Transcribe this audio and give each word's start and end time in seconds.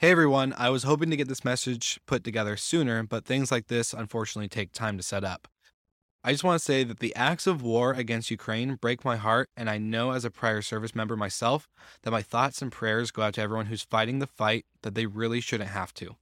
Hey 0.00 0.12
everyone, 0.12 0.54
I 0.56 0.70
was 0.70 0.84
hoping 0.84 1.10
to 1.10 1.16
get 1.18 1.28
this 1.28 1.44
message 1.44 2.00
put 2.06 2.24
together 2.24 2.56
sooner, 2.56 3.02
but 3.02 3.26
things 3.26 3.52
like 3.52 3.66
this 3.66 3.92
unfortunately 3.92 4.48
take 4.48 4.72
time 4.72 4.96
to 4.96 5.02
set 5.02 5.24
up. 5.24 5.46
I 6.24 6.32
just 6.32 6.42
want 6.42 6.58
to 6.58 6.64
say 6.64 6.84
that 6.84 7.00
the 7.00 7.14
acts 7.14 7.46
of 7.46 7.60
war 7.60 7.92
against 7.92 8.30
Ukraine 8.30 8.76
break 8.76 9.04
my 9.04 9.16
heart, 9.16 9.50
and 9.58 9.68
I 9.68 9.76
know 9.76 10.12
as 10.12 10.24
a 10.24 10.30
prior 10.30 10.62
service 10.62 10.94
member 10.94 11.18
myself 11.18 11.68
that 12.00 12.12
my 12.12 12.22
thoughts 12.22 12.62
and 12.62 12.72
prayers 12.72 13.10
go 13.10 13.20
out 13.20 13.34
to 13.34 13.42
everyone 13.42 13.66
who's 13.66 13.82
fighting 13.82 14.20
the 14.20 14.26
fight 14.26 14.64
that 14.80 14.94
they 14.94 15.04
really 15.04 15.42
shouldn't 15.42 15.68
have 15.68 15.92
to. 15.96 16.16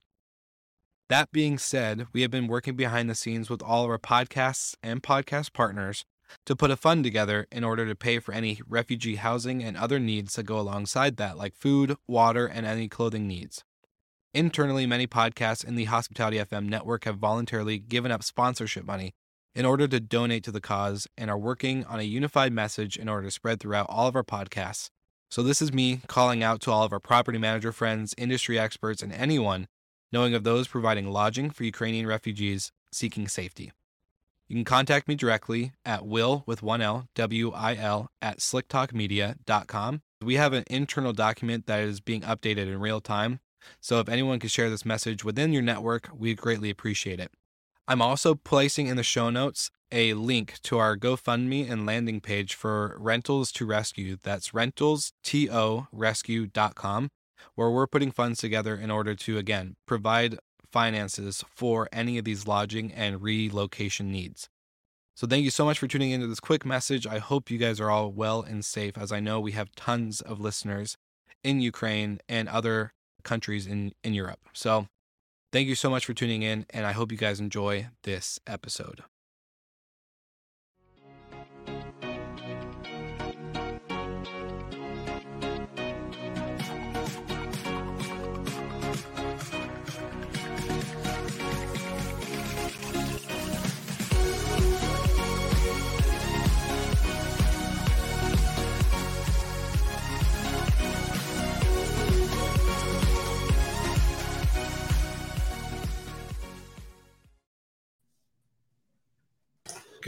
That 1.09 1.31
being 1.31 1.57
said, 1.57 2.09
we 2.13 2.23
have 2.23 2.33
been 2.33 2.49
working 2.49 2.75
behind 2.75 3.09
the 3.09 3.15
scenes 3.15 3.49
with 3.49 3.63
all 3.63 3.85
of 3.85 3.91
our 3.91 3.99
podcasts 3.99 4.75
and 4.83 5.05
podcast 5.05 5.53
partners 5.53 6.05
to 6.47 6.57
put 6.57 6.73
a 6.73 6.77
fund 6.77 7.05
together 7.05 7.47
in 7.53 7.63
order 7.63 7.87
to 7.87 7.95
pay 7.95 8.19
for 8.19 8.35
any 8.35 8.61
refugee 8.69 9.15
housing 9.15 9.63
and 9.63 9.77
other 9.77 10.01
needs 10.01 10.35
that 10.35 10.43
go 10.43 10.59
alongside 10.59 11.17
that, 11.17 11.39
like 11.39 11.55
food, 11.55 11.97
water, 12.09 12.45
and 12.45 12.67
any 12.67 12.89
clothing 12.89 13.29
needs. 13.29 13.63
Internally, 14.35 14.85
many 14.85 15.07
podcasts 15.07 15.65
in 15.65 15.75
the 15.75 15.85
Hospitality 15.85 16.37
FM 16.37 16.69
network 16.69 17.05
have 17.05 17.17
voluntarily 17.17 17.79
given 17.79 18.13
up 18.13 18.23
sponsorship 18.23 18.85
money 18.85 19.15
in 19.55 19.65
order 19.65 19.89
to 19.89 20.01
donate 20.01 20.45
to 20.45 20.53
the 20.53 20.61
cause 20.61 21.07
and 21.17 21.31
are 21.31 21.39
working 21.39 21.83
on 21.87 21.99
a 21.99 22.03
unified 22.03 22.53
message 22.53 22.99
in 22.99 23.09
order 23.09 23.27
to 23.27 23.31
spread 23.31 23.59
throughout 23.59 23.87
all 23.89 24.07
of 24.07 24.15
our 24.15 24.23
podcasts. 24.23 24.91
So, 25.31 25.43
this 25.43 25.63
is 25.63 25.73
me 25.73 26.03
calling 26.09 26.43
out 26.43 26.61
to 26.63 26.71
all 26.71 26.85
of 26.85 26.93
our 26.93 27.01
property 27.01 27.39
manager 27.39 27.73
friends, 27.73 28.15
industry 28.19 28.59
experts, 28.59 29.03
and 29.03 29.15
anyone 29.15 29.67
knowing 30.13 30.35
of 30.35 30.45
those 30.45 30.69
providing 30.69 31.11
lodging 31.11 31.49
for 31.49 31.65
Ukrainian 31.65 32.07
refugees 32.07 32.71
seeking 32.93 33.29
safety. 33.29 33.73
You 34.47 34.57
can 34.57 34.65
contact 34.65 35.09
me 35.09 35.15
directly 35.15 35.73
at 35.87 36.07
will 36.07 36.45
with 36.47 36.63
one 36.63 36.83
L, 36.83 37.09
W 37.15 37.53
I 37.53 37.77
L, 37.77 38.11
at 38.21 38.41
slicktalkmedia.com. 38.41 40.03
We 40.23 40.35
have 40.35 40.53
an 40.53 40.65
internal 40.69 41.15
document 41.15 41.67
that 41.67 41.81
is 41.81 42.01
being 42.01 42.23
updated 42.23 42.67
in 42.69 42.79
real 42.81 43.01
time 43.01 43.41
so 43.81 44.01
if 44.01 44.09
anyone 44.09 44.39
could 44.39 44.51
share 44.51 44.71
this 44.71 44.85
message 44.85 45.25
within 45.25 45.53
your 45.53 45.63
network, 45.63 46.11
we'd 46.17 46.39
greatly 46.39 46.71
appreciate 46.71 47.21
it. 47.21 47.33
I'm 47.87 48.03
also 48.03 48.35
placing 48.35 48.87
in 48.87 48.99
the 48.99 49.03
show 49.03 49.31
notes 49.31 49.71
a 49.91 50.13
link 50.13 50.59
to 50.65 50.77
our 50.77 50.95
GoFundMe 50.97 51.71
and 51.71 51.87
landing 51.87 52.21
page 52.21 52.55
for 52.55 52.99
Rentals 53.01 53.51
to 53.53 53.65
Rescue. 53.65 54.19
That's 54.23 54.51
rentalstorescue.com, 54.51 57.09
where 57.55 57.71
we're 57.71 57.87
putting 57.87 58.11
funds 58.11 58.41
together 58.41 58.77
in 58.77 58.91
order 58.91 59.15
to, 59.15 59.39
again, 59.39 59.77
provide 59.87 60.37
finances 60.71 61.43
for 61.49 61.89
any 61.91 62.19
of 62.19 62.27
these 62.27 62.47
lodging 62.47 62.93
and 62.93 63.23
relocation 63.23 64.13
needs. 64.13 64.51
So, 65.15 65.27
thank 65.27 65.45
you 65.45 65.51
so 65.51 65.65
much 65.65 65.79
for 65.79 65.89
tuning 65.89 66.11
into 66.11 66.27
this 66.27 66.41
quick 66.41 66.67
message. 66.67 67.07
I 67.07 67.17
hope 67.19 67.51
you 67.51 67.57
guys 67.59 67.81
are 67.81 67.91
all 67.91 68.13
well 68.13 68.43
and 68.43 68.63
safe, 68.65 68.99
as 68.99 69.11
I 69.11 69.21
know 69.21 69.41
we 69.41 69.53
have 69.53 69.75
tons 69.75 70.21
of 70.21 70.41
listeners 70.41 70.99
in 71.43 71.63
Ukraine 71.63 72.19
and 72.29 72.47
other 72.49 72.93
countries 73.29 73.67
in, 73.67 73.93
in 74.03 74.15
Europe. 74.15 74.41
So 74.53 74.89
thank 75.53 75.69
you 75.69 75.75
so 75.75 75.91
much 75.91 76.07
for 76.07 76.15
tuning 76.15 76.43
in, 76.43 76.67
and 76.71 76.87
I 76.87 76.93
hope 76.93 77.13
you 77.13 77.19
guys 77.19 77.41
enjoy 77.41 77.89
this 78.03 78.41
episode. 78.47 79.03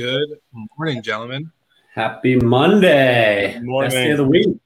Good 0.01 0.39
morning, 0.79 1.03
gentlemen. 1.03 1.53
Happy 1.95 2.35
Monday. 2.37 3.53
Good 3.53 3.65
morning. 3.65 3.91
Best 3.91 3.95
day 4.03 4.11
of 4.13 4.17
the 4.17 4.25
week. 4.25 4.57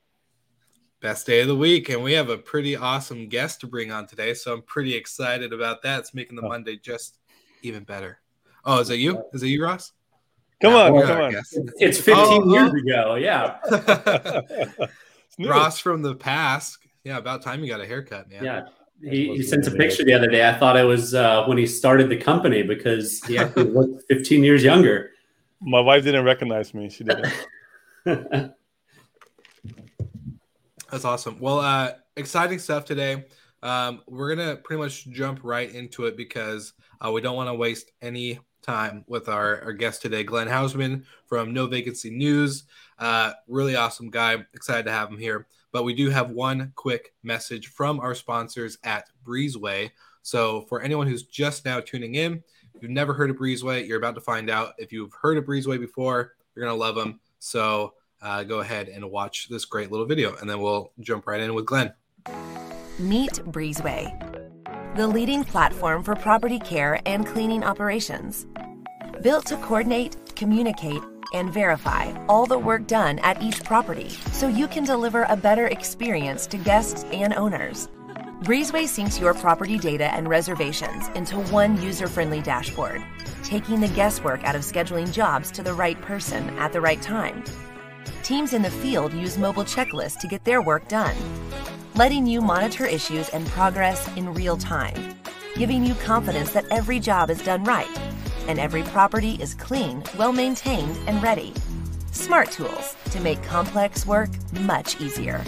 Best 1.00 1.26
day 1.26 1.40
of 1.40 1.48
the 1.48 1.56
week. 1.56 1.88
And 1.88 2.04
we 2.04 2.12
have 2.12 2.28
a 2.28 2.38
pretty 2.38 2.76
awesome 2.76 3.28
guest 3.28 3.58
to 3.62 3.66
bring 3.66 3.90
on 3.90 4.06
today. 4.06 4.34
So 4.34 4.52
I'm 4.52 4.62
pretty 4.62 4.94
excited 4.94 5.52
about 5.52 5.82
that. 5.82 5.98
It's 5.98 6.14
making 6.14 6.36
the 6.36 6.42
Oh. 6.42 6.48
Monday 6.50 6.76
just 6.76 7.18
even 7.62 7.82
better. 7.82 8.20
Oh, 8.64 8.78
is 8.78 8.90
it 8.90 9.00
you? 9.00 9.24
Is 9.32 9.42
it 9.42 9.48
you, 9.48 9.64
Ross? 9.64 9.90
Come 10.62 10.74
Yeah, 10.74 10.82
on, 10.84 10.92
we're 10.92 11.04
come 11.04 11.20
on. 11.22 11.34
It's 11.80 11.98
15 11.98 12.14
Oh, 12.16 12.52
years 12.52 12.70
oh. 12.72 12.78
ago. 12.78 13.14
Yeah. 13.16 14.86
Ross 15.48 15.80
from 15.80 16.02
the 16.02 16.14
past. 16.14 16.78
Yeah, 17.02 17.16
about 17.18 17.42
time 17.42 17.64
you 17.64 17.68
got 17.68 17.80
a 17.80 17.86
haircut, 17.86 18.30
man. 18.30 18.44
Yeah. 18.44 18.66
He, 19.02 19.34
he 19.34 19.42
sent 19.42 19.66
a 19.66 19.72
picture 19.72 20.04
the 20.04 20.12
other 20.12 20.28
day. 20.30 20.48
I 20.48 20.56
thought 20.56 20.76
it 20.76 20.84
was 20.84 21.12
uh, 21.12 21.44
when 21.46 21.58
he 21.58 21.66
started 21.66 22.08
the 22.08 22.18
company 22.18 22.62
because 22.62 23.20
he 23.24 23.36
actually 23.36 23.64
looked 23.72 24.04
15 24.08 24.44
years 24.44 24.62
younger. 24.62 25.10
My 25.66 25.80
wife 25.80 26.04
didn't 26.04 26.26
recognize 26.26 26.74
me. 26.74 26.90
She 26.90 27.04
didn't. 27.04 27.32
That's 30.90 31.06
awesome. 31.06 31.38
Well, 31.40 31.60
uh, 31.60 31.92
exciting 32.16 32.58
stuff 32.58 32.84
today. 32.84 33.24
Um, 33.62 34.02
we're 34.06 34.34
gonna 34.34 34.56
pretty 34.56 34.82
much 34.82 35.08
jump 35.08 35.40
right 35.42 35.74
into 35.74 36.04
it 36.04 36.18
because 36.18 36.74
uh, 37.00 37.10
we 37.10 37.22
don't 37.22 37.34
want 37.34 37.48
to 37.48 37.54
waste 37.54 37.92
any 38.02 38.40
time 38.60 39.04
with 39.06 39.28
our, 39.28 39.62
our 39.62 39.72
guest 39.72 40.02
today, 40.02 40.22
Glenn 40.22 40.48
Haussman 40.48 41.04
from 41.26 41.54
No 41.54 41.66
Vacancy 41.66 42.10
News. 42.10 42.64
Uh, 42.98 43.32
really 43.48 43.74
awesome 43.74 44.10
guy. 44.10 44.36
Excited 44.52 44.84
to 44.84 44.92
have 44.92 45.08
him 45.08 45.18
here. 45.18 45.46
But 45.72 45.84
we 45.84 45.94
do 45.94 46.10
have 46.10 46.30
one 46.30 46.72
quick 46.74 47.14
message 47.22 47.68
from 47.68 48.00
our 48.00 48.14
sponsors 48.14 48.76
at 48.84 49.08
Breezeway. 49.24 49.90
So 50.22 50.62
for 50.68 50.82
anyone 50.82 51.06
who's 51.06 51.24
just 51.24 51.64
now 51.64 51.80
tuning 51.80 52.16
in, 52.16 52.42
you've 52.84 52.92
never 52.92 53.14
heard 53.14 53.30
of 53.30 53.36
Breezeway, 53.36 53.88
you're 53.88 53.96
about 53.96 54.14
to 54.14 54.20
find 54.20 54.50
out. 54.50 54.74
If 54.76 54.92
you've 54.92 55.14
heard 55.22 55.38
of 55.38 55.44
Breezeway 55.44 55.80
before, 55.80 56.34
you're 56.54 56.66
gonna 56.66 56.76
love 56.76 56.94
them. 56.94 57.18
So 57.38 57.94
uh, 58.20 58.44
go 58.44 58.60
ahead 58.60 58.90
and 58.90 59.10
watch 59.10 59.48
this 59.48 59.64
great 59.64 59.90
little 59.90 60.04
video, 60.04 60.36
and 60.36 60.48
then 60.48 60.60
we'll 60.60 60.92
jump 61.00 61.26
right 61.26 61.40
in 61.40 61.54
with 61.54 61.64
Glenn. 61.64 61.94
Meet 62.98 63.32
Breezeway, 63.46 64.96
the 64.96 65.06
leading 65.06 65.44
platform 65.44 66.02
for 66.02 66.14
property 66.14 66.58
care 66.58 67.00
and 67.06 67.26
cleaning 67.26 67.64
operations. 67.64 68.46
Built 69.22 69.46
to 69.46 69.56
coordinate, 69.56 70.18
communicate, 70.36 71.02
and 71.32 71.50
verify 71.52 72.12
all 72.28 72.44
the 72.44 72.58
work 72.58 72.86
done 72.86 73.18
at 73.20 73.42
each 73.42 73.64
property 73.64 74.10
so 74.30 74.46
you 74.46 74.68
can 74.68 74.84
deliver 74.84 75.24
a 75.30 75.36
better 75.36 75.68
experience 75.68 76.46
to 76.48 76.58
guests 76.58 77.04
and 77.12 77.32
owners. 77.32 77.88
Breezeway 78.44 78.84
syncs 78.84 79.20
your 79.20 79.34
property 79.34 79.78
data 79.78 80.12
and 80.14 80.28
reservations 80.28 81.08
into 81.14 81.38
one 81.50 81.80
user 81.80 82.06
friendly 82.06 82.42
dashboard, 82.42 83.02
taking 83.42 83.80
the 83.80 83.88
guesswork 83.88 84.44
out 84.44 84.54
of 84.54 84.62
scheduling 84.62 85.10
jobs 85.12 85.50
to 85.52 85.62
the 85.62 85.72
right 85.72 86.00
person 86.02 86.50
at 86.58 86.72
the 86.72 86.80
right 86.80 87.00
time. 87.00 87.42
Teams 88.22 88.52
in 88.52 88.62
the 88.62 88.70
field 88.70 89.12
use 89.14 89.38
mobile 89.38 89.64
checklists 89.64 90.18
to 90.20 90.28
get 90.28 90.44
their 90.44 90.60
work 90.60 90.86
done 90.88 91.16
letting 91.96 92.26
you 92.26 92.40
monitor 92.40 92.84
issues 92.86 93.28
and 93.30 93.46
progress 93.48 94.08
in 94.16 94.34
real 94.34 94.56
time. 94.56 95.14
giving 95.56 95.86
you 95.86 95.94
confidence 95.94 96.52
that 96.52 96.64
every 96.72 96.98
job 96.98 97.30
is 97.30 97.40
done 97.42 97.62
right 97.62 97.88
and 98.48 98.58
every 98.58 98.82
property 98.82 99.36
is 99.40 99.54
clean, 99.54 100.02
well 100.18 100.32
maintained, 100.32 100.98
and 101.06 101.22
ready. 101.22 101.54
Smart 102.10 102.50
tools 102.50 102.96
to 103.12 103.20
make 103.20 103.40
complex 103.44 104.04
work 104.04 104.30
much 104.52 105.00
easier. 105.00 105.42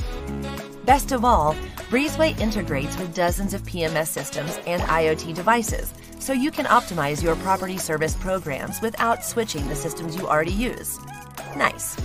Best 0.86 1.10
of 1.10 1.24
all, 1.24 1.56
Breezeway 1.90 2.38
integrates 2.38 2.96
with 2.96 3.12
dozens 3.12 3.52
of 3.54 3.62
PMS 3.64 4.06
systems 4.06 4.56
and 4.68 4.80
IoT 4.82 5.34
devices, 5.34 5.92
so 6.20 6.32
you 6.32 6.52
can 6.52 6.64
optimize 6.66 7.20
your 7.20 7.34
property 7.34 7.76
service 7.76 8.14
programs 8.14 8.80
without 8.80 9.24
switching 9.24 9.66
the 9.66 9.74
systems 9.74 10.14
you 10.14 10.28
already 10.28 10.52
use. 10.52 11.00
Nice. 11.56 11.96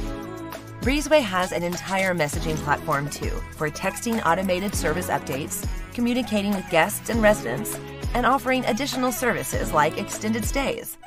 Breezeway 0.82 1.22
has 1.22 1.52
an 1.52 1.62
entire 1.62 2.16
messaging 2.16 2.56
platform 2.56 3.08
too 3.08 3.40
for 3.56 3.70
texting 3.70 4.20
automated 4.26 4.74
service 4.74 5.10
updates, 5.10 5.64
communicating 5.94 6.56
with 6.56 6.68
guests 6.72 7.12
and 7.12 7.22
residents, 7.22 7.78
and 8.16 8.26
offering 8.26 8.66
additional 8.66 9.12
services 9.12 9.72
like 9.74 10.00
extended 10.00 10.44
stays. 10.44 10.98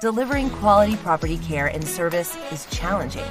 Delivering 0.00 0.48
quality 0.48 0.96
property 0.96 1.36
care 1.36 1.66
and 1.66 1.86
service 1.86 2.34
is 2.50 2.64
challenging. 2.70 3.28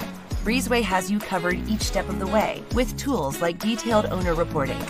Breezeway 0.49 0.81
has 0.81 1.11
you 1.11 1.19
covered 1.19 1.69
each 1.69 1.81
step 1.81 2.09
of 2.09 2.17
the 2.17 2.25
way 2.25 2.63
with 2.73 2.97
tools 2.97 3.39
like 3.39 3.59
detailed 3.59 4.07
owner 4.07 4.33
reporting, 4.33 4.81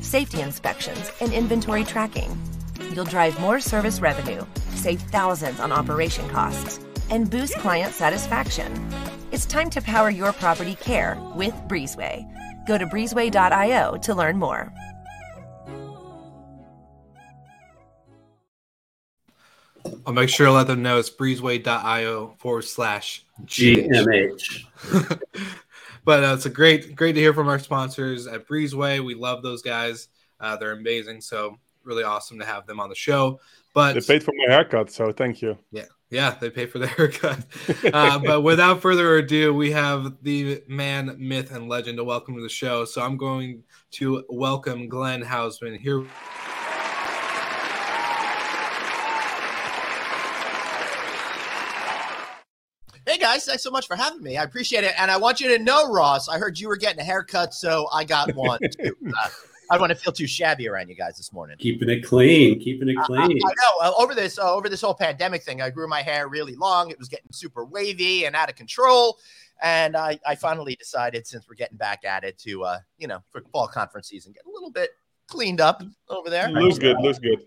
safety 0.00 0.40
inspections, 0.40 1.12
and 1.20 1.32
inventory 1.32 1.84
tracking. 1.84 2.36
You'll 2.90 3.04
drive 3.04 3.40
more 3.40 3.60
service 3.60 4.00
revenue, 4.00 4.44
save 4.70 5.00
thousands 5.00 5.60
on 5.60 5.70
operation 5.70 6.28
costs, 6.30 6.80
and 7.10 7.30
boost 7.30 7.54
client 7.58 7.94
satisfaction. 7.94 8.72
It's 9.30 9.46
time 9.46 9.70
to 9.70 9.80
power 9.80 10.10
your 10.10 10.32
property 10.32 10.74
care 10.74 11.16
with 11.36 11.54
Breezeway. 11.68 12.66
Go 12.66 12.76
to 12.76 12.84
breezeway.io 12.84 13.96
to 13.98 14.14
learn 14.16 14.36
more. 14.36 14.72
I'll 20.06 20.12
make 20.12 20.28
sure 20.28 20.46
to 20.46 20.52
let 20.52 20.66
them 20.66 20.82
know 20.82 20.98
it's 20.98 21.10
breezeway.io 21.10 22.34
forward 22.38 22.62
slash 22.62 23.24
GMH. 23.44 24.64
but 26.04 26.24
uh, 26.24 26.34
it's 26.34 26.46
a 26.46 26.50
great, 26.50 26.94
great 26.96 27.12
to 27.12 27.20
hear 27.20 27.34
from 27.34 27.48
our 27.48 27.58
sponsors 27.58 28.26
at 28.26 28.46
Breezeway. 28.46 29.04
We 29.04 29.14
love 29.14 29.42
those 29.42 29.62
guys. 29.62 30.08
Uh, 30.40 30.56
they're 30.56 30.72
amazing. 30.72 31.20
So 31.20 31.58
really 31.84 32.02
awesome 32.04 32.38
to 32.38 32.44
have 32.46 32.66
them 32.66 32.80
on 32.80 32.88
the 32.88 32.94
show. 32.94 33.40
But 33.74 33.94
They 33.94 34.00
paid 34.00 34.22
for 34.22 34.32
my 34.36 34.52
haircut, 34.52 34.90
so 34.90 35.10
thank 35.12 35.42
you. 35.42 35.58
yeah, 35.72 35.84
yeah, 36.08 36.36
they 36.40 36.48
pay 36.48 36.66
for 36.66 36.78
their 36.78 36.88
haircut. 36.96 37.44
Uh, 37.92 38.18
but 38.20 38.42
without 38.42 38.80
further 38.80 39.16
ado, 39.16 39.52
we 39.52 39.72
have 39.72 40.14
the 40.22 40.62
man, 40.68 41.16
myth, 41.18 41.50
and 41.52 41.68
legend 41.68 41.98
to 41.98 42.04
welcome 42.04 42.36
to 42.36 42.42
the 42.42 42.48
show. 42.48 42.84
So 42.84 43.02
I'm 43.02 43.16
going 43.16 43.64
to 43.92 44.24
welcome 44.28 44.88
Glenn 44.88 45.22
Haussman 45.22 45.78
here. 45.78 46.06
Hey 53.06 53.18
guys, 53.18 53.44
thanks 53.44 53.62
so 53.62 53.70
much 53.70 53.86
for 53.86 53.96
having 53.96 54.22
me. 54.22 54.38
I 54.38 54.44
appreciate 54.44 54.82
it. 54.82 54.94
And 54.98 55.10
I 55.10 55.18
want 55.18 55.38
you 55.40 55.48
to 55.56 55.62
know, 55.62 55.90
Ross, 55.92 56.28
I 56.28 56.38
heard 56.38 56.58
you 56.58 56.68
were 56.68 56.76
getting 56.76 57.00
a 57.00 57.04
haircut, 57.04 57.52
so 57.52 57.86
I 57.92 58.04
got 58.04 58.34
one 58.34 58.58
too. 58.60 58.96
Uh, 59.06 59.28
I 59.70 59.74
don't 59.74 59.80
want 59.80 59.90
to 59.90 59.96
feel 59.96 60.12
too 60.12 60.26
shabby 60.26 60.68
around 60.68 60.88
you 60.88 60.94
guys 60.94 61.16
this 61.16 61.32
morning. 61.32 61.56
Keeping 61.58 61.90
it 61.90 62.02
clean, 62.04 62.58
keeping 62.60 62.88
it 62.88 62.96
I, 62.98 63.02
I- 63.02 63.06
clean. 63.06 63.20
I 63.22 63.34
know. 63.34 63.80
Uh, 63.82 63.92
over 63.98 64.14
this 64.14 64.38
uh, 64.38 64.52
over 64.54 64.68
this 64.70 64.80
whole 64.80 64.94
pandemic 64.94 65.42
thing, 65.42 65.60
I 65.60 65.68
grew 65.70 65.86
my 65.86 66.00
hair 66.00 66.28
really 66.28 66.54
long. 66.54 66.90
It 66.90 66.98
was 66.98 67.08
getting 67.08 67.30
super 67.30 67.64
wavy 67.64 68.24
and 68.24 68.34
out 68.34 68.48
of 68.48 68.56
control. 68.56 69.18
And 69.62 69.96
I, 69.96 70.18
I 70.26 70.34
finally 70.34 70.74
decided, 70.74 71.26
since 71.26 71.46
we're 71.48 71.54
getting 71.54 71.76
back 71.78 72.04
at 72.04 72.24
it, 72.24 72.38
to 72.38 72.64
uh, 72.64 72.78
you 72.98 73.06
know, 73.06 73.22
for 73.30 73.42
fall 73.52 73.68
conference 73.68 74.08
season, 74.08 74.32
get 74.32 74.44
a 74.46 74.50
little 74.50 74.70
bit 74.70 74.90
cleaned 75.28 75.60
up 75.60 75.82
over 76.08 76.30
there. 76.30 76.48
Looks 76.48 76.78
good, 76.78 76.96
looks 77.00 77.18
good. 77.18 77.38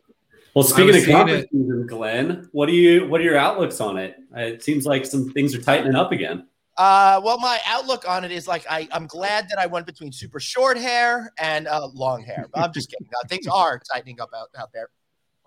Well, 0.57 0.63
speaking 0.63 0.95
of 0.95 1.03
seeing 1.03 1.15
conference 1.15 1.43
it- 1.43 1.49
season, 1.51 1.85
Glenn, 1.85 2.49
what 2.51 2.65
do 2.65 2.73
you 2.73 3.07
what 3.07 3.21
are 3.21 3.23
your 3.23 3.37
outlooks 3.37 3.79
on 3.79 3.95
it? 3.97 4.15
Uh, 4.35 4.39
It 4.39 4.63
seems 4.63 4.87
like 4.87 5.05
some 5.05 5.29
things 5.31 5.53
are 5.53 5.61
tightening 5.61 5.93
up 5.93 6.11
again. 6.11 6.47
Uh, 6.77 7.21
well, 7.23 7.37
my 7.37 7.59
outlook 7.67 8.09
on 8.09 8.23
it 8.23 8.31
is 8.31 8.47
like 8.47 8.65
I, 8.67 8.87
I'm 8.91 9.05
glad 9.05 9.49
that 9.49 9.59
I 9.59 9.67
went 9.67 9.85
between 9.85 10.11
super 10.11 10.39
short 10.39 10.75
hair 10.79 11.31
and 11.37 11.67
uh, 11.67 11.85
long 11.93 12.23
hair. 12.23 12.47
But 12.51 12.63
I'm 12.63 12.73
just 12.73 12.89
kidding. 12.89 13.07
Uh, 13.23 13.27
things 13.27 13.45
are 13.45 13.79
tightening 13.93 14.19
up 14.19 14.31
out, 14.35 14.47
out 14.57 14.69
there. 14.73 14.89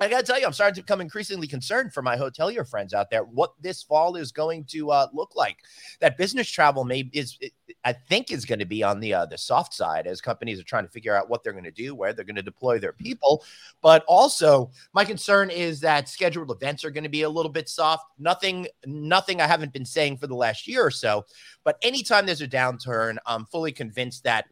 I 0.01 0.09
gotta 0.09 0.23
tell 0.23 0.41
you, 0.41 0.47
I'm 0.47 0.53
starting 0.55 0.77
to 0.77 0.83
become 0.83 1.03
increasingly 1.03 1.47
concerned 1.47 1.93
for 1.93 2.03
my 2.03 2.17
hotelier 2.17 2.67
friends 2.67 2.95
out 2.95 3.11
there. 3.11 3.25
What 3.25 3.53
this 3.61 3.83
fall 3.83 4.17
is 4.17 4.33
going 4.33 4.65
to 4.71 4.91
uh, 4.91 5.09
look 5.13 5.37
like? 5.37 5.59
That 6.01 6.17
business 6.17 6.49
travel 6.51 6.85
may 6.85 7.11
is, 7.13 7.39
I 7.85 7.93
think, 7.93 8.33
is 8.33 8.47
going 8.47 8.61
to 8.61 8.65
be 8.65 8.83
on 8.83 9.01
the 9.01 9.13
uh, 9.13 9.27
the 9.27 9.37
soft 9.37 9.75
side 9.75 10.07
as 10.07 10.23
companies 10.23 10.59
are 10.59 10.65
trying 10.65 10.87
to 10.87 10.91
figure 10.91 11.15
out 11.15 11.29
what 11.29 11.45
they're 11.45 11.53
going 11.53 11.65
to 11.65 11.71
do, 11.71 11.95
where 11.95 12.15
they're 12.15 12.25
going 12.25 12.37
to 12.37 12.43
deploy 12.43 12.79
their 12.79 12.95
people. 12.95 13.45
But 13.83 14.03
also, 14.09 14.71
my 14.95 15.05
concern 15.05 15.51
is 15.51 15.81
that 15.81 16.09
scheduled 16.09 16.51
events 16.51 16.83
are 16.85 16.91
going 16.91 17.05
to 17.05 17.11
be 17.11 17.23
a 17.23 17.31
little 17.31 17.53
bit 17.53 17.69
soft. 17.69 18.05
Nothing, 18.19 18.69
nothing 18.87 19.43
I 19.43 19.47
haven't 19.47 19.75
been 19.75 19.85
saying 19.85 20.17
for 20.17 20.27
the 20.27 20.35
last 20.35 20.67
year 20.67 20.85
or 20.85 20.91
so. 20.91 21.27
But 21.63 21.77
anytime 21.83 22.25
there's 22.25 22.41
a 22.41 22.49
downturn, 22.49 23.19
I'm 23.27 23.45
fully 23.45 23.73
convinced 23.73 24.25
that 24.25 24.47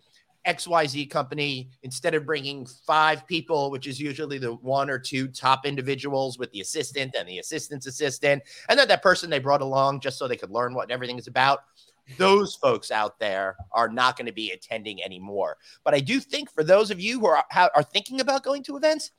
XYZ 0.47 1.11
company, 1.11 1.71
instead 1.83 2.15
of 2.15 2.25
bringing 2.25 2.67
five 2.87 3.27
people, 3.27 3.71
which 3.71 3.87
is 3.87 4.01
usually 4.01 4.39
the 4.39 4.55
one 4.55 4.89
or 4.89 4.99
two 4.99 5.29
top 5.29 5.67
individuals 5.67 6.39
with 6.39 6.51
the 6.53 6.61
assistant 6.61 7.15
and 7.19 7.29
the 7.29 7.39
assistant's 7.39 7.87
assistant, 7.87 8.43
and 8.69 8.79
then 8.79 8.89
that 8.89 9.03
person 9.03 9.31
they 9.31 9.39
brought 9.39 9.63
along 9.63 10.01
just 10.01 10.19
so 10.19 10.27
they 10.27 10.37
could 10.37 10.51
learn 10.51 10.75
what 10.75 10.91
everything 10.91 11.19
is 11.19 11.27
about, 11.27 11.61
those 12.17 12.55
folks 12.55 12.91
out 12.91 13.19
there 13.19 13.57
are 13.73 13.89
not 13.89 14.17
going 14.17 14.27
to 14.27 14.33
be 14.33 14.51
attending 14.53 15.03
anymore. 15.03 15.59
But 15.85 15.95
I 15.95 16.01
do 16.01 16.21
think 16.21 16.51
for 16.51 16.65
those 16.65 16.91
of 16.91 17.01
you 17.01 17.21
who 17.21 17.27
are, 17.27 17.45
are 17.55 17.83
thinking 17.83 18.21
about 18.21 18.43
going 18.43 18.63
to 18.65 18.77
events, 18.77 19.11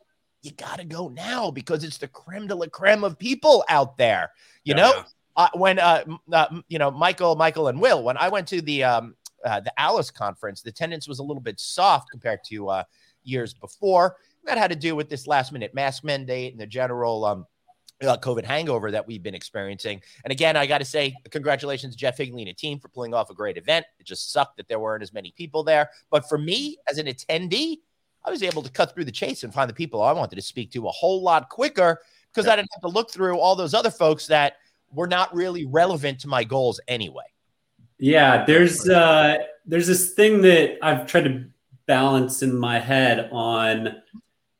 you 0.41 0.51
got 0.51 0.79
to 0.79 0.85
go 0.85 1.09
now 1.09 1.51
because 1.51 1.83
it's 1.83 1.97
the 1.97 2.07
creme 2.07 2.47
de 2.47 2.55
la 2.55 2.67
creme 2.67 3.03
of 3.03 3.19
people 3.19 3.63
out 3.69 3.97
there. 3.97 4.31
You 4.63 4.73
Yeah, 4.73 4.81
know, 4.81 5.03
uh, 5.35 5.49
when 5.53 5.79
uh, 5.79 6.03
uh, 6.31 6.61
you 6.67 6.79
know 6.79 6.91
Michael, 6.91 7.35
Michael, 7.35 7.67
and 7.67 7.79
Will, 7.79 8.03
when 8.03 8.17
I 8.17 8.29
went 8.29 8.47
to 8.49 8.61
the 8.61 8.83
um, 8.83 9.15
uh, 9.45 9.59
the 9.59 9.73
ALIS 9.77 10.11
conference, 10.11 10.61
the 10.61 10.69
attendance 10.69 11.07
was 11.07 11.19
a 11.19 11.23
little 11.23 11.41
bit 11.41 11.59
soft 11.59 12.09
compared 12.11 12.39
to 12.45 12.69
uh, 12.69 12.83
years 13.23 13.53
before. 13.53 14.17
That 14.45 14.57
had 14.57 14.71
to 14.71 14.75
do 14.75 14.95
with 14.95 15.09
this 15.09 15.27
last 15.27 15.51
minute 15.51 15.73
mask 15.73 16.03
mandate 16.03 16.53
and 16.53 16.61
the 16.61 16.67
general 16.67 17.25
um, 17.25 17.45
uh, 18.01 18.17
COVID 18.17 18.45
hangover 18.45 18.91
that 18.91 19.05
we've 19.05 19.21
been 19.21 19.35
experiencing. 19.35 20.01
And 20.23 20.31
again, 20.31 20.55
I 20.55 20.65
got 20.65 20.77
to 20.79 20.85
say, 20.85 21.15
congratulations, 21.29 21.95
Jeff 21.95 22.17
Higley 22.17 22.41
and 22.41 22.49
a 22.49 22.53
team 22.53 22.79
for 22.79 22.87
pulling 22.87 23.13
off 23.13 23.29
a 23.29 23.33
great 23.33 23.57
event. 23.57 23.85
It 23.99 24.05
just 24.05 24.31
sucked 24.31 24.57
that 24.57 24.67
there 24.67 24.79
weren't 24.79 25.03
as 25.03 25.13
many 25.13 25.33
people 25.35 25.63
there. 25.63 25.89
But 26.09 26.27
for 26.27 26.37
me, 26.37 26.77
as 26.89 26.97
an 26.97 27.07
attendee, 27.07 27.77
I 28.23 28.31
was 28.31 28.43
able 28.43 28.61
to 28.63 28.71
cut 28.71 28.93
through 28.93 29.05
the 29.05 29.11
chase 29.11 29.43
and 29.43 29.53
find 29.53 29.69
the 29.69 29.73
people 29.73 30.01
I 30.01 30.11
wanted 30.11 30.35
to 30.35 30.41
speak 30.41 30.71
to 30.71 30.87
a 30.87 30.91
whole 30.91 31.21
lot 31.21 31.49
quicker 31.49 31.99
because 32.33 32.47
I 32.47 32.55
didn't 32.55 32.69
have 32.73 32.81
to 32.81 32.89
look 32.89 33.11
through 33.11 33.39
all 33.39 33.55
those 33.55 33.73
other 33.73 33.91
folks 33.91 34.27
that 34.27 34.57
were 34.91 35.07
not 35.07 35.33
really 35.33 35.65
relevant 35.65 36.19
to 36.21 36.27
my 36.27 36.43
goals 36.43 36.79
anyway. 36.87 37.23
Yeah, 37.99 38.45
there's 38.45 38.87
uh 38.89 39.37
there's 39.65 39.87
this 39.87 40.13
thing 40.13 40.41
that 40.41 40.77
I've 40.81 41.05
tried 41.05 41.25
to 41.25 41.43
balance 41.85 42.41
in 42.41 42.55
my 42.57 42.79
head 42.79 43.29
on 43.31 43.95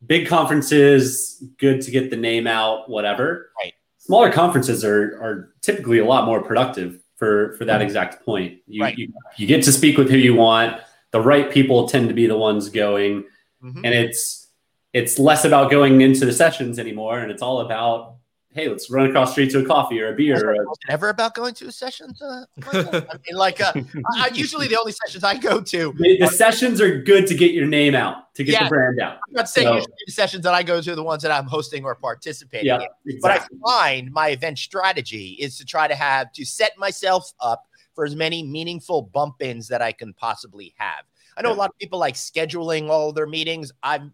big 0.06 0.28
conferences, 0.28 1.44
good 1.58 1.82
to 1.82 1.92
get 1.92 2.10
the 2.10 2.18
name 2.18 2.48
out, 2.48 2.90
whatever. 2.90 3.52
Right. 3.64 3.74
Smaller 3.98 4.32
conferences 4.32 4.84
are 4.84 5.04
are 5.22 5.54
typically 5.62 6.00
a 6.00 6.06
lot 6.06 6.26
more 6.26 6.42
productive 6.44 7.02
for 7.16 7.54
for 7.58 7.66
that 7.66 7.82
exact 7.82 8.26
point. 8.26 8.60
You, 8.68 8.84
Right. 8.84 8.98
you 8.98 9.14
you 9.38 9.48
get 9.48 9.64
to 9.64 9.72
speak 9.72 9.98
with 9.98 10.10
who 10.10 10.18
you 10.18 10.36
want. 10.36 10.82
The 11.12 11.22
right 11.22 11.50
people 11.52 11.88
tend 11.88 12.08
to 12.10 12.14
be 12.14 12.28
the 12.28 12.38
ones 12.38 12.70
going, 12.70 13.24
Mhm. 13.64 13.78
and 13.84 13.94
it's 13.94 14.48
it's 14.94 15.20
less 15.20 15.46
about 15.46 15.70
going 15.72 16.02
into 16.02 16.26
the 16.26 16.34
sessions 16.34 16.80
anymore, 16.80 17.20
and 17.20 17.32
it's 17.32 17.42
all 17.44 17.62
about 17.62 18.16
hey, 18.54 18.68
let's 18.68 18.90
run 18.90 19.08
across 19.08 19.30
the 19.30 19.32
street 19.34 19.52
to 19.52 19.60
a 19.60 19.66
coffee 19.66 20.02
or 20.02 20.12
a 20.12 20.16
beer. 20.16 20.50
Or 20.50 20.54
a, 20.54 20.66
ever 20.90 21.10
about 21.10 21.36
going 21.36 21.54
to 21.56 21.68
a 21.68 21.72
session? 21.72 22.14
Uh, 22.22 22.46
I 22.74 23.02
mean, 23.28 23.38
like, 23.38 23.62
uh, 23.62 23.74
I, 24.16 24.32
usually 24.34 24.68
the 24.68 24.80
only 24.80 24.92
sessions 24.92 25.24
I 25.24 25.38
go 25.38 25.62
to, 25.62 25.94
the, 25.98 26.18
the 26.20 26.28
sessions 26.28 26.82
are 26.82 27.00
good 27.02 27.28
to 27.28 27.36
get 27.36 27.52
your 27.52 27.68
name 27.68 27.96
out, 27.96 28.34
to 28.36 28.44
get 28.44 28.54
Yeah. 28.54 28.64
the 28.64 28.70
brand 28.70 29.00
out. 29.00 29.20
I'm 29.28 29.34
not 29.34 29.50
saying 29.50 29.68
So- 29.68 29.76
usually 29.76 29.94
the 30.08 30.12
sessions 30.12 30.44
that 30.44 30.54
I 30.54 30.64
go 30.64 30.82
to 30.82 30.92
are 30.92 30.96
the 30.96 31.04
ones 31.04 31.22
that 31.24 31.32
I'm 31.32 31.46
hosting 31.46 31.84
or 31.86 31.96
participating 31.96 32.68
Yeah, 32.68 32.80
in. 33.06 33.20
But 33.22 33.32
I 33.32 33.46
find 33.66 34.12
my 34.12 34.30
event 34.30 34.58
strategy 34.58 35.38
is 35.40 35.58
to 35.58 35.66
try 35.66 35.88
to 35.88 35.96
have 35.96 36.32
to 36.34 36.46
set 36.46 36.78
myself 36.78 37.32
up 37.40 37.66
for 37.94 38.06
as 38.06 38.16
many 38.16 38.44
meaningful 38.44 39.04
bump 39.04 39.42
ins 39.42 39.68
that 39.68 39.82
I 39.82 39.92
can 39.92 40.14
possibly 40.14 40.74
have. 40.78 41.06
I 41.38 41.42
know 41.42 41.52
a 41.52 41.54
lot 41.54 41.70
of 41.70 41.78
people 41.78 42.00
like 42.00 42.16
scheduling 42.16 42.90
all 42.90 43.14
their 43.14 43.28
meetings. 43.28 43.72
I'm 43.84 44.14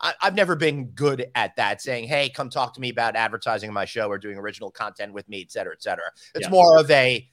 I, 0.00 0.14
I've 0.20 0.34
never 0.34 0.56
been 0.56 0.86
good 0.90 1.30
at 1.34 1.56
that, 1.56 1.80
saying, 1.80 2.08
"Hey, 2.08 2.28
come 2.28 2.50
talk 2.50 2.74
to 2.74 2.80
me 2.80 2.90
about 2.90 3.16
advertising 3.16 3.72
my 3.72 3.84
show 3.84 4.08
or 4.08 4.18
doing 4.18 4.36
original 4.36 4.70
content 4.70 5.12
with 5.12 5.28
me, 5.28 5.40
et 5.40 5.50
cetera, 5.50 5.72
et 5.72 5.82
cetera." 5.82 6.04
It's 6.34 6.46
Yeah. 6.46 6.50
more 6.50 6.78
of 6.78 6.90
a, 6.90 7.28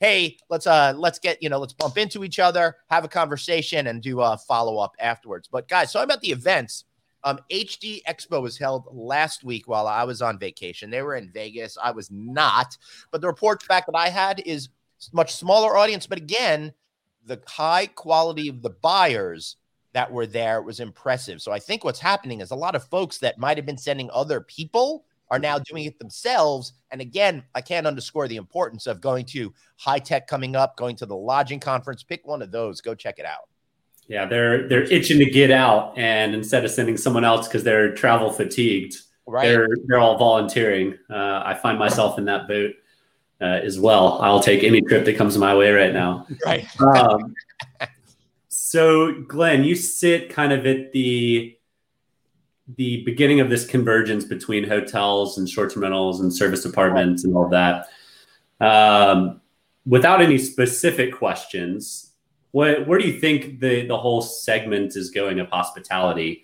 "Hey, 0.00 0.38
let's 0.48 0.66
uh 0.66 0.94
let's 0.96 1.18
get 1.18 1.42
you 1.42 1.48
know 1.48 1.58
let's 1.58 1.72
bump 1.72 1.98
into 1.98 2.24
each 2.24 2.38
other, 2.38 2.76
have 2.90 3.04
a 3.04 3.08
conversation, 3.08 3.86
and 3.88 4.02
do 4.02 4.20
a 4.20 4.38
follow 4.38 4.78
up 4.78 4.94
afterwards." 5.00 5.48
But 5.50 5.68
guys, 5.68 5.90
so 5.92 6.02
about 6.02 6.20
the 6.20 6.30
events. 6.30 6.84
Um, 7.26 7.38
HD 7.50 8.02
Expo 8.06 8.42
was 8.42 8.58
held 8.58 8.84
last 8.92 9.44
week 9.44 9.66
while 9.66 9.86
I 9.86 10.04
was 10.04 10.20
on 10.20 10.38
vacation. 10.38 10.90
They 10.90 11.00
were 11.00 11.14
in 11.14 11.30
Vegas. 11.32 11.78
I 11.82 11.90
was 11.90 12.10
not, 12.10 12.76
but 13.10 13.22
the 13.22 13.26
report 13.28 13.66
back 13.66 13.86
that 13.86 13.96
I 13.96 14.10
had 14.10 14.42
is 14.44 14.68
much 15.10 15.34
smaller 15.34 15.74
audience. 15.74 16.06
But 16.06 16.18
again, 16.18 16.74
the 17.24 17.40
high 17.46 17.86
quality 17.86 18.48
of 18.48 18.60
the 18.60 18.68
buyers 18.68 19.56
that 19.94 20.10
were 20.10 20.26
there 20.26 20.60
was 20.60 20.80
impressive. 20.80 21.40
So 21.40 21.52
I 21.52 21.58
think 21.58 21.84
what's 21.84 22.00
happening 22.00 22.40
is 22.40 22.50
a 22.50 22.56
lot 22.56 22.74
of 22.74 22.84
folks 22.88 23.18
that 23.18 23.38
might 23.38 23.56
have 23.56 23.64
been 23.64 23.78
sending 23.78 24.10
other 24.12 24.40
people 24.40 25.06
are 25.30 25.38
now 25.38 25.58
doing 25.58 25.84
it 25.84 25.98
themselves. 25.98 26.74
And 26.90 27.00
again, 27.00 27.44
I 27.54 27.60
can't 27.60 27.86
underscore 27.86 28.28
the 28.28 28.36
importance 28.36 28.86
of 28.86 29.00
going 29.00 29.24
to 29.26 29.54
HITEC 29.80 30.26
coming 30.26 30.54
up, 30.54 30.76
going 30.76 30.96
to 30.96 31.06
the 31.06 31.16
lodging 31.16 31.60
conference. 31.60 32.02
Pick 32.02 32.26
one 32.26 32.42
of 32.42 32.50
those, 32.50 32.80
go 32.80 32.94
check 32.94 33.18
it 33.18 33.24
out. 33.24 33.48
Yeah, 34.06 34.26
they're 34.26 34.68
they're 34.68 34.82
itching 34.82 35.18
to 35.20 35.24
get 35.24 35.50
out, 35.50 35.96
and 35.96 36.34
instead 36.34 36.62
of 36.62 36.70
sending 36.70 36.98
someone 36.98 37.24
else 37.24 37.48
because 37.48 37.64
they're 37.64 37.94
travel 37.94 38.30
fatigued, 38.30 38.96
Right. 39.26 39.48
they're 39.48 39.66
they're 39.86 39.98
all 39.98 40.18
volunteering. 40.18 40.98
Uh, 41.08 41.42
I 41.42 41.54
find 41.54 41.78
myself 41.78 42.18
in 42.18 42.26
that 42.26 42.46
boat 42.46 42.72
uh, 43.40 43.44
as 43.44 43.80
well. 43.80 44.20
I'll 44.20 44.40
take 44.40 44.62
any 44.62 44.82
trip 44.82 45.06
that 45.06 45.16
comes 45.16 45.38
my 45.38 45.54
way 45.54 45.70
right 45.72 45.94
now. 45.94 46.26
right. 46.44 46.66
Um, 46.82 47.34
so, 48.74 49.12
Glenn, 49.28 49.62
you 49.62 49.76
sit 49.76 50.30
kind 50.30 50.52
of 50.52 50.66
at 50.66 50.90
the 50.90 51.56
the 52.76 53.04
beginning 53.04 53.38
of 53.38 53.48
this 53.48 53.64
convergence 53.64 54.24
between 54.24 54.68
hotels 54.68 55.38
and 55.38 55.48
short-term 55.48 55.82
rentals 55.82 56.20
and 56.20 56.34
service 56.34 56.64
apartments 56.64 57.22
and 57.22 57.36
all 57.36 57.48
that. 57.50 57.86
Um, 58.60 59.40
without 59.86 60.20
any 60.20 60.38
specific 60.38 61.14
questions, 61.14 62.14
what 62.50 62.84
where 62.88 62.98
do 62.98 63.06
you 63.06 63.20
think 63.20 63.60
the 63.60 63.86
the 63.86 63.96
whole 63.96 64.20
segment 64.20 64.96
is 64.96 65.10
going 65.10 65.38
of 65.38 65.48
hospitality, 65.50 66.42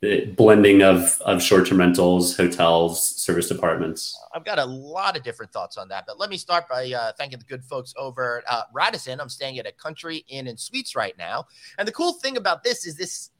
the 0.00 0.24
blending 0.36 0.82
of 0.82 1.20
of 1.22 1.42
short-term 1.42 1.78
rentals, 1.78 2.36
hotels, 2.36 3.06
service 3.16 3.50
apartments? 3.50 4.18
I've 4.34 4.44
got 4.44 4.58
a 4.58 4.64
lot 4.64 5.16
of 5.16 5.22
different 5.22 5.52
thoughts 5.52 5.76
on 5.76 5.88
that, 5.88 6.04
but 6.06 6.18
let 6.18 6.30
me 6.30 6.38
start 6.38 6.68
by 6.68 6.90
uh, 6.90 7.12
thanking 7.18 7.38
the 7.38 7.44
good 7.44 7.64
folks 7.64 7.92
over 7.98 8.38
at 8.38 8.44
uh, 8.50 8.62
Radisson. 8.72 9.20
I'm 9.20 9.28
staying 9.28 9.58
at 9.58 9.66
a 9.66 9.72
Country 9.72 10.24
Inn 10.28 10.46
and 10.46 10.58
Suites 10.58 10.96
right 10.96 11.16
now, 11.18 11.46
and 11.78 11.86
the 11.86 11.92
cool 11.92 12.14
thing 12.14 12.36
about 12.36 12.62
this 12.64 12.86
is 12.86 12.96
this 12.96 13.30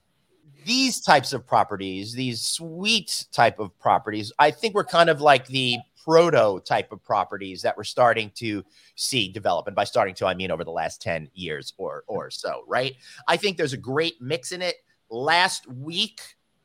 these 0.66 1.00
types 1.00 1.32
of 1.32 1.46
properties, 1.46 2.12
these 2.12 2.42
suite 2.42 3.24
type 3.32 3.58
of 3.58 3.78
properties. 3.78 4.30
I 4.38 4.50
think 4.50 4.74
we're 4.74 4.84
kind 4.84 5.08
of 5.08 5.22
like 5.22 5.46
the 5.46 5.78
prototype 6.04 6.92
of 6.92 7.02
properties 7.02 7.62
that 7.62 7.74
we're 7.76 7.84
starting 7.84 8.30
to 8.34 8.62
see 8.96 9.32
develop, 9.32 9.66
and 9.66 9.74
by 9.74 9.84
starting 9.84 10.14
to 10.16 10.26
I 10.26 10.34
mean 10.34 10.50
over 10.50 10.64
the 10.64 10.70
last 10.70 11.00
ten 11.00 11.30
years 11.32 11.72
or 11.78 12.04
or 12.06 12.30
so. 12.30 12.64
Right? 12.68 12.96
I 13.26 13.38
think 13.38 13.56
there's 13.56 13.72
a 13.72 13.78
great 13.78 14.20
mix 14.20 14.52
in 14.52 14.60
it. 14.60 14.76
Last 15.08 15.66
week. 15.66 16.20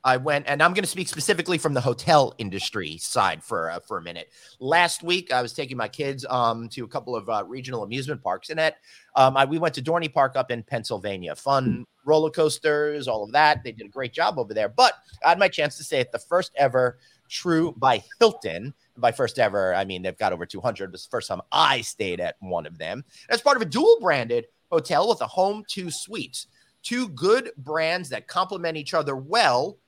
I 0.06 0.18
went, 0.18 0.46
and 0.48 0.62
I'm 0.62 0.74
going 0.74 0.84
to 0.84 0.90
speak 0.90 1.10
specifically 1.10 1.58
from 1.58 1.74
the 1.74 1.82
hotel 1.82 2.36
industry 2.38 2.98
side 2.98 3.44
for 3.44 3.72
uh, 3.72 3.80
for 3.80 3.98
a 3.98 4.02
minute. 4.04 4.30
Last 4.60 5.02
week, 5.02 5.34
I 5.34 5.42
was 5.42 5.52
taking 5.52 5.78
my 5.78 5.88
kids 5.88 6.24
um, 6.30 6.70
to 6.70 6.84
a 6.84 6.88
couple 6.88 7.16
of 7.16 7.28
uh, 7.28 7.44
regional 7.48 7.82
amusement 7.82 8.22
parks, 8.22 8.52
and 8.52 8.60
at 8.60 8.78
um, 9.16 9.36
I, 9.36 9.46
we 9.46 9.58
went 9.58 9.74
to 9.76 9.82
Dorney 9.82 10.14
Park 10.14 10.36
up 10.36 10.52
in 10.52 10.62
Pennsylvania. 10.62 11.36
Fun 11.36 11.88
roller 12.06 12.30
coasters, 12.30 13.08
all 13.08 13.24
of 13.24 13.32
that. 13.32 13.64
They 13.64 13.72
did 13.72 13.88
a 13.88 13.90
great 13.90 14.14
job 14.14 14.38
over 14.38 14.54
there. 14.54 14.70
But 14.70 14.94
I 15.26 15.30
had 15.30 15.40
my 15.40 15.50
chance 15.50 15.76
to 15.78 15.84
stay 15.84 16.00
at 16.00 16.12
the 16.12 16.20
first 16.20 16.52
ever 16.56 17.00
Tru 17.28 17.74
by 17.74 18.04
Hilton. 18.20 18.76
By 18.98 19.12
first 19.12 19.40
ever, 19.40 19.74
I 19.74 19.86
mean 19.86 20.04
they've 20.04 20.18
got 20.18 20.34
over 20.34 20.46
200. 20.46 20.86
It 20.86 20.92
was 20.92 21.04
the 21.04 21.10
first 21.10 21.30
time 21.30 21.42
I 21.52 21.82
stayed 21.82 22.20
at 22.20 22.36
one 22.42 22.68
of 22.68 22.78
them. 22.78 23.04
As 23.30 23.42
part 23.42 23.58
of 23.58 23.64
a 23.64 23.66
dual 23.66 23.98
branded 24.00 24.46
hotel 24.72 25.10
with 25.10 25.22
a 25.22 25.26
Home2 25.26 25.92
Suites, 25.92 26.46
two 26.84 27.10
good 27.10 27.50
brands 27.58 28.10
that 28.10 28.28
complement 28.28 28.78
each 28.78 28.94
other 28.94 29.16
well 29.16 29.80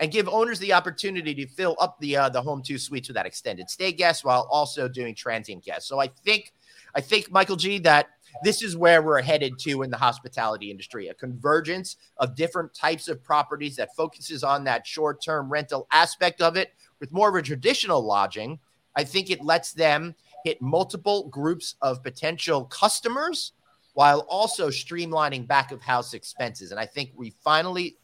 and 0.00 0.10
give 0.10 0.28
owners 0.28 0.58
the 0.58 0.72
opportunity 0.72 1.34
to 1.34 1.46
fill 1.46 1.76
up 1.78 2.00
the 2.00 2.16
uh, 2.16 2.28
the 2.28 2.42
Home2 2.42 2.80
Suites 2.80 3.08
with 3.08 3.14
that 3.14 3.26
extended 3.26 3.70
stay 3.70 3.92
guests 3.92 4.24
while 4.24 4.48
also 4.50 4.88
doing 4.88 5.14
transient 5.14 5.62
guests. 5.62 5.88
So 5.88 6.00
I 6.00 6.08
think 6.08 6.52
I 6.94 7.00
think 7.00 7.30
Michael 7.30 7.56
G 7.56 7.78
that 7.80 8.08
this 8.42 8.62
is 8.62 8.76
where 8.76 9.02
we're 9.02 9.20
headed 9.20 9.58
to 9.60 9.82
in 9.82 9.90
the 9.90 9.96
hospitality 9.96 10.70
industry 10.70 11.08
a 11.08 11.14
convergence 11.14 11.96
of 12.16 12.34
different 12.34 12.74
types 12.74 13.08
of 13.08 13.22
properties 13.22 13.76
that 13.76 13.94
focuses 13.94 14.42
on 14.42 14.64
that 14.64 14.86
short 14.86 15.22
term 15.22 15.50
rental 15.50 15.86
aspect 15.92 16.40
of 16.40 16.56
it 16.56 16.72
with 16.98 17.12
more 17.12 17.28
of 17.28 17.34
a 17.34 17.42
traditional 17.42 18.02
lodging. 18.02 18.58
I 18.96 19.04
think 19.04 19.30
it 19.30 19.44
lets 19.44 19.72
them 19.72 20.14
hit 20.44 20.60
multiple 20.62 21.28
groups 21.28 21.76
of 21.82 22.02
potential 22.02 22.64
customers 22.64 23.52
while 23.92 24.20
also 24.28 24.68
streamlining 24.68 25.46
back 25.46 25.72
of 25.72 25.82
house 25.82 26.14
expenses. 26.14 26.70
And 26.70 26.80
I 26.80 26.86
think 26.86 27.12
we 27.14 27.34
finally 27.42 27.98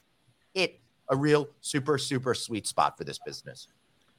hit 0.52 0.80
a 1.08 1.16
real 1.16 1.48
super, 1.60 1.98
super 1.98 2.34
sweet 2.34 2.66
spot 2.66 2.96
for 2.96 3.04
this 3.04 3.18
business. 3.24 3.68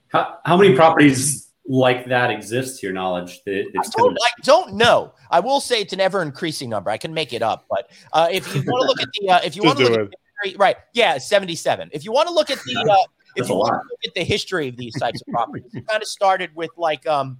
How, 0.10 0.40
how 0.46 0.58
many 0.58 0.76
properties 0.76 1.50
like 1.68 2.06
that 2.08 2.32
exist 2.32 2.80
to 2.80 2.88
your 2.88 2.94
knowledge? 2.94 3.44
That 3.46 3.66
I 3.78 3.90
don't, 3.98 4.18
I 4.22 4.30
don't 4.44 4.74
know. 4.76 5.14
I 5.30 5.40
will 5.40 5.60
say 5.60 5.82
it's 5.82 5.94
an 5.94 6.00
ever 6.00 6.22
increasing 6.22 6.70
number. 6.70 6.90
I 6.90 6.98
can 6.98 7.14
make 7.14 7.34
it 7.34 7.42
up, 7.42 7.66
but 7.70 7.90
uh, 8.14 8.30
if 8.32 8.54
you 8.56 8.62
want 8.62 8.84
to 8.84 8.88
look 8.88 9.02
at 9.02 9.10
the, 9.20 9.30
uh, 9.30 9.40
if 9.44 9.56
you 9.56 9.64
want 9.64 9.78
to 9.80 9.86
do 9.86 9.90
look 9.92 10.00
at 10.00 10.10
the 10.10 10.46
history, 10.46 10.58
right? 10.58 10.78
Yeah, 10.94 11.18
seventy-seven. 11.18 11.90
If 11.92 12.06
you 12.06 12.12
want 12.12 12.28
to 12.30 12.34
look 12.34 12.50
at 12.50 12.60
the, 12.60 12.78
uh, 12.90 12.96
if 13.36 13.36
That's 13.36 13.50
you 13.50 13.56
want 13.56 13.70
to 13.70 13.90
look 13.90 14.00
at 14.08 14.14
the 14.14 14.24
history 14.24 14.70
of 14.70 14.78
these 14.78 14.98
types 14.98 15.22
of 15.22 15.28
properties, 15.28 15.74
it 15.74 15.86
kind 15.88 16.02
of 16.02 16.08
started 16.08 16.52
with 16.56 16.72
like 16.78 17.06
um, 17.06 17.38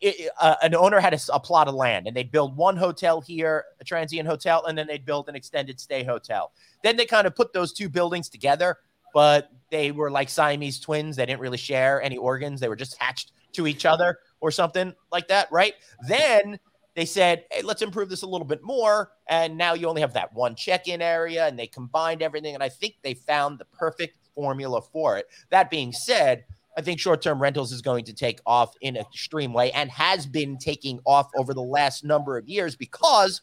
it, 0.00 0.30
uh, 0.40 0.56
an 0.62 0.74
owner 0.74 1.00
had 1.00 1.18
a 1.32 1.40
plot 1.40 1.68
of 1.68 1.74
land 1.74 2.06
and 2.06 2.16
they'd 2.16 2.30
build 2.30 2.56
one 2.56 2.76
hotel 2.76 3.20
here, 3.20 3.64
a 3.80 3.84
transient 3.84 4.28
hotel, 4.28 4.64
and 4.66 4.76
then 4.76 4.86
they'd 4.86 5.04
build 5.04 5.28
an 5.28 5.34
extended 5.34 5.80
stay 5.80 6.04
hotel. 6.04 6.52
Then 6.82 6.96
they 6.96 7.06
kind 7.06 7.26
of 7.26 7.34
put 7.34 7.52
those 7.52 7.72
two 7.72 7.88
buildings 7.88 8.28
together, 8.28 8.78
but 9.12 9.50
they 9.70 9.92
were 9.92 10.10
like 10.10 10.28
Siamese 10.28 10.80
twins. 10.80 11.16
They 11.16 11.26
didn't 11.26 11.40
really 11.40 11.56
share 11.56 12.02
any 12.02 12.16
organs. 12.16 12.60
They 12.60 12.68
were 12.68 12.76
just 12.76 12.96
hatched 12.98 13.32
to 13.52 13.66
each 13.66 13.86
other 13.86 14.18
or 14.40 14.50
something 14.50 14.92
like 15.12 15.28
that, 15.28 15.50
right? 15.50 15.74
Then 16.08 16.58
they 16.94 17.04
said, 17.04 17.44
hey, 17.50 17.62
let's 17.62 17.82
improve 17.82 18.08
this 18.08 18.22
a 18.22 18.26
little 18.26 18.46
bit 18.46 18.62
more. 18.62 19.12
And 19.28 19.56
now 19.56 19.74
you 19.74 19.88
only 19.88 20.00
have 20.00 20.12
that 20.14 20.32
one 20.32 20.54
check 20.54 20.86
in 20.86 21.02
area, 21.02 21.46
and 21.46 21.58
they 21.58 21.66
combined 21.66 22.22
everything. 22.22 22.54
And 22.54 22.62
I 22.62 22.68
think 22.68 22.96
they 23.02 23.14
found 23.14 23.58
the 23.58 23.64
perfect 23.66 24.18
formula 24.34 24.80
for 24.80 25.16
it. 25.16 25.26
That 25.50 25.70
being 25.70 25.92
said, 25.92 26.44
I 26.76 26.82
think 26.82 26.98
short 27.00 27.22
term 27.22 27.40
rentals 27.40 27.72
is 27.72 27.82
going 27.82 28.04
to 28.06 28.12
take 28.12 28.40
off 28.46 28.74
in 28.80 28.96
an 28.96 29.02
extreme 29.02 29.52
way 29.52 29.70
and 29.72 29.90
has 29.90 30.26
been 30.26 30.58
taking 30.58 31.00
off 31.04 31.30
over 31.36 31.54
the 31.54 31.62
last 31.62 32.04
number 32.04 32.36
of 32.36 32.48
years 32.48 32.76
because 32.76 33.42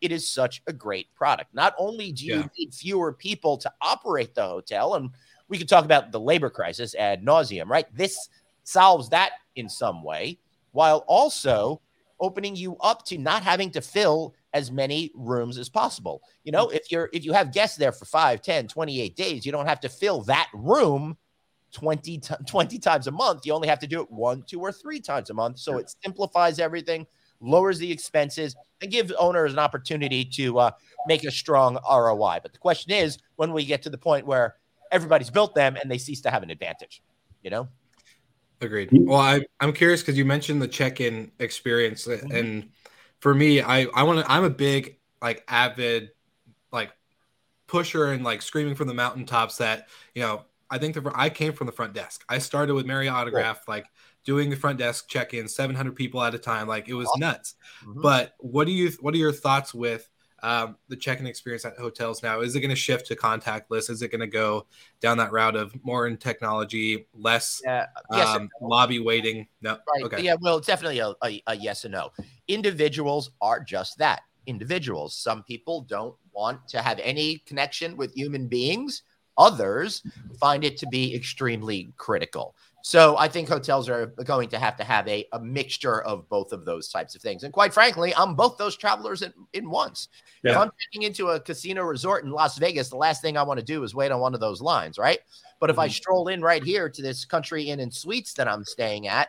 it 0.00 0.12
is 0.12 0.28
such 0.28 0.62
a 0.66 0.72
great 0.72 1.12
product. 1.14 1.52
Not 1.54 1.74
only 1.76 2.12
do 2.12 2.24
you 2.24 2.36
Yeah. 2.36 2.48
need 2.56 2.72
fewer 2.72 3.12
people 3.12 3.58
to 3.58 3.72
operate 3.80 4.34
the 4.34 4.46
hotel, 4.46 4.94
and 4.94 5.10
we 5.48 5.58
could 5.58 5.68
talk 5.68 5.84
about 5.84 6.12
the 6.12 6.20
labor 6.20 6.50
crisis 6.50 6.94
ad 6.94 7.24
nauseum, 7.24 7.68
right? 7.68 7.92
This 7.94 8.28
solves 8.62 9.08
that 9.08 9.32
in 9.56 9.68
some 9.68 10.02
way, 10.02 10.38
while 10.72 11.04
also 11.08 11.80
opening 12.20 12.54
you 12.54 12.76
up 12.80 13.04
to 13.06 13.18
not 13.18 13.42
having 13.42 13.70
to 13.72 13.80
fill 13.80 14.34
as 14.54 14.70
many 14.70 15.10
rooms 15.14 15.58
as 15.58 15.68
possible. 15.68 16.22
You 16.44 16.52
know, 16.52 16.66
mm. 16.66 16.74
if 16.74 16.92
you're 16.92 17.10
if 17.12 17.24
you 17.24 17.32
have 17.32 17.52
guests 17.52 17.76
there 17.76 17.92
for 17.92 18.04
5, 18.04 18.40
10, 18.40 18.68
28 18.68 19.16
days, 19.16 19.44
you 19.44 19.52
don't 19.52 19.66
have 19.66 19.80
to 19.80 19.88
fill 19.88 20.22
that 20.22 20.48
room 20.54 21.16
20, 21.72 22.18
ti- 22.18 22.34
20 22.46 22.78
times 22.78 23.06
a 23.06 23.10
month. 23.10 23.44
You 23.44 23.52
only 23.52 23.68
have 23.68 23.78
to 23.80 23.86
do 23.86 24.00
it 24.00 24.10
one, 24.10 24.42
two, 24.46 24.60
or 24.60 24.72
three 24.72 25.00
times 25.00 25.30
a 25.30 25.34
month. 25.34 25.58
So 25.58 25.78
it 25.78 25.92
simplifies 26.02 26.58
everything, 26.58 27.06
lowers 27.40 27.78
the 27.78 27.90
expenses, 27.90 28.56
and 28.80 28.90
gives 28.90 29.12
owners 29.12 29.52
an 29.52 29.58
opportunity 29.58 30.24
to 30.24 30.58
uh, 30.58 30.70
make 31.06 31.24
a 31.24 31.30
strong 31.30 31.78
ROI. 31.88 32.40
But 32.42 32.52
the 32.52 32.58
question 32.58 32.92
is, 32.92 33.18
when 33.36 33.52
we 33.52 33.64
get 33.64 33.82
to 33.82 33.90
the 33.90 33.98
point 33.98 34.26
where 34.26 34.56
everybody's 34.90 35.30
built 35.30 35.54
them 35.54 35.76
and 35.76 35.90
they 35.90 35.98
cease 35.98 36.20
to 36.22 36.30
have 36.30 36.42
an 36.42 36.50
advantage, 36.50 37.02
you 37.42 37.50
know? 37.50 37.68
Agreed. 38.60 38.88
Well, 38.92 39.20
I, 39.20 39.44
I'm 39.60 39.72
curious 39.72 40.00
because 40.00 40.18
you 40.18 40.24
mentioned 40.24 40.60
the 40.60 40.68
check-in 40.68 41.30
experience, 41.38 42.08
uh, 42.08 42.20
and 42.32 42.70
for 43.20 43.32
me, 43.32 43.60
I 43.60 43.82
I 43.94 44.02
want 44.02 44.18
to. 44.18 44.30
I'm 44.30 44.42
a 44.42 44.50
big 44.50 44.98
like 45.22 45.44
avid 45.46 46.10
like 46.72 46.90
pusher 47.68 48.06
and 48.06 48.24
like 48.24 48.42
screaming 48.42 48.74
from 48.74 48.88
the 48.88 48.94
mountaintops 48.94 49.58
that 49.58 49.86
you 50.14 50.22
know. 50.22 50.42
I 50.70 50.78
think 50.78 50.94
the 50.94 51.12
I 51.14 51.30
came 51.30 51.52
from 51.52 51.66
the 51.66 51.72
front 51.72 51.94
desk. 51.94 52.24
I 52.28 52.38
started 52.38 52.74
with 52.74 52.86
Marriott 52.86 53.12
Autograph, 53.14 53.66
like 53.68 53.86
doing 54.24 54.50
the 54.50 54.56
front 54.56 54.78
desk 54.78 55.08
check-in, 55.08 55.48
700 55.48 55.96
people 55.96 56.22
at 56.22 56.34
a 56.34 56.38
time. 56.38 56.68
Like 56.68 56.88
it 56.88 56.94
was 56.94 57.10
nuts. 57.16 57.54
Mhm. 57.84 58.02
But 58.02 58.34
what 58.38 58.66
do 58.66 58.72
you 58.72 58.90
what 59.00 59.14
are 59.14 59.18
your 59.18 59.32
thoughts 59.32 59.74
with 59.74 60.08
um, 60.40 60.76
the 60.88 60.96
check-in 60.96 61.26
experience 61.26 61.64
at 61.64 61.76
hotels 61.76 62.22
now? 62.22 62.40
Is 62.40 62.54
it 62.54 62.60
going 62.60 62.70
to 62.70 62.76
shift 62.76 63.06
to 63.06 63.16
contactless? 63.16 63.90
Is 63.90 64.02
it 64.02 64.12
going 64.12 64.20
to 64.20 64.26
go 64.28 64.66
down 65.00 65.18
that 65.18 65.32
route 65.32 65.56
of 65.56 65.74
more 65.84 66.06
in 66.06 66.16
technology, 66.16 67.08
less 67.12 67.60
Yeah. 67.64 67.86
Yes. 68.12 68.28
um, 68.28 68.48
lobby 68.60 69.00
waiting? 69.00 69.48
No. 69.62 69.78
Right. 69.92 70.04
Okay. 70.04 70.22
Yeah. 70.22 70.36
Well, 70.40 70.60
definitely 70.60 71.00
a, 71.00 71.12
a, 71.24 71.42
a 71.48 71.56
yes 71.56 71.84
and 71.84 71.92
no. 71.92 72.12
Individuals 72.46 73.30
are 73.40 73.60
just 73.60 73.98
that 73.98 74.22
individuals. 74.46 75.14
Some 75.14 75.42
people 75.44 75.82
don't 75.82 76.16
want 76.32 76.66
to 76.68 76.82
have 76.82 76.98
any 77.00 77.38
connection 77.46 77.96
with 77.96 78.14
human 78.14 78.48
beings, 78.48 79.02
others 79.38 80.02
find 80.38 80.64
it 80.64 80.76
to 80.78 80.86
be 80.88 81.14
extremely 81.14 81.92
critical. 81.96 82.54
So 82.82 83.18
I 83.18 83.28
think 83.28 83.48
hotels 83.48 83.88
are 83.88 84.06
going 84.24 84.48
to 84.50 84.58
have 84.58 84.76
to 84.76 84.84
have 84.84 85.06
a, 85.08 85.26
a 85.32 85.40
mixture 85.40 86.02
of 86.02 86.28
both 86.28 86.52
of 86.52 86.64
those 86.64 86.88
types 86.88 87.14
of 87.14 87.20
things. 87.20 87.42
And 87.42 87.52
quite 87.52 87.74
frankly, 87.74 88.14
I'm 88.16 88.34
both 88.34 88.56
those 88.56 88.76
travelers 88.76 89.22
in, 89.22 89.32
in 89.52 89.68
once. 89.68 90.08
If 90.44 90.56
I'm 90.56 90.70
checking 90.80 91.02
into 91.02 91.28
a 91.28 91.40
casino 91.40 91.82
resort 91.82 92.24
in 92.24 92.30
Las 92.30 92.56
Vegas, 92.56 92.88
the 92.88 92.96
last 92.96 93.20
thing 93.20 93.36
I 93.36 93.42
want 93.42 93.58
to 93.58 93.66
do 93.66 93.82
is 93.82 93.94
wait 93.94 94.12
on 94.12 94.20
one 94.20 94.32
of 94.32 94.40
those 94.40 94.62
lines, 94.62 94.96
right? 94.96 95.18
But 95.60 95.70
if 95.70 95.78
I 95.78 95.86
mm-hmm. 95.86 95.92
stroll 95.92 96.28
in 96.28 96.40
right 96.40 96.62
here 96.62 96.88
to 96.88 97.02
this 97.02 97.24
country 97.24 97.64
inn 97.64 97.80
and 97.80 97.92
suites 97.92 98.32
that 98.34 98.48
I'm 98.48 98.64
staying 98.64 99.08
at, 99.08 99.28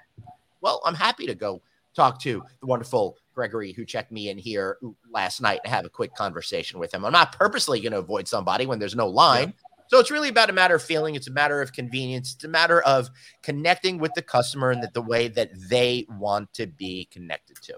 well, 0.61 0.81
I'm 0.85 0.95
happy 0.95 1.25
to 1.25 1.35
go 1.35 1.61
talk 1.95 2.21
to 2.21 2.43
the 2.61 2.67
wonderful 2.67 3.17
Gregory, 3.33 3.71
who 3.71 3.85
checked 3.85 4.11
me 4.11 4.29
in 4.29 4.37
here 4.37 4.77
last 5.11 5.41
night, 5.41 5.61
and 5.63 5.73
have 5.73 5.85
a 5.85 5.89
quick 5.89 6.13
conversation 6.13 6.79
with 6.79 6.93
him. 6.93 7.05
I'm 7.05 7.11
not 7.11 7.37
purposely 7.37 7.79
going 7.79 7.93
to 7.93 7.99
avoid 7.99 8.27
somebody 8.27 8.65
when 8.65 8.79
there's 8.79 8.95
no 8.95 9.07
line. 9.07 9.53
So 9.89 9.97
it's 9.99 10.11
really 10.11 10.29
about 10.29 10.51
a 10.51 10.53
matter 10.53 10.75
of 10.75 10.83
feeling. 10.83 11.15
It's 11.15 11.27
a 11.27 11.31
matter 11.31 11.63
of 11.63 11.73
convenience. 11.73 12.35
It's 12.35 12.43
a 12.43 12.47
matter 12.47 12.81
of 12.81 13.09
connecting 13.41 13.97
with 13.97 14.13
the 14.13 14.21
customer 14.21 14.71
in 14.71 14.81
the, 14.81 14.91
the 14.93 15.01
way 15.01 15.27
that 15.29 15.49
they 15.67 16.05
want 16.19 16.53
to 16.53 16.67
be 16.67 17.09
connected 17.11 17.57
to. 17.63 17.73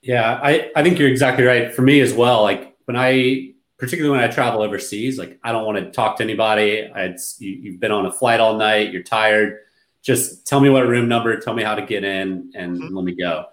Yeah, 0.00 0.38
I, 0.40 0.70
I 0.76 0.84
think 0.84 0.96
you're 1.00 1.08
exactly 1.08 1.44
right. 1.44 1.74
For 1.74 1.82
me 1.82 2.00
as 2.00 2.14
well, 2.14 2.42
like 2.42 2.76
when 2.84 2.96
I, 2.96 3.54
particularly 3.78 4.16
when 4.16 4.24
I 4.24 4.32
travel 4.32 4.62
overseas, 4.62 5.18
like 5.18 5.40
I 5.42 5.50
don't 5.50 5.66
want 5.66 5.78
to 5.78 5.90
talk 5.90 6.18
to 6.18 6.22
anybody. 6.22 6.88
It's, 6.94 7.40
you, 7.40 7.50
you've 7.50 7.80
been 7.80 7.90
on 7.90 8.06
a 8.06 8.12
flight 8.12 8.38
all 8.38 8.56
night, 8.56 8.92
you're 8.92 9.02
tired. 9.02 9.58
Just 10.02 10.46
tell 10.46 10.60
me 10.60 10.70
what 10.70 10.86
room 10.86 11.08
number, 11.08 11.36
tell 11.40 11.54
me 11.54 11.64
how 11.64 11.74
to 11.74 11.82
get 11.84 12.04
in, 12.04 12.52
and 12.54 12.80
mm-hmm. 12.80 12.94
let 12.94 13.04
me 13.04 13.16
go. 13.16 13.46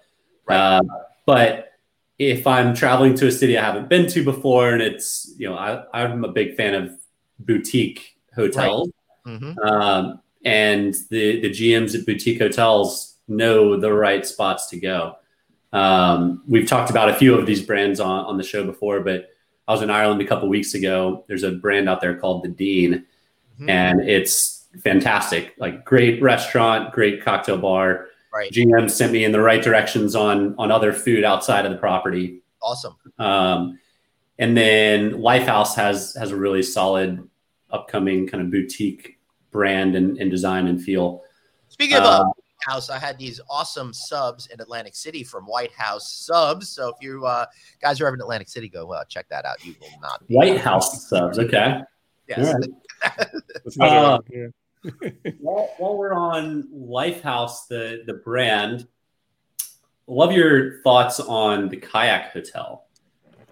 Right. 0.46 0.56
Uh, 0.56 0.82
but 1.26 1.72
if 2.20 2.46
I'm 2.46 2.76
traveling 2.76 3.16
to 3.16 3.26
a 3.26 3.32
city 3.32 3.58
I 3.58 3.64
haven't 3.64 3.88
been 3.88 4.06
to 4.10 4.22
before, 4.22 4.70
and 4.70 4.80
it's 4.80 5.34
you 5.36 5.48
know 5.48 5.56
I, 5.56 5.84
I'm 5.92 6.24
a 6.24 6.30
big 6.30 6.54
fan 6.54 6.74
of 6.74 6.96
boutique 7.38 8.16
hotels, 8.34 8.90
right. 9.26 9.40
mm-hmm. 9.40 9.58
um, 9.60 10.20
and 10.44 10.94
the 11.10 11.40
the 11.40 11.50
GMs 11.50 11.94
at 11.98 12.06
boutique 12.06 12.38
hotels 12.38 13.16
know 13.28 13.78
the 13.78 13.92
right 13.92 14.26
spots 14.26 14.68
to 14.68 14.78
go. 14.78 15.16
Um, 15.72 16.42
we've 16.46 16.68
talked 16.68 16.90
about 16.90 17.08
a 17.08 17.14
few 17.14 17.36
of 17.36 17.46
these 17.46 17.62
brands 17.62 17.98
on, 17.98 18.24
on 18.26 18.36
the 18.36 18.44
show 18.44 18.64
before, 18.64 19.00
but 19.00 19.30
I 19.66 19.72
was 19.72 19.82
in 19.82 19.90
Ireland 19.90 20.20
a 20.20 20.26
couple 20.26 20.48
weeks 20.48 20.74
ago. 20.74 21.24
There's 21.26 21.42
a 21.42 21.52
brand 21.52 21.88
out 21.88 22.00
there 22.00 22.16
called 22.16 22.44
the 22.44 22.48
Dean, 22.48 23.06
mm-hmm. 23.54 23.68
and 23.68 24.00
it's 24.00 24.66
fantastic. 24.82 25.54
Like 25.58 25.84
great 25.84 26.22
restaurant, 26.22 26.92
great 26.92 27.22
cocktail 27.22 27.58
bar. 27.58 28.06
Right. 28.32 28.50
GM 28.50 28.90
sent 28.90 29.12
me 29.12 29.24
in 29.24 29.32
the 29.32 29.40
right 29.40 29.62
directions 29.62 30.14
on 30.14 30.54
on 30.58 30.70
other 30.70 30.92
food 30.92 31.24
outside 31.24 31.64
of 31.64 31.72
the 31.72 31.78
property. 31.78 32.42
Awesome. 32.62 32.96
Um, 33.18 33.78
and 34.38 34.56
then 34.56 35.12
Lifehouse 35.12 35.74
has 35.74 36.14
has 36.14 36.30
a 36.30 36.36
really 36.36 36.62
solid 36.62 37.28
upcoming 37.70 38.26
kind 38.26 38.42
of 38.42 38.50
boutique 38.50 39.18
brand 39.50 39.94
and, 39.94 40.18
and 40.18 40.30
design 40.30 40.66
and 40.66 40.82
feel. 40.82 41.22
Speaking 41.68 41.96
of 41.96 42.04
uh, 42.04 42.24
House, 42.66 42.90
I 42.90 42.98
had 42.98 43.18
these 43.18 43.40
awesome 43.48 43.92
subs 43.92 44.46
in 44.46 44.60
Atlantic 44.60 44.94
City 44.94 45.22
from 45.22 45.44
White 45.44 45.72
House 45.72 46.12
Subs. 46.12 46.68
So 46.68 46.88
if 46.88 46.96
you 47.00 47.26
uh, 47.26 47.46
guys 47.80 48.00
are 48.00 48.06
ever 48.06 48.14
in 48.14 48.20
Atlantic 48.20 48.48
City, 48.48 48.68
go 48.68 48.92
uh, 48.92 49.04
check 49.04 49.28
that 49.28 49.44
out. 49.44 49.64
You 49.64 49.74
will 49.80 50.00
not. 50.00 50.22
White 50.28 50.58
House 50.58 51.08
Subs. 51.08 51.38
Okay. 51.38 51.80
Yes. 52.28 52.54
Right. 52.54 53.18
uh, 53.80 54.18
while, 55.40 55.74
while, 55.78 55.96
we're 55.96 56.12
on 56.12 56.68
Lifehouse, 56.74 57.66
the 57.68 58.02
the 58.06 58.14
brand, 58.14 58.86
love 60.06 60.32
your 60.32 60.82
thoughts 60.82 61.20
on 61.20 61.68
the 61.68 61.76
Kayak 61.76 62.32
Hotel. 62.32 62.83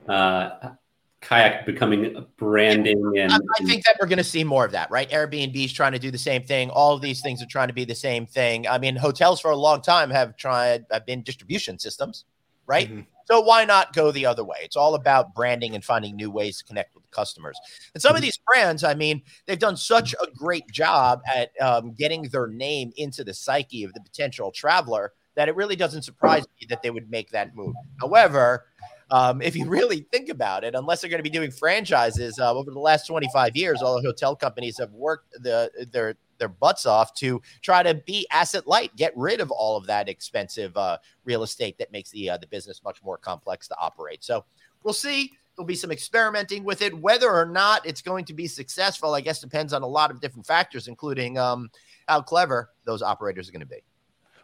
Uh, 0.08 0.74
kayak 1.22 1.64
becoming 1.64 2.26
branding 2.36 3.00
and 3.16 3.32
I, 3.32 3.36
I 3.36 3.64
think 3.64 3.84
that 3.84 3.96
we're 4.00 4.08
going 4.08 4.18
to 4.18 4.24
see 4.24 4.42
more 4.44 4.64
of 4.64 4.72
that 4.72 4.90
right? 4.90 5.08
Airbnb 5.08 5.54
is 5.54 5.72
trying 5.72 5.92
to 5.92 5.98
do 5.98 6.10
the 6.10 6.18
same 6.18 6.42
thing. 6.42 6.68
All 6.70 6.94
of 6.94 7.00
these 7.00 7.22
things 7.22 7.40
are 7.42 7.46
trying 7.46 7.68
to 7.68 7.74
be 7.74 7.84
the 7.84 7.94
same 7.94 8.26
thing. 8.26 8.66
I 8.66 8.78
mean 8.78 8.96
hotels 8.96 9.40
for 9.40 9.52
a 9.52 9.56
long 9.56 9.80
time 9.80 10.10
have 10.10 10.36
tried 10.36 10.84
have 10.90 11.06
been 11.06 11.22
distribution 11.22 11.78
systems 11.78 12.24
right? 12.66 12.88
Mm-hmm. 12.88 13.00
so 13.24 13.40
why 13.40 13.64
not 13.64 13.92
go 13.92 14.12
the 14.12 14.26
other 14.26 14.44
way? 14.44 14.58
It's 14.62 14.76
all 14.76 14.94
about 14.94 15.34
branding 15.34 15.74
and 15.74 15.84
finding 15.84 16.14
new 16.14 16.30
ways 16.30 16.58
to 16.58 16.64
connect 16.64 16.94
with 16.94 17.08
customers. 17.10 17.58
And 17.94 18.00
some 18.00 18.10
mm-hmm. 18.10 18.16
of 18.16 18.22
these 18.22 18.38
brands 18.46 18.84
i 18.84 18.94
mean 18.94 19.22
they've 19.46 19.58
done 19.58 19.76
such 19.76 20.14
a 20.14 20.26
great 20.36 20.66
job 20.70 21.22
at 21.32 21.50
um, 21.60 21.92
getting 21.92 22.22
their 22.24 22.48
name 22.48 22.92
into 22.96 23.22
the 23.22 23.34
psyche 23.34 23.84
of 23.84 23.94
the 23.94 24.00
potential 24.00 24.50
traveler 24.50 25.12
that 25.34 25.48
it 25.48 25.56
really 25.56 25.76
doesn't 25.76 26.02
surprise 26.02 26.44
me 26.60 26.66
that 26.68 26.82
they 26.82 26.90
would 26.90 27.10
make 27.10 27.30
that 27.30 27.54
move. 27.56 27.74
However 28.00 28.66
um, 29.12 29.42
if 29.42 29.54
you 29.54 29.66
really 29.66 30.06
think 30.10 30.30
about 30.30 30.64
it, 30.64 30.74
unless 30.74 31.02
they're 31.02 31.10
going 31.10 31.18
to 31.18 31.22
be 31.22 31.30
doing 31.30 31.50
franchises 31.50 32.38
uh, 32.38 32.52
over 32.52 32.70
the 32.70 32.80
last 32.80 33.06
25 33.06 33.54
years, 33.54 33.82
all 33.82 33.94
the 33.94 34.08
hotel 34.08 34.34
companies 34.34 34.78
have 34.78 34.90
worked 34.92 35.30
the, 35.42 35.70
their 35.92 36.16
their 36.38 36.48
butts 36.48 36.86
off 36.86 37.14
to 37.14 37.40
try 37.60 37.84
to 37.84 37.94
be 37.94 38.26
asset 38.32 38.66
light, 38.66 38.96
get 38.96 39.12
rid 39.14 39.40
of 39.40 39.52
all 39.52 39.76
of 39.76 39.86
that 39.86 40.08
expensive 40.08 40.76
uh, 40.76 40.98
real 41.24 41.44
estate 41.44 41.78
that 41.78 41.92
makes 41.92 42.10
the 42.10 42.30
uh, 42.30 42.38
the 42.38 42.46
business 42.46 42.82
much 42.82 43.02
more 43.04 43.18
complex 43.18 43.68
to 43.68 43.76
operate. 43.78 44.24
So 44.24 44.44
we'll 44.82 44.94
see. 44.94 45.30
There'll 45.54 45.66
be 45.66 45.74
some 45.74 45.92
experimenting 45.92 46.64
with 46.64 46.80
it. 46.80 46.98
Whether 46.98 47.30
or 47.30 47.44
not 47.44 47.86
it's 47.86 48.00
going 48.00 48.24
to 48.24 48.32
be 48.32 48.46
successful, 48.46 49.14
I 49.14 49.20
guess 49.20 49.40
depends 49.40 49.74
on 49.74 49.82
a 49.82 49.86
lot 49.86 50.10
of 50.10 50.22
different 50.22 50.46
factors, 50.46 50.88
including 50.88 51.36
um, 51.36 51.70
how 52.08 52.22
clever 52.22 52.70
those 52.86 53.02
operators 53.02 53.50
are 53.50 53.52
going 53.52 53.60
to 53.60 53.66
be. 53.66 53.82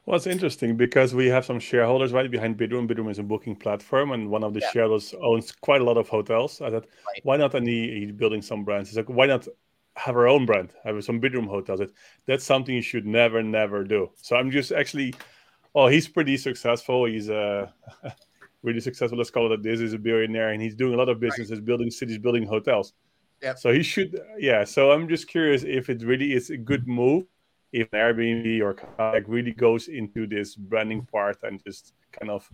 Well, 0.08 0.16
it's 0.16 0.26
interesting 0.26 0.74
because 0.74 1.14
we 1.14 1.26
have 1.26 1.44
some 1.44 1.60
shareholders 1.60 2.14
right 2.14 2.30
behind 2.30 2.56
Bidroom. 2.56 2.88
Bidroom 2.90 3.10
is 3.10 3.18
a 3.18 3.22
booking 3.22 3.54
platform, 3.54 4.12
and 4.12 4.30
one 4.30 4.42
of 4.42 4.54
the 4.54 4.60
yeah. 4.60 4.70
shareholders 4.70 5.14
owns 5.20 5.52
quite 5.52 5.82
a 5.82 5.84
lot 5.84 5.98
of 5.98 6.08
hotels. 6.08 6.62
I 6.62 6.70
thought, 6.70 6.86
right. 7.06 7.20
why 7.24 7.36
not 7.36 7.54
any 7.54 8.00
he's 8.00 8.12
building 8.12 8.40
some 8.40 8.64
brands? 8.64 8.88
He's 8.88 8.96
like, 8.96 9.10
why 9.10 9.26
not 9.26 9.46
have 9.96 10.16
our 10.16 10.26
own 10.26 10.46
brand, 10.46 10.70
have 10.82 11.04
some 11.04 11.20
Bidroom 11.20 11.46
hotels? 11.46 11.82
That's 12.24 12.42
something 12.42 12.74
you 12.74 12.80
should 12.80 13.04
never, 13.04 13.42
never 13.42 13.84
do. 13.84 14.08
So 14.16 14.36
I'm 14.36 14.50
just 14.50 14.72
actually, 14.72 15.12
oh, 15.74 15.88
he's 15.88 16.08
pretty 16.08 16.38
successful. 16.38 17.04
He's 17.04 17.28
uh, 17.28 17.68
really 18.62 18.80
successful. 18.80 19.18
Let's 19.18 19.30
call 19.30 19.52
it 19.52 19.62
this. 19.62 19.80
He's 19.80 19.92
a 19.92 19.98
billionaire, 19.98 20.52
and 20.52 20.62
he's 20.62 20.74
doing 20.74 20.94
a 20.94 20.96
lot 20.96 21.10
of 21.10 21.20
businesses, 21.20 21.58
right. 21.58 21.66
building 21.66 21.90
cities, 21.90 22.16
building 22.16 22.46
hotels. 22.46 22.94
Yeah. 23.42 23.56
So 23.56 23.74
he 23.74 23.82
should, 23.82 24.18
yeah. 24.38 24.64
So 24.64 24.90
I'm 24.90 25.06
just 25.06 25.28
curious 25.28 25.64
if 25.64 25.90
it 25.90 26.02
really 26.02 26.32
is 26.32 26.48
a 26.48 26.56
good 26.56 26.88
move 26.88 27.26
if 27.72 27.90
Airbnb 27.90 28.60
or 28.62 28.74
Kayak 28.74 29.24
really 29.26 29.52
goes 29.52 29.88
into 29.88 30.26
this 30.26 30.54
branding 30.54 31.04
part 31.04 31.38
and 31.42 31.62
just 31.64 31.92
kind 32.12 32.30
of 32.30 32.48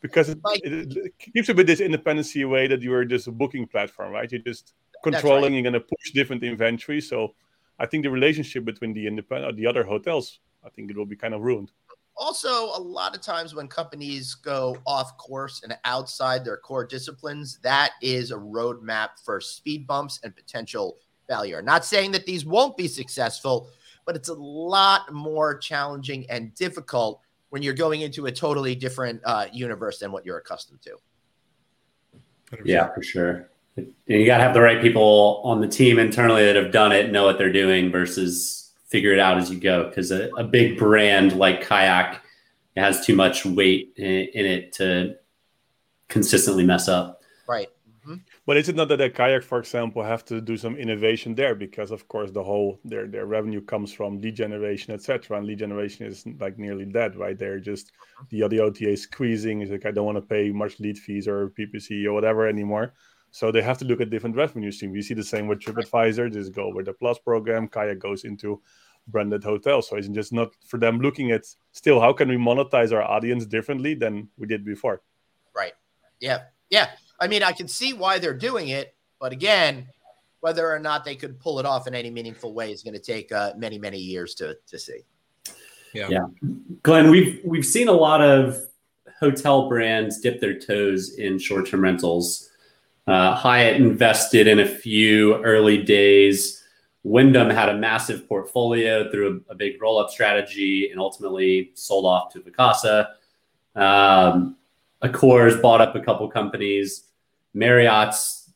because 0.00 0.30
it, 0.30 0.38
it, 0.62 0.96
it 0.96 1.18
keeps 1.18 1.48
a 1.48 1.54
bit 1.54 1.66
this 1.66 1.80
independency 1.80 2.42
away 2.42 2.66
that 2.66 2.80
you're 2.80 3.04
just 3.04 3.26
a 3.26 3.32
booking 3.32 3.66
platform, 3.66 4.12
right? 4.12 4.30
You're 4.30 4.40
just 4.40 4.74
controlling. 5.02 5.52
Right. 5.52 5.52
You're 5.52 5.70
going 5.70 5.74
to 5.74 5.80
push 5.80 6.12
different 6.12 6.42
inventory. 6.42 7.00
So 7.00 7.34
I 7.78 7.86
think 7.86 8.04
the 8.04 8.10
relationship 8.10 8.64
between 8.64 8.94
the 8.94 9.06
independent, 9.06 9.56
the 9.56 9.66
other 9.66 9.84
hotels, 9.84 10.40
I 10.64 10.68
think 10.70 10.90
it 10.90 10.96
will 10.96 11.06
be 11.06 11.16
kind 11.16 11.34
of 11.34 11.42
ruined. 11.42 11.72
Also, 12.16 12.48
a 12.48 12.80
lot 12.80 13.14
of 13.14 13.22
times 13.22 13.54
when 13.54 13.66
companies 13.66 14.34
go 14.34 14.76
off 14.86 15.16
course 15.16 15.62
and 15.62 15.76
outside 15.84 16.44
their 16.44 16.58
core 16.58 16.84
disciplines, 16.84 17.58
that 17.62 17.92
is 18.02 18.30
a 18.30 18.36
roadmap 18.36 19.10
for 19.24 19.40
speed 19.40 19.86
bumps 19.86 20.20
and 20.22 20.36
potential 20.36 20.98
failure. 21.26 21.62
Not 21.62 21.84
saying 21.84 22.12
that 22.12 22.26
these 22.26 22.44
won't 22.44 22.76
be 22.76 22.88
successful, 22.88 23.70
but 24.06 24.16
it's 24.16 24.28
a 24.28 24.34
lot 24.34 25.12
more 25.12 25.58
challenging 25.58 26.28
and 26.30 26.54
difficult 26.54 27.20
when 27.50 27.62
you're 27.62 27.74
going 27.74 28.00
into 28.00 28.26
a 28.26 28.32
totally 28.32 28.74
different 28.74 29.20
uh, 29.24 29.46
universe 29.52 29.98
than 29.98 30.12
what 30.12 30.24
you're 30.24 30.38
accustomed 30.38 30.80
to. 30.82 30.96
Yeah, 32.64 32.92
for 32.92 33.02
sure. 33.02 33.48
And 33.76 33.92
you 34.06 34.26
got 34.26 34.38
to 34.38 34.44
have 34.44 34.54
the 34.54 34.60
right 34.60 34.80
people 34.80 35.40
on 35.44 35.60
the 35.60 35.68
team 35.68 35.98
internally 35.98 36.44
that 36.44 36.56
have 36.56 36.72
done 36.72 36.92
it, 36.92 37.12
know 37.12 37.24
what 37.24 37.38
they're 37.38 37.52
doing, 37.52 37.92
versus 37.92 38.72
figure 38.86 39.12
it 39.12 39.20
out 39.20 39.38
as 39.38 39.50
you 39.50 39.58
go. 39.58 39.88
Because 39.88 40.10
a, 40.10 40.28
a, 40.36 40.44
big 40.44 40.76
brand 40.76 41.34
like 41.34 41.64
Kayak 41.66 42.22
has 42.76 43.06
too 43.06 43.14
much 43.14 43.44
weight 43.46 43.92
in, 43.96 44.28
in 44.34 44.46
it 44.46 44.72
to 44.74 45.16
consistently 46.08 46.64
mess 46.64 46.88
up. 46.88 47.22
Right. 47.46 47.68
But 48.50 48.56
is 48.56 48.68
it 48.68 48.74
not 48.74 48.88
that 48.88 49.00
a 49.00 49.08
kayak, 49.08 49.44
for 49.44 49.60
example, 49.60 50.02
have 50.02 50.24
to 50.24 50.40
do 50.40 50.56
some 50.56 50.74
innovation 50.74 51.36
there 51.36 51.54
because, 51.54 51.92
of 51.92 52.08
course, 52.08 52.32
the 52.32 52.42
whole 52.42 52.80
their 52.84 53.06
their 53.06 53.26
revenue 53.26 53.60
comes 53.60 53.92
from 53.92 54.20
lead 54.20 54.34
generation, 54.34 54.92
etc. 54.92 55.38
And 55.38 55.46
lead 55.46 55.60
generation 55.60 56.04
is 56.04 56.26
like 56.40 56.58
nearly 56.58 56.84
dead, 56.84 57.14
right? 57.14 57.38
They're 57.38 57.60
just 57.60 57.92
mm-hmm. 57.92 58.24
the 58.30 58.48
the 58.48 58.58
OTA 58.58 58.96
squeezing. 58.96 59.60
Is 59.60 59.70
like 59.70 59.86
I 59.86 59.92
don't 59.92 60.04
want 60.04 60.18
to 60.18 60.22
pay 60.22 60.50
much 60.50 60.80
lead 60.80 60.98
fees 60.98 61.28
or 61.28 61.50
PPC 61.50 62.06
or 62.06 62.12
whatever 62.12 62.48
anymore. 62.48 62.92
So 63.30 63.52
they 63.52 63.62
have 63.62 63.78
to 63.78 63.84
look 63.84 64.00
at 64.00 64.10
different 64.10 64.34
revenue 64.34 64.72
streams. 64.72 64.94
We 64.94 65.02
see 65.02 65.14
the 65.14 65.22
same 65.22 65.46
with 65.46 65.60
TripAdvisor. 65.60 66.32
Just 66.32 66.50
go 66.50 66.74
with 66.74 66.86
the 66.86 66.92
Plus 66.92 67.20
program. 67.20 67.68
Kayak 67.68 68.00
goes 68.00 68.24
into 68.24 68.60
branded 69.06 69.44
hotels. 69.44 69.88
So 69.88 69.94
it's 69.94 70.08
just 70.08 70.32
not 70.32 70.56
for 70.66 70.78
them 70.80 70.98
looking 70.98 71.30
at 71.30 71.44
still 71.70 72.00
how 72.00 72.12
can 72.12 72.28
we 72.28 72.36
monetize 72.36 72.92
our 72.92 73.04
audience 73.04 73.46
differently 73.46 73.94
than 73.94 74.28
we 74.36 74.48
did 74.48 74.64
before. 74.64 75.02
Right. 75.54 75.74
Yeah. 76.18 76.50
Yeah. 76.68 76.90
I 77.20 77.28
mean, 77.28 77.42
I 77.42 77.52
can 77.52 77.68
see 77.68 77.92
why 77.92 78.18
they're 78.18 78.34
doing 78.34 78.68
it, 78.68 78.94
but 79.20 79.32
again, 79.32 79.86
whether 80.40 80.70
or 80.70 80.78
not 80.78 81.04
they 81.04 81.14
could 81.14 81.38
pull 81.38 81.58
it 81.58 81.66
off 81.66 81.86
in 81.86 81.94
any 81.94 82.10
meaningful 82.10 82.54
way 82.54 82.72
is 82.72 82.82
going 82.82 82.94
to 82.94 83.00
take 83.00 83.30
uh, 83.30 83.52
many, 83.56 83.78
many 83.78 83.98
years 83.98 84.34
to 84.36 84.56
to 84.66 84.78
see. 84.78 85.00
Yeah. 85.92 86.08
yeah, 86.08 86.26
Glenn, 86.82 87.10
we've 87.10 87.40
we've 87.44 87.66
seen 87.66 87.88
a 87.88 87.92
lot 87.92 88.22
of 88.22 88.56
hotel 89.18 89.68
brands 89.68 90.20
dip 90.20 90.40
their 90.40 90.58
toes 90.58 91.14
in 91.18 91.38
short-term 91.38 91.82
rentals. 91.82 92.50
Uh, 93.06 93.34
Hyatt 93.34 93.76
invested 93.80 94.46
in 94.46 94.60
a 94.60 94.66
few 94.66 95.42
early 95.44 95.82
days. 95.82 96.64
Wyndham 97.02 97.50
had 97.50 97.68
a 97.68 97.76
massive 97.76 98.28
portfolio 98.28 99.10
through 99.10 99.42
a, 99.48 99.52
a 99.52 99.54
big 99.54 99.80
roll-up 99.82 100.10
strategy 100.10 100.90
and 100.90 101.00
ultimately 101.00 101.72
sold 101.74 102.06
off 102.06 102.32
to 102.32 102.40
Vacasa. 102.40 103.08
Um, 103.74 104.56
Accor 105.02 105.60
bought 105.60 105.80
up 105.80 105.96
a 105.96 106.00
couple 106.00 106.28
companies. 106.28 107.09
Marriott's 107.54 108.50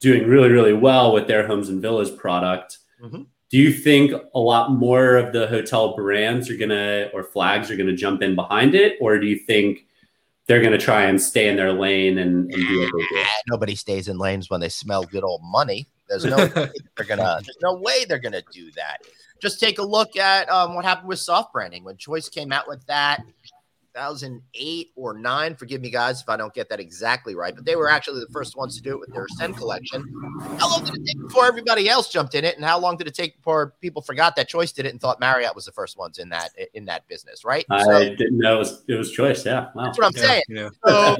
doing 0.00 0.26
really, 0.26 0.50
really 0.50 0.72
well 0.72 1.12
with 1.12 1.26
their 1.26 1.46
homes 1.46 1.68
and 1.68 1.80
villas 1.80 2.10
product. 2.10 2.78
Mm-hmm. 3.02 3.22
Do 3.48 3.58
you 3.58 3.72
think 3.72 4.12
a 4.34 4.40
lot 4.40 4.72
more 4.72 5.16
of 5.16 5.32
the 5.32 5.46
hotel 5.46 5.94
brands 5.94 6.50
are 6.50 6.56
gonna 6.56 7.10
or 7.14 7.22
flags 7.22 7.70
are 7.70 7.76
gonna 7.76 7.96
jump 7.96 8.22
in 8.22 8.34
behind 8.34 8.74
it, 8.74 8.96
or 9.00 9.18
do 9.18 9.26
you 9.26 9.38
think 9.38 9.86
they're 10.46 10.60
going 10.60 10.72
to 10.72 10.78
try 10.78 11.04
and 11.04 11.20
stay 11.20 11.48
in 11.48 11.56
their 11.56 11.72
lane 11.72 12.18
and, 12.18 12.52
and 12.52 12.66
do 12.68 12.80
what 12.80 12.92
they 12.96 13.16
do. 13.16 13.24
Nobody 13.48 13.74
stays 13.74 14.08
in 14.08 14.16
lanes 14.16 14.48
when 14.48 14.60
they 14.60 14.68
smell 14.68 15.02
good 15.02 15.24
old 15.24 15.40
money. 15.42 15.88
There's 16.08 16.24
no 16.24 16.36
way 16.36 16.70
they're 16.96 17.06
gonna. 17.06 17.40
There's 17.42 17.58
no 17.62 17.74
way 17.74 18.04
they're 18.04 18.20
gonna 18.20 18.42
do 18.52 18.70
that. 18.72 18.98
Just 19.42 19.60
take 19.60 19.78
a 19.78 19.82
look 19.82 20.16
at 20.16 20.48
um, 20.48 20.74
what 20.74 20.84
happened 20.84 21.08
with 21.08 21.18
soft 21.18 21.52
branding 21.52 21.84
when 21.84 21.96
Choice 21.96 22.28
came 22.28 22.52
out 22.52 22.68
with 22.68 22.86
that. 22.86 23.22
2008 23.96 24.92
or 24.94 25.18
nine. 25.18 25.56
Forgive 25.56 25.80
me, 25.80 25.90
guys, 25.90 26.20
if 26.20 26.28
I 26.28 26.36
don't 26.36 26.52
get 26.54 26.68
that 26.68 26.80
exactly 26.80 27.34
right. 27.34 27.54
But 27.54 27.64
they 27.64 27.76
were 27.76 27.88
actually 27.88 28.20
the 28.20 28.32
first 28.32 28.56
ones 28.56 28.76
to 28.76 28.82
do 28.82 28.90
it 28.92 29.00
with 29.00 29.12
their 29.12 29.24
Ascend 29.24 29.56
collection. 29.56 30.04
How 30.58 30.70
long 30.70 30.84
did 30.84 30.94
it 30.94 31.06
take 31.06 31.20
before 31.22 31.46
everybody 31.46 31.88
else 31.88 32.08
jumped 32.08 32.34
in 32.34 32.44
it, 32.44 32.56
and 32.56 32.64
how 32.64 32.78
long 32.78 32.96
did 32.96 33.06
it 33.06 33.14
take 33.14 33.36
before 33.36 33.74
people 33.80 34.02
forgot 34.02 34.36
that 34.36 34.48
Choice 34.48 34.72
did 34.72 34.86
it 34.86 34.90
and 34.90 35.00
thought 35.00 35.20
Marriott 35.20 35.54
was 35.54 35.64
the 35.64 35.72
first 35.72 35.96
ones 35.98 36.18
in 36.18 36.28
that 36.30 36.50
in 36.74 36.84
that 36.86 37.06
business? 37.08 37.44
Right. 37.44 37.64
I 37.70 37.82
So 37.84 37.98
didn't 38.16 38.38
know 38.38 38.56
it 38.56 38.58
was, 38.58 38.84
it 38.88 38.94
was 38.94 39.12
choice. 39.12 39.44
Yeah. 39.44 39.68
Wow. 39.74 39.84
that's 39.84 39.98
what 39.98 40.06
I'm 40.06 40.12
Yeah, 40.14 40.22
saying. 40.22 40.42
yeah. 40.48 40.68
So, 40.86 40.92
uh, 40.94 41.16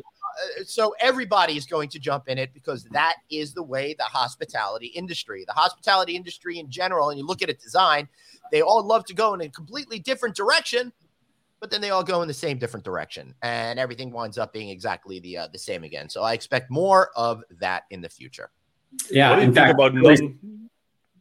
so 0.65 0.95
everybody 1.01 1.57
is 1.57 1.67
going 1.67 1.89
to 1.91 1.99
jump 1.99 2.29
in 2.29 2.39
it 2.39 2.53
because 2.53 2.85
that 2.93 3.17
is 3.31 3.55
the 3.55 3.63
way 3.63 3.95
the 3.99 4.05
hospitality 4.05 4.89
industry, 4.89 5.45
the 5.47 5.55
hospitality 5.55 6.15
industry 6.15 6.59
in 6.59 6.71
general, 6.71 7.11
and 7.11 7.19
you 7.19 7.27
look 7.27 7.43
at 7.43 7.49
it 7.49 7.61
design, 7.61 8.09
they 8.53 8.63
all 8.63 8.85
love 8.87 9.05
to 9.07 9.15
go 9.15 9.35
in 9.35 9.41
a 9.41 9.49
completely 9.49 9.99
different 9.99 10.37
direction, 10.37 10.93
but 11.61 11.71
then 11.71 11.81
they 11.81 11.91
all 11.91 12.05
go 12.05 12.23
in 12.23 12.29
the 12.29 12.35
same 12.35 12.59
different 12.59 12.85
direction, 12.85 13.35
and 13.43 13.79
everything 13.79 14.11
winds 14.11 14.39
up 14.39 14.53
being 14.53 14.69
exactly 14.69 15.21
the 15.21 15.39
uh, 15.39 15.49
the 15.53 15.59
same 15.59 15.85
again. 15.85 16.09
So 16.09 16.23
I 16.23 16.33
expect 16.33 16.71
more 16.71 17.11
of 17.17 17.43
that 17.59 17.85
in 17.91 18.01
the 18.01 18.09
future. 18.09 18.51
Yeah. 19.11 19.31
what 19.31 19.37
do 19.37 19.43
you 19.43 19.49
in 19.49 19.55
think 19.55 19.67
fact, 19.67 19.75
about 19.75 19.95
choice, 19.95 20.21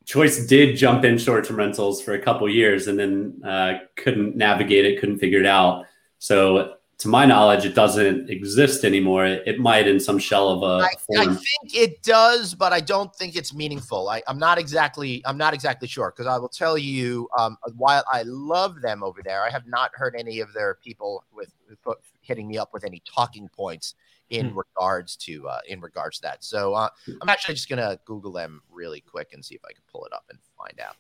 choice 0.05 0.45
did 0.45 0.77
jump 0.77 1.03
in 1.03 1.17
short-term 1.17 1.57
rentals 1.57 2.01
for 2.01 2.13
a 2.13 2.19
couple 2.19 2.47
years 2.49 2.87
and 2.87 2.97
then 2.97 3.41
uh, 3.43 3.79
couldn't 3.95 4.35
navigate 4.35 4.85
it, 4.85 4.99
couldn't 4.99 5.19
figure 5.19 5.39
it 5.39 5.45
out. 5.45 5.85
So, 6.19 6.75
to 6.97 7.07
my 7.07 7.25
knowledge, 7.25 7.65
it 7.65 7.75
doesn't 7.75 8.29
exist 8.29 8.85
anymore. 8.85 9.25
It, 9.25 9.43
it 9.45 9.59
might 9.59 9.87
in 9.87 9.99
some 9.99 10.17
shell 10.17 10.49
of 10.49 10.63
a 10.63 10.85
I, 10.85 11.19
I 11.19 11.25
think 11.25 11.75
it 11.75 12.03
does, 12.03 12.53
but 12.53 12.71
I 12.71 12.79
don't 12.79 13.13
think 13.15 13.35
it's 13.35 13.53
meaningful. 13.53 14.09
I, 14.09 14.21
I'm 14.27 14.39
not 14.39 14.57
exactly 14.57 15.21
I'm 15.25 15.37
not 15.37 15.53
exactly 15.53 15.87
sure 15.87 16.13
because 16.15 16.27
I 16.27 16.37
will 16.37 16.49
tell 16.49 16.77
you 16.77 17.27
um, 17.37 17.57
while 17.75 18.03
I 18.11 18.23
love 18.23 18.81
them 18.81 19.03
over 19.03 19.21
there, 19.23 19.43
I 19.43 19.49
have 19.49 19.67
not 19.67 19.91
heard 19.93 20.15
any 20.17 20.39
of 20.39 20.53
their 20.53 20.75
people 20.75 21.25
with, 21.33 21.53
with 21.85 21.97
hitting 22.21 22.47
me 22.47 22.57
up 22.57 22.71
with 22.73 22.85
any 22.85 23.01
talking 23.05 23.49
points 23.49 23.95
in 24.29 24.49
Hmm. 24.49 24.57
regards 24.57 25.15
to 25.17 25.47
uh, 25.47 25.59
in 25.67 25.81
regards 25.81 26.17
to 26.17 26.21
that. 26.23 26.43
So 26.43 26.73
uh, 26.73 26.89
I'm 27.21 27.29
actually 27.29 27.55
just 27.55 27.69
gonna 27.69 27.99
Google 28.05 28.31
them 28.31 28.61
really 28.71 29.01
quick 29.01 29.33
and 29.33 29.43
see 29.43 29.55
if 29.55 29.61
I 29.65 29.73
can 29.73 29.83
pull 29.91 30.05
it 30.05 30.13
up 30.13 30.25
and 30.29 30.39
find 30.57 30.79
out. 30.79 30.95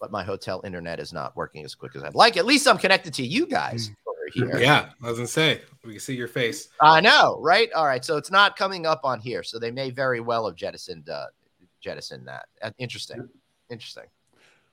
But 0.00 0.10
my 0.10 0.24
hotel 0.24 0.60
internet 0.64 0.98
is 1.00 1.12
not 1.12 1.36
working 1.36 1.64
as 1.64 1.74
quick 1.74 1.94
as 1.94 2.02
I'd 2.02 2.16
like. 2.16 2.36
At 2.36 2.44
least 2.46 2.66
I'm 2.66 2.78
connected 2.78 3.14
to 3.14 3.24
you 3.24 3.46
guys 3.46 3.90
over 4.03 4.03
here. 4.32 4.58
Yeah, 4.58 4.90
I 5.02 5.08
was 5.08 5.18
gonna 5.18 5.26
say 5.26 5.60
we 5.84 5.92
can 5.92 6.00
see 6.00 6.14
your 6.14 6.28
face. 6.28 6.68
I 6.80 7.00
know, 7.00 7.38
right? 7.40 7.72
All 7.72 7.86
right, 7.86 8.04
so 8.04 8.16
it's 8.16 8.30
not 8.30 8.56
coming 8.56 8.86
up 8.86 9.00
on 9.04 9.20
here, 9.20 9.42
so 9.42 9.58
they 9.58 9.70
may 9.70 9.90
very 9.90 10.20
well 10.20 10.46
have 10.46 10.56
jettisoned 10.56 11.08
uh, 11.08 11.26
jettisoned 11.80 12.26
that. 12.28 12.46
Uh, 12.62 12.70
interesting, 12.78 13.28
interesting. 13.70 14.04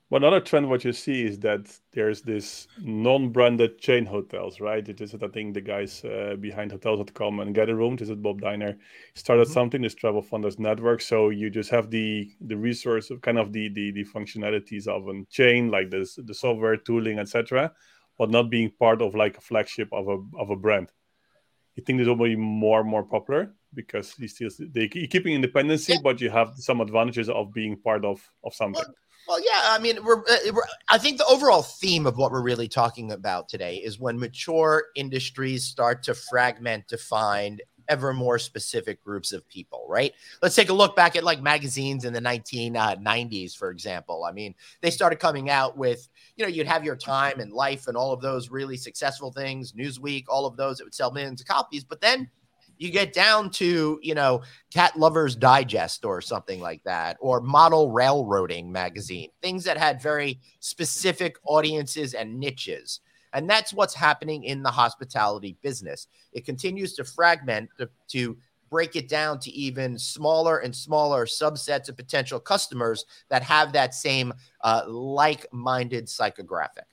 One 0.09 0.25
other 0.25 0.41
trend 0.41 0.69
what 0.69 0.83
you 0.83 0.91
see 0.91 1.23
is 1.23 1.39
that 1.39 1.73
there's 1.93 2.21
this 2.21 2.67
non-branded 2.81 3.79
chain 3.79 4.05
hotels, 4.05 4.59
right? 4.59 4.85
It 4.85 4.99
is 4.99 5.15
I 5.15 5.27
think 5.29 5.53
the 5.53 5.61
guys 5.61 6.03
uh, 6.03 6.35
behind 6.37 6.69
Hotels.com 6.73 7.39
and 7.39 7.55
Get 7.55 7.69
a 7.69 7.75
Room, 7.75 7.95
this 7.95 8.09
is 8.09 8.17
Bob 8.17 8.41
Diener, 8.41 8.77
started 9.15 9.47
Mhm. 9.47 9.53
something 9.53 9.81
this 9.81 9.95
Travel 9.95 10.21
Funders 10.21 10.59
network. 10.59 10.99
So 10.99 11.29
you 11.29 11.49
just 11.49 11.69
have 11.71 11.89
the 11.89 12.29
the 12.41 12.57
resource 12.57 13.09
of 13.09 13.21
kind 13.21 13.39
of 13.39 13.53
the 13.53 13.69
the, 13.69 13.91
the 13.91 14.03
functionalities 14.03 14.85
of 14.85 15.07
a 15.07 15.23
chain, 15.29 15.71
like 15.71 15.89
this 15.89 16.15
the 16.15 16.33
software 16.33 16.75
tooling, 16.75 17.17
etc., 17.17 17.71
but 18.21 18.29
not 18.29 18.51
being 18.51 18.69
part 18.69 19.01
of 19.01 19.15
like 19.15 19.35
a 19.35 19.41
flagship 19.41 19.89
of 19.91 20.07
a 20.07 20.17
of 20.39 20.51
a 20.51 20.55
brand. 20.55 20.89
You 21.75 21.83
think 21.83 21.97
this 21.97 22.07
will 22.07 22.23
be 22.31 22.35
more 22.35 22.81
and 22.81 22.87
more 22.87 23.03
popular 23.03 23.55
because 23.73 24.13
you 24.19 24.27
still 24.27 24.51
they 24.59 24.87
you're 24.93 25.07
keeping 25.07 25.33
independency, 25.33 25.93
Yeah. 25.93 26.03
but 26.03 26.21
you 26.21 26.29
have 26.29 26.49
some 26.57 26.81
advantages 26.81 27.29
of 27.29 27.51
being 27.51 27.77
part 27.77 28.05
of 28.05 28.21
of 28.43 28.53
something. 28.53 28.85
Well, 29.27 29.39
yeah, 29.39 29.61
I 29.75 29.79
mean, 29.79 30.03
we're, 30.03 30.19
uh, 30.19 30.51
we're 30.53 30.69
I 30.87 30.99
think 30.99 31.17
the 31.17 31.25
overall 31.25 31.63
theme 31.63 32.05
of 32.05 32.15
what 32.17 32.31
we're 32.31 32.43
really 32.51 32.67
talking 32.67 33.11
about 33.11 33.49
today 33.49 33.75
is 33.77 33.99
when 33.99 34.19
mature 34.19 34.75
industries 34.95 35.63
start 35.63 36.03
to 36.03 36.13
fragment 36.13 36.87
to 36.89 36.97
find 36.97 37.63
ever 37.91 38.13
more 38.13 38.39
specific 38.39 39.03
groups 39.03 39.33
of 39.33 39.45
people, 39.49 39.85
right? 39.89 40.13
Let's 40.41 40.55
take 40.55 40.69
a 40.69 40.73
look 40.73 40.95
back 40.95 41.17
at 41.17 41.25
like 41.25 41.41
magazines 41.41 42.05
in 42.05 42.13
the 42.13 42.21
1990s, 42.21 43.53
uh, 43.53 43.57
for 43.59 43.69
example. 43.69 44.23
I 44.23 44.31
mean, 44.31 44.55
they 44.79 44.89
started 44.89 45.19
coming 45.19 45.49
out 45.49 45.77
with, 45.77 46.07
you 46.37 46.45
know, 46.45 46.49
you'd 46.49 46.67
have 46.67 46.85
your 46.85 46.95
time 46.95 47.41
and 47.41 47.51
life 47.51 47.87
and 47.87 47.97
all 47.97 48.13
of 48.13 48.21
those 48.21 48.49
really 48.49 48.77
successful 48.77 49.33
things, 49.33 49.73
Newsweek, 49.73 50.23
all 50.29 50.45
of 50.45 50.55
those 50.55 50.77
that 50.77 50.85
would 50.85 50.95
sell 50.95 51.11
millions 51.11 51.41
of 51.41 51.47
copies. 51.47 51.83
But 51.83 51.99
then 51.99 52.29
you 52.77 52.89
get 52.89 53.11
down 53.11 53.49
to, 53.51 53.99
you 54.01 54.15
know, 54.15 54.41
Cat 54.73 54.97
Lovers 54.97 55.35
Digest 55.35 56.05
or 56.05 56.21
something 56.21 56.61
like 56.61 56.81
that, 56.85 57.17
or 57.19 57.41
Model 57.41 57.91
Railroading 57.91 58.71
magazine, 58.71 59.31
things 59.41 59.65
that 59.65 59.77
had 59.77 60.01
very 60.01 60.39
specific 60.61 61.35
audiences 61.43 62.13
and 62.13 62.39
niches. 62.39 63.01
And 63.33 63.49
that's 63.49 63.73
what's 63.73 63.93
happening 63.93 64.43
in 64.43 64.63
the 64.63 64.71
hospitality 64.71 65.57
business. 65.61 66.07
It 66.33 66.45
continues 66.45 66.93
to 66.95 67.03
fragment 67.03 67.69
to, 67.77 67.89
to 68.09 68.37
break 68.69 68.95
it 68.95 69.09
down 69.09 69.37
to 69.39 69.51
even 69.51 69.99
smaller 69.99 70.59
and 70.59 70.75
smaller 70.75 71.25
subsets 71.25 71.89
of 71.89 71.97
potential 71.97 72.39
customers 72.39 73.05
that 73.29 73.43
have 73.43 73.73
that 73.73 73.93
same 73.93 74.33
uh, 74.61 74.83
like 74.87 75.45
minded 75.51 76.05
psychographic. 76.05 76.87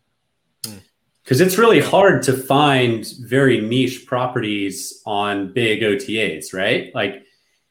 because 1.29 1.43
it's 1.43 1.59
really 1.59 1.81
hard 1.81 2.23
to 2.23 2.33
find 2.33 3.07
very 3.21 3.61
niche 3.61 4.07
properties 4.07 5.03
on 5.05 5.53
big 5.53 5.83
OTAs, 5.83 6.55
right? 6.55 6.91
Like, 6.95 7.23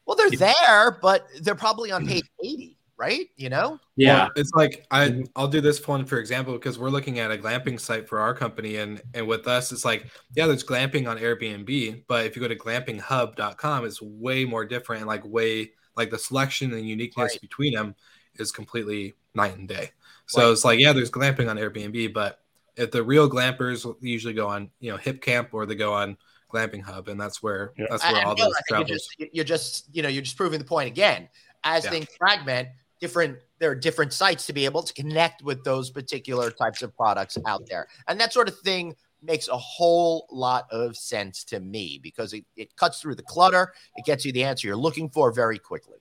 Well, 0.06 0.16
they're 0.16 0.30
there, 0.30 0.98
but 1.02 1.26
they're 1.42 1.56
probably 1.56 1.90
on 1.90 2.06
page 2.06 2.24
80, 2.42 2.77
right? 2.98 3.28
You 3.36 3.48
know? 3.48 3.78
yeah, 3.96 4.24
Well, 4.24 4.30
it's 4.36 4.52
like 4.54 4.86
I 4.90 5.08
mm-hmm. 5.08 5.22
I'll 5.36 5.48
do 5.48 5.60
this 5.60 5.86
one 5.86 6.04
for 6.04 6.18
example 6.18 6.54
because 6.54 6.78
we're 6.78 6.90
looking 6.90 7.18
at 7.20 7.30
a 7.30 7.38
glamping 7.38 7.78
site 7.80 8.08
for 8.08 8.18
our 8.20 8.34
company 8.34 8.76
and 8.76 9.00
and 9.14 9.26
with 9.26 9.46
us 9.46 9.72
it's 9.72 9.84
like 9.84 10.06
yeah 10.36 10.46
there's 10.46 10.64
glamping 10.64 11.08
on 11.08 11.16
Airbnb 11.18 12.04
but 12.08 12.26
if 12.26 12.36
you 12.36 12.42
go 12.42 12.48
to 12.48 12.56
glampinghub.com 12.56 13.84
it's 13.84 14.02
way 14.02 14.44
more 14.44 14.64
different 14.64 15.00
and 15.00 15.08
like 15.08 15.24
way 15.24 15.70
like 15.96 16.10
the 16.10 16.18
selection 16.18 16.72
and 16.72 16.86
uniqueness 16.88 17.32
Right. 17.34 17.40
between 17.40 17.74
them 17.74 17.94
is 18.36 18.52
completely 18.52 19.14
night 19.34 19.56
and 19.56 19.68
day. 19.68 19.90
So 20.26 20.42
Right. 20.44 20.52
it's 20.52 20.64
like 20.64 20.78
yeah 20.80 20.92
there's 20.92 21.10
glamping 21.10 21.48
on 21.48 21.56
Airbnb 21.56 22.12
but 22.12 22.40
if 22.76 22.90
the 22.92 23.02
real 23.02 23.28
glampers 23.28 23.92
usually 24.00 24.34
go 24.34 24.48
on 24.48 24.70
you 24.80 24.90
know 24.90 24.98
Hipcamp 24.98 25.48
or 25.52 25.66
they 25.66 25.74
go 25.74 25.92
on 25.94 26.16
Glamping 26.52 26.82
Hub 26.82 27.08
and 27.08 27.20
that's 27.20 27.42
where 27.42 27.72
Yeah. 27.76 27.86
that's 27.90 28.02
where 28.04 28.16
And 28.16 28.24
all 28.24 28.34
Bill, 28.34 28.46
those 28.46 28.54
I 28.72 28.78
you're 28.78 28.84
just 28.88 29.16
you're 29.18 29.44
just 29.44 29.88
you 29.92 30.02
know 30.02 30.08
you're 30.08 30.22
just 30.22 30.36
proving 30.36 30.58
the 30.58 30.64
point 30.64 30.86
again. 30.88 31.28
As 31.64 31.84
Yeah. 31.84 31.90
things 31.90 32.06
fragment, 32.16 32.68
different 33.00 33.38
there 33.58 33.70
are 33.70 33.74
different 33.74 34.12
sites 34.12 34.46
to 34.46 34.52
be 34.52 34.64
able 34.64 34.82
to 34.82 34.92
connect 34.94 35.42
with 35.42 35.64
those 35.64 35.90
particular 35.90 36.50
types 36.50 36.82
of 36.82 36.94
products 36.96 37.36
out 37.46 37.66
there, 37.68 37.86
and 38.06 38.20
that 38.20 38.32
sort 38.32 38.48
of 38.48 38.58
thing 38.60 38.94
makes 39.20 39.48
a 39.48 39.56
whole 39.56 40.26
lot 40.30 40.66
of 40.70 40.96
sense 40.96 41.42
to 41.42 41.58
me 41.58 41.98
because 42.02 42.32
it, 42.32 42.44
it 42.56 42.74
cuts 42.76 43.00
through 43.00 43.16
the 43.16 43.22
clutter. 43.22 43.72
It 43.96 44.04
gets 44.04 44.24
you 44.24 44.30
the 44.30 44.44
answer 44.44 44.68
you're 44.68 44.76
looking 44.76 45.08
for 45.08 45.32
very 45.32 45.58
quickly. 45.58 45.98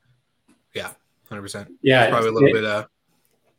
yeah 0.75 0.91
100% 1.31 1.67
yeah. 1.81 2.09
probably 2.09 2.29
a 2.29 2.31
little 2.31 2.49
it- 2.49 2.53
bit 2.53 2.63
uh 2.65 2.85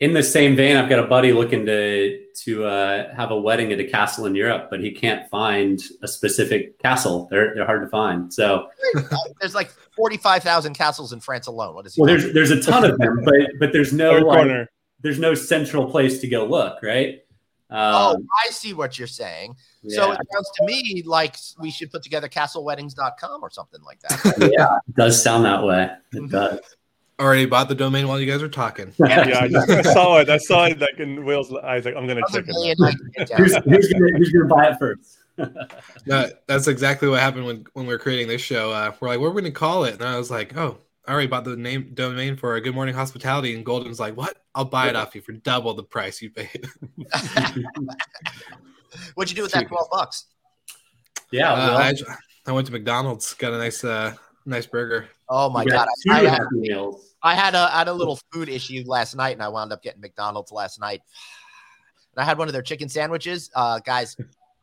in 0.00 0.12
the 0.12 0.22
same 0.22 0.54
vein, 0.54 0.76
I've 0.76 0.88
got 0.88 1.00
a 1.00 1.06
buddy 1.06 1.32
looking 1.32 1.66
to 1.66 2.24
to 2.44 2.64
uh, 2.64 3.14
have 3.14 3.32
a 3.32 3.40
wedding 3.40 3.72
at 3.72 3.80
a 3.80 3.84
castle 3.84 4.26
in 4.26 4.34
Europe, 4.34 4.68
but 4.70 4.80
he 4.80 4.92
can't 4.92 5.28
find 5.28 5.82
a 6.02 6.08
specific 6.08 6.78
castle. 6.78 7.26
They're 7.30 7.54
they're 7.54 7.66
hard 7.66 7.82
to 7.82 7.88
find. 7.88 8.32
So, 8.32 8.68
There's 9.40 9.54
like 9.54 9.70
forty 9.96 10.16
five 10.16 10.42
thousand 10.42 10.74
castles 10.74 11.12
in 11.12 11.20
France 11.20 11.48
alone. 11.48 11.74
What 11.74 11.86
is 11.86 11.94
he? 11.94 12.02
well, 12.02 12.14
talking 12.14 12.32
there's 12.32 12.48
there's 12.48 12.66
a 12.66 12.70
ton 12.70 12.84
of 12.84 12.98
them, 12.98 13.22
but 13.24 13.34
but 13.58 13.72
there's 13.72 13.92
no 13.92 14.12
like, 14.18 14.68
there's 15.00 15.18
no 15.18 15.34
central 15.34 15.90
place 15.90 16.20
to 16.20 16.28
go 16.28 16.44
look, 16.44 16.82
right? 16.82 17.20
Oh, 17.70 18.14
Um, 18.14 18.28
I 18.46 18.50
see 18.50 18.72
what 18.72 18.98
you're 18.98 19.06
saying. 19.06 19.54
So 19.88 20.12
it 20.12 20.18
sounds 20.32 20.50
to 20.58 20.64
me 20.64 21.02
like 21.04 21.36
we 21.60 21.70
should 21.70 21.90
put 21.90 22.02
together 22.02 22.28
castleweddings.com 22.28 23.42
or 23.42 23.50
something 23.50 23.82
like 23.82 24.00
that. 24.00 24.50
yeah, 24.58 24.76
it 24.88 24.94
does 24.94 25.22
sound 25.22 25.44
that 25.44 25.62
way. 25.62 25.90
It 26.12 26.30
does. 26.30 26.60
Already 27.20 27.46
bought 27.46 27.68
the 27.68 27.74
domain 27.74 28.06
while 28.08 28.20
you 28.20 28.26
guys 28.30 28.42
were 28.42 28.48
talking. 28.48 28.92
Yeah, 28.98 29.40
I, 29.40 29.48
just, 29.48 29.70
I 29.70 29.82
saw 29.82 30.18
it. 30.18 30.28
I 30.28 30.36
saw 30.38 30.64
it 30.66 30.78
like 30.78 30.98
in 30.98 31.24
Wales. 31.24 31.52
I 31.52 31.76
was 31.76 31.84
like, 31.84 31.96
I'm 31.96 32.06
gonna 32.06 32.20
Another 32.28 32.42
check 32.42 32.48
it. 32.48 32.80
out. 32.80 32.86
I 32.86 32.90
can 32.92 33.10
get 33.16 33.28
down. 33.28 33.38
Who's, 33.38 33.54
who's 33.56 33.92
gonna 33.92 34.18
who's 34.18 34.30
gonna 34.30 34.44
buy 34.46 34.70
it 34.70 34.78
first? 34.78 35.18
No, 36.06 36.28
that's 36.48 36.66
exactly 36.66 37.08
what 37.08 37.20
happened 37.20 37.46
when 37.46 37.64
when 37.74 37.86
we 37.86 37.92
were 37.94 37.98
creating 37.98 38.26
this 38.28 38.40
show. 38.42 38.72
Uh, 38.72 38.92
we're 38.98 39.08
like, 39.08 39.20
what 39.20 39.26
are 39.26 39.30
we 39.32 39.42
gonna 39.42 39.52
call 39.52 39.84
it? 39.84 39.94
And 39.94 40.02
I 40.02 40.16
was 40.18 40.30
like, 40.32 40.56
oh, 40.56 40.78
I 41.06 41.12
already 41.12 41.28
bought 41.28 41.44
the 41.44 41.56
name 41.56 41.92
domain 41.94 42.36
for 42.36 42.56
a 42.56 42.60
Good 42.60 42.74
Morning 42.74 42.94
Hospitality. 42.94 43.54
And 43.54 43.64
Golden's 43.64 44.00
like, 44.00 44.16
what? 44.16 44.36
I'll 44.54 44.64
buy 44.64 44.88
it 44.88 44.96
off 44.96 45.14
you 45.14 45.20
for 45.20 45.32
double 45.32 45.74
the 45.74 45.84
price 45.84 46.20
you 46.20 46.30
paid. 46.30 46.66
What'd 49.14 49.30
you 49.30 49.36
do 49.36 49.42
with 49.42 49.52
that 49.52 49.68
12 49.68 49.88
bucks? 49.92 50.26
Yeah, 51.30 51.52
Uh, 51.52 51.56
well, 51.56 51.78
I, 51.78 51.94
I 52.46 52.52
went 52.52 52.66
to 52.66 52.72
McDonald's, 52.72 53.32
got 53.34 53.52
a 53.52 53.58
nice 53.58 53.84
uh 53.84 54.14
nice 54.44 54.66
burger. 54.66 55.08
Oh 55.28 55.50
my 55.50 55.64
god. 55.64 55.86
two 56.04 56.12
I, 56.12 56.16
I, 56.16 56.22
had, 56.24 56.30
happy 56.30 56.46
meals. 56.56 57.07
I 57.22 57.34
had 57.34 57.54
a 57.54 57.70
I 57.74 57.78
had 57.78 57.88
a 57.88 57.92
little 57.92 58.18
food 58.32 58.48
issue 58.48 58.84
last 58.86 59.16
night 59.16 59.32
and 59.32 59.42
I 59.42 59.48
wound 59.48 59.72
up 59.72 59.82
getting 59.82 60.00
McDonald's 60.00 60.52
last 60.52 60.80
night. 60.80 61.02
And 62.14 62.22
I 62.22 62.24
had 62.24 62.38
one 62.38 62.48
of 62.48 62.52
their 62.52 62.62
chicken 62.62 62.88
sandwiches. 62.88 63.50
Uh 63.54 63.80
guys, 63.80 64.16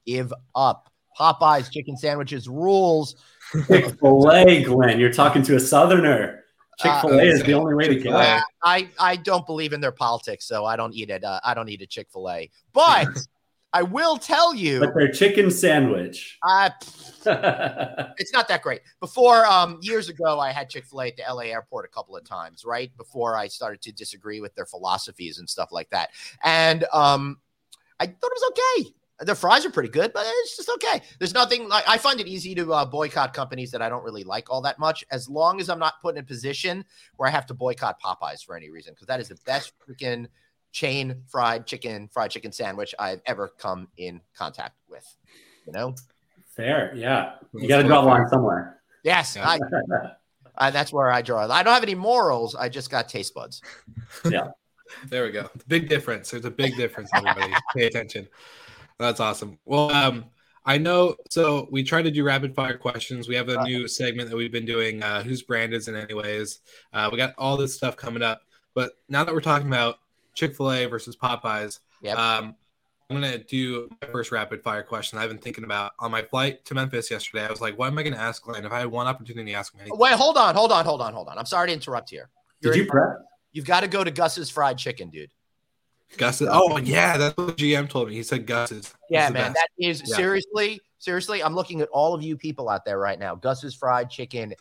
give 0.06 0.34
up. 0.56 0.90
Popeyes 1.20 1.72
chicken 1.72 1.98
sandwiches 1.98 2.48
rules. 2.50 3.16
Chick 3.68 3.98
Fil 4.00 4.32
A, 4.32 4.64
Glenn. 4.64 5.00
You're 5.00 5.14
talking 5.14 5.42
to 5.44 5.56
a 5.56 5.60
Southerner. 5.60 6.44
Chick 6.80 6.92
Fil 7.02 7.20
A 7.20 7.24
is 7.24 7.44
the 7.44 7.54
only 7.54 7.74
way 7.74 7.88
to 7.88 7.96
go. 7.96 8.12
Uh, 8.12 8.42
I 8.64 8.90
I 9.00 9.16
don't 9.16 9.46
believe 9.46 9.72
in 9.72 9.80
their 9.80 9.94
politics, 9.94 10.46
so 10.46 10.66
I 10.66 10.76
don't 10.76 10.94
eat 10.94 11.10
it. 11.10 11.24
Uh, 11.24 11.40
I 11.44 11.54
don't 11.54 11.70
eat 11.70 11.82
a 11.82 11.88
Chick 11.88 12.08
Fil 12.12 12.30
A, 12.30 12.50
but 12.74 13.08
I 13.76 13.84
will 13.84 14.16
tell 14.16 14.56
you, 14.56 14.80
But 14.80 14.96
their 14.96 15.12
chicken 15.12 15.52
sandwich. 15.52 16.40
yeah, 16.46 16.70
it's 18.18 18.32
not 18.32 18.48
that 18.48 18.62
great. 18.62 18.80
Before 19.02 19.46
um 19.46 19.80
years 19.82 20.08
ago, 20.08 20.40
I 20.40 20.54
had 20.54 20.70
Chick 20.70 20.86
Fil 20.86 21.02
A 21.02 21.08
at 21.08 21.18
the 21.18 21.24
LA 21.30 21.42
airport 21.42 21.84
a 21.84 21.90
couple 21.90 22.16
of 22.16 22.24
times, 22.24 22.64
right 22.64 22.96
before 22.96 23.36
I 23.36 23.50
started 23.50 23.82
to 23.82 23.92
disagree 23.92 24.40
with 24.40 24.56
their 24.56 24.66
philosophies 24.66 25.40
and 25.40 25.50
stuff 25.50 25.74
like 25.74 25.90
that. 25.90 26.12
And 26.42 26.86
um, 26.94 27.42
I 28.00 28.06
thought 28.06 28.32
it 28.32 28.40
was 28.42 28.52
okay. 28.52 28.96
Their 29.26 29.36
fries 29.36 29.66
are 29.66 29.70
pretty 29.72 29.90
good, 29.90 30.14
but 30.14 30.24
it's 30.26 30.56
just 30.56 30.70
okay. 30.70 31.02
There's 31.20 31.34
nothing 31.34 31.68
like 31.68 31.84
I 31.86 31.98
find 31.98 32.22
it 32.22 32.28
easy 32.28 32.56
to 32.56 32.72
uh, 32.72 32.86
boycott 32.86 33.34
companies 33.34 33.72
that 33.72 33.82
I 33.82 33.90
don't 33.90 34.06
really 34.06 34.24
like 34.24 34.50
all 34.50 34.62
that 34.62 34.80
much, 34.80 35.04
as 35.12 35.28
long 35.28 35.60
as 35.60 35.70
I'm 35.70 35.80
not 35.80 35.96
put 36.02 36.16
in 36.16 36.22
a 36.22 36.26
position 36.26 36.86
where 37.18 37.28
I 37.28 37.32
have 37.34 37.46
to 37.48 37.54
boycott 37.54 38.02
Popeyes 38.02 38.42
for 38.42 38.56
any 38.56 38.70
reason, 38.70 38.94
because 38.94 39.08
that 39.08 39.20
is 39.20 39.28
the 39.28 39.38
best 39.46 39.74
freaking 39.86 40.28
chain 40.76 41.24
fried 41.30 41.66
chicken, 41.66 42.10
fried 42.12 42.30
chicken 42.30 42.52
sandwich 42.52 42.94
I've 43.00 43.22
ever 43.26 43.54
come 43.58 43.88
in 43.96 44.20
contact 44.38 44.76
with. 44.90 45.08
You 45.66 45.72
know? 45.72 45.96
fair. 46.56 46.94
Yeah, 46.96 47.36
you 47.54 47.68
got 47.68 47.82
to 47.82 47.88
draw 47.88 48.02
a 48.02 48.06
line 48.06 48.28
somewhere. 48.28 48.82
Yes, 49.04 49.36
Yeah. 49.36 49.48
I, 49.48 49.60
I, 50.68 50.72
that's 50.72 50.92
where 50.92 51.12
I 51.12 51.22
draw. 51.22 51.48
I 51.50 51.64
don't 51.64 51.74
have 51.74 51.84
any 51.84 51.96
morals. 51.96 52.56
I 52.56 52.70
just 52.70 52.90
got 52.90 53.10
taste 53.10 53.34
buds. 53.34 53.62
Yeah. 54.24 54.48
there 55.10 55.26
we 55.26 55.32
go. 55.32 55.50
Big 55.68 55.90
difference. 55.90 56.32
There's 56.32 56.46
a 56.46 56.52
big 56.52 56.76
difference. 56.78 57.10
Everybody, 57.14 57.54
pay 57.76 57.88
attention. 57.88 58.28
That's 58.98 59.20
awesome. 59.20 59.60
Well, 59.66 59.92
um, 59.92 60.26
I 60.66 60.78
know. 60.78 61.16
So 61.30 61.68
we 61.72 61.84
try 61.84 62.02
to 62.02 62.12
do 62.12 62.24
rapid 62.24 62.56
fire 62.56 62.78
questions. 62.78 63.28
We 63.28 63.36
have 63.36 63.50
a 63.50 63.64
new 63.64 63.88
segment 63.88 64.30
that 64.30 64.38
we've 64.38 64.52
been 64.52 64.66
doing. 64.66 65.04
Uh, 65.04 65.24
whose 65.24 65.42
brand 65.42 65.74
is 65.74 65.90
it, 65.90 65.96
anyways? 65.96 66.60
Uh, 66.94 67.10
we 67.12 67.18
got 67.18 67.34
all 67.38 67.58
this 67.58 67.76
stuff 67.76 67.98
coming 67.98 68.24
up. 68.24 68.42
But 68.74 68.94
now 69.10 69.24
that 69.26 69.34
we're 69.34 69.42
talking 69.42 69.68
about 69.68 70.00
Chick 70.36 70.56
Fil 70.56 70.72
A 70.72 70.86
versus 70.86 71.16
Popeyes, 71.16 71.80
Yep. 72.02 72.18
um, 72.18 72.56
I'm 73.10 73.16
gonna 73.16 73.38
do 73.38 73.90
my 74.02 74.08
first 74.10 74.32
rapid 74.32 74.62
fire 74.64 74.84
question. 74.84 75.18
I've 75.20 75.30
been 75.30 75.38
thinking 75.38 75.64
about 75.64 75.94
on 76.00 76.12
my 76.12 76.22
flight 76.24 76.66
to 76.66 76.74
Memphis 76.76 77.10
yesterday. 77.12 77.46
I 77.46 77.50
was 77.52 77.62
like, 77.62 77.78
what 77.78 77.88
am 77.88 77.98
I 77.98 78.04
gonna 78.04 78.16
ask 78.18 78.44
Glenn? 78.44 78.66
If 78.66 78.72
I 78.72 78.80
had 78.80 78.88
one 78.88 79.08
opportunity 79.08 79.52
to 79.52 79.58
ask 79.58 79.74
him 79.74 79.82
anything, 79.82 79.98
Wait, 80.00 80.14
hold 80.14 80.38
on, 80.38 80.56
hold 80.56 80.72
on, 80.72 80.86
hold 80.86 81.02
on, 81.02 81.14
hold 81.14 81.28
on. 81.30 81.38
I'm 81.38 81.46
sorry 81.46 81.68
to 81.68 81.74
interrupt 81.74 82.10
here. 82.10 82.30
Did 82.62 82.70
You're- 82.70 82.86
you 82.86 82.90
prep? 82.92 83.18
You've 83.52 83.66
got 83.66 83.82
to 83.82 83.88
go 83.88 84.04
to 84.04 84.12
Gus's 84.12 84.50
Fried 84.50 84.78
Chicken, 84.78 85.10
dude. 85.10 85.32
Gus. 86.18 86.42
Oh 86.42 86.78
yeah, 86.78 87.18
that's 87.18 87.38
what 87.38 87.58
GM 87.58 87.90
told 87.90 88.10
me. 88.10 88.16
He 88.16 88.24
said 88.24 88.46
Gus's. 88.46 88.94
Yeah, 89.10 89.30
man. 89.30 89.54
best. 89.54 89.56
That 89.56 89.70
is 89.78 90.02
Yeah. 90.06 90.16
seriously, 90.18 90.82
seriously. 91.00 91.42
I'm 91.44 91.56
looking 91.56 91.82
at 91.82 91.88
all 91.90 92.14
of 92.14 92.22
you 92.22 92.36
people 92.38 92.70
out 92.70 92.84
there 92.86 93.00
right 93.00 93.18
now. 93.18 93.34
Gus's 93.36 93.74
Fried 93.74 94.10
Chicken 94.10 94.54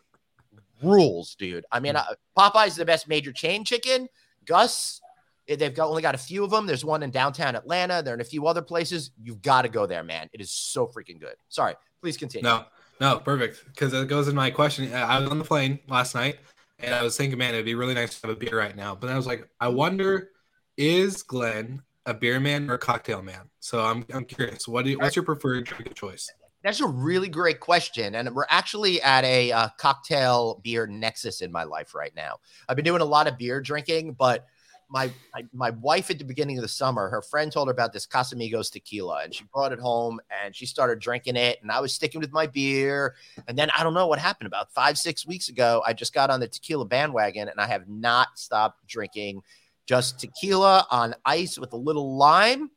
rules, 0.83 1.35
dude. 1.35 1.65
I 1.73 1.81
mean, 1.81 1.97
uh, 1.97 2.05
Popeye's 2.37 2.77
the 2.77 2.85
best 2.85 3.09
major 3.09 3.33
chain 3.33 3.65
chicken. 3.65 4.09
Gus, 4.45 5.01
they've 5.47 5.75
got 5.75 5.89
only 5.89 6.03
got 6.03 6.15
a 6.15 6.19
few 6.19 6.45
of 6.45 6.51
them. 6.51 6.67
There's 6.67 6.85
one 6.85 7.03
in 7.03 7.11
downtown 7.11 7.57
Atlanta. 7.57 8.03
They're 8.03 8.15
in 8.15 8.21
a 8.21 8.25
few 8.25 8.47
other 8.47 8.63
places. 8.63 9.11
You've 9.23 9.43
got 9.43 9.63
to 9.63 9.69
go 9.69 9.87
there, 9.87 10.03
man. 10.03 10.29
It 10.33 10.41
is 10.41 10.51
so 10.51 10.87
freaking 10.87 11.21
good. 11.21 11.37
Sorry, 11.49 11.75
please 12.01 12.17
continue. 12.17 12.49
No, 12.49 12.65
no, 13.01 13.19
perfect. 13.19 13.65
Because 13.67 13.93
it 13.93 14.09
goes 14.09 14.29
in 14.29 14.35
my 14.35 14.51
question. 14.51 14.93
I 14.95 15.19
was 15.19 15.31
on 15.31 15.39
the 15.39 15.45
plane 15.45 15.79
last 15.89 16.15
night, 16.15 16.39
and 16.79 16.95
I 16.95 17.03
was 17.03 17.17
thinking, 17.17 17.39
man, 17.39 17.55
it'd 17.55 17.65
be 17.65 17.75
really 17.75 17.95
nice 17.95 18.19
to 18.21 18.27
have 18.27 18.37
a 18.37 18.39
beer 18.39 18.59
right 18.59 18.77
now. 18.77 18.95
But 18.95 19.11
I 19.11 19.17
was 19.17 19.27
like, 19.27 19.49
I 19.61 19.69
wonder, 19.69 20.31
is 20.77 21.23
Glenn 21.23 21.83
a 22.07 22.15
beer 22.15 22.41
man 22.41 22.71
or 22.71 22.75
a 22.75 22.79
cocktail 22.79 23.23
man? 23.23 23.51
So 23.61 23.81
I'm, 23.81 24.05
I'm 24.13 24.25
curious. 24.25 24.69
What 24.69 24.85
do 24.85 24.91
you, 24.91 24.99
what's 24.99 25.17
your 25.17 25.25
preferred 25.25 25.65
drink 25.65 25.87
of 25.87 25.95
choice? 25.95 26.31
That's 26.63 26.81
a 26.81 26.87
really 26.87 27.29
great 27.29 27.61
question. 27.61 28.15
And 28.15 28.35
we're 28.35 28.47
actually 28.49 29.03
at 29.03 29.23
a 29.25 29.53
uh, 29.53 29.69
cocktail 29.77 30.63
beer 30.65 30.87
nexus 30.87 31.43
in 31.43 31.53
my 31.53 31.65
life 31.65 31.95
right 31.95 32.13
now. 32.17 32.39
I've 32.69 32.77
been 32.77 32.87
doing 32.87 33.03
a 33.03 33.05
lot 33.05 33.27
of 33.27 33.37
beer 33.37 33.61
drinking, 33.61 34.15
but 34.15 34.47
my, 34.89 35.11
my 35.35 35.45
my 35.53 35.71
wife 35.71 36.11
at 36.11 36.19
the 36.19 36.25
beginning 36.25 36.59
of 36.59 36.63
the 36.63 36.69
summer, 36.69 37.09
her 37.09 37.23
friend 37.23 37.51
told 37.51 37.69
her 37.69 37.73
about 37.73 37.93
this 37.93 38.07
Casamigos 38.07 38.71
tequila, 38.71 39.23
and 39.25 39.35
she 39.35 39.45
brought 39.53 39.73
it 39.73 39.79
home 39.79 40.21
and 40.43 40.55
she 40.55 40.67
started 40.67 40.99
drinking 40.99 41.37
it. 41.37 41.59
And 41.63 41.71
I 41.71 41.81
was 41.81 41.93
sticking 41.93 42.21
with 42.21 42.33
my 42.33 42.47
beer. 42.47 43.15
And 43.49 43.59
then 43.59 43.71
I 43.77 43.83
don't 43.83 43.95
know 43.95 44.07
what 44.07 44.19
happened. 44.19 44.47
About 44.47 44.73
five, 44.73 44.99
six 44.99 45.27
weeks 45.27 45.49
ago, 45.49 45.83
I 45.87 45.93
just 45.93 46.15
got 46.15 46.31
on 46.31 46.41
the 46.41 46.49
tequila 46.49 46.85
bandwagon 46.85 47.49
and 47.49 47.61
I 47.61 47.67
have 47.67 47.89
not 47.89 48.39
stopped 48.39 48.87
drinking 48.87 49.43
just 49.87 50.19
tequila 50.19 50.87
on 50.91 51.15
ice 51.25 51.59
with 51.59 51.73
a 51.73 51.77
little 51.77 52.17
lime 52.17 52.71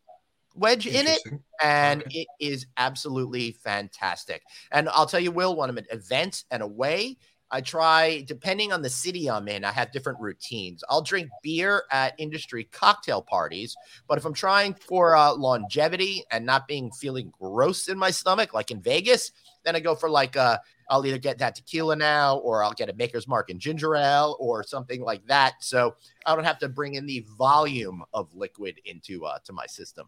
wedge 0.55 0.87
in 0.87 1.07
it 1.07 1.21
and 1.61 2.01
Okay. 2.01 2.21
it 2.21 2.27
is 2.39 2.65
absolutely 2.77 3.51
fantastic. 3.63 4.43
And 4.71 4.89
I'll 4.89 5.05
tell 5.05 5.19
you, 5.19 5.31
Will, 5.31 5.63
at 5.63 5.85
events 5.91 6.45
and 6.51 6.61
away, 6.61 7.17
I 7.49 7.61
try, 7.61 8.23
depending 8.27 8.73
on 8.73 8.81
the 8.81 8.89
city 8.89 9.29
I'm 9.29 9.47
in, 9.47 9.63
I 9.63 9.71
have 9.71 9.91
different 9.91 10.19
routines. 10.19 10.83
I'll 10.89 11.01
drink 11.01 11.29
beer 11.41 11.83
at 11.91 12.13
industry 12.17 12.65
cocktail 12.65 13.21
parties, 13.21 13.75
but 14.07 14.17
if 14.17 14.25
I'm 14.25 14.33
trying 14.33 14.73
for 14.73 15.15
uh, 15.15 15.33
longevity 15.33 16.23
and 16.31 16.45
not 16.45 16.67
being 16.67 16.91
feeling 16.91 17.31
gross 17.39 17.87
in 17.87 17.97
my 17.97 18.11
stomach, 18.11 18.53
like 18.53 18.71
in 18.71 18.81
Vegas, 18.81 19.31
then 19.63 19.75
I 19.75 19.79
go 19.79 19.95
for 19.95 20.09
like 20.09 20.35
uh, 20.35 20.57
I'll 20.89 21.05
either 21.05 21.17
get 21.17 21.37
that 21.39 21.55
tequila 21.55 21.95
now, 21.95 22.37
or 22.37 22.63
I'll 22.63 22.73
get 22.73 22.89
a 22.89 22.93
Maker's 22.93 23.27
Mark 23.27 23.49
and 23.49 23.59
ginger 23.59 23.95
ale, 23.95 24.37
or 24.39 24.63
something 24.63 25.01
like 25.01 25.25
that. 25.27 25.55
So 25.61 25.95
I 26.25 26.35
don't 26.35 26.45
have 26.45 26.59
to 26.59 26.69
bring 26.69 26.95
in 26.95 27.05
the 27.05 27.25
volume 27.37 28.03
of 28.13 28.33
liquid 28.33 28.79
into 28.85 29.25
uh, 29.25 29.39
to 29.45 29.53
my 29.53 29.65
system. 29.65 30.07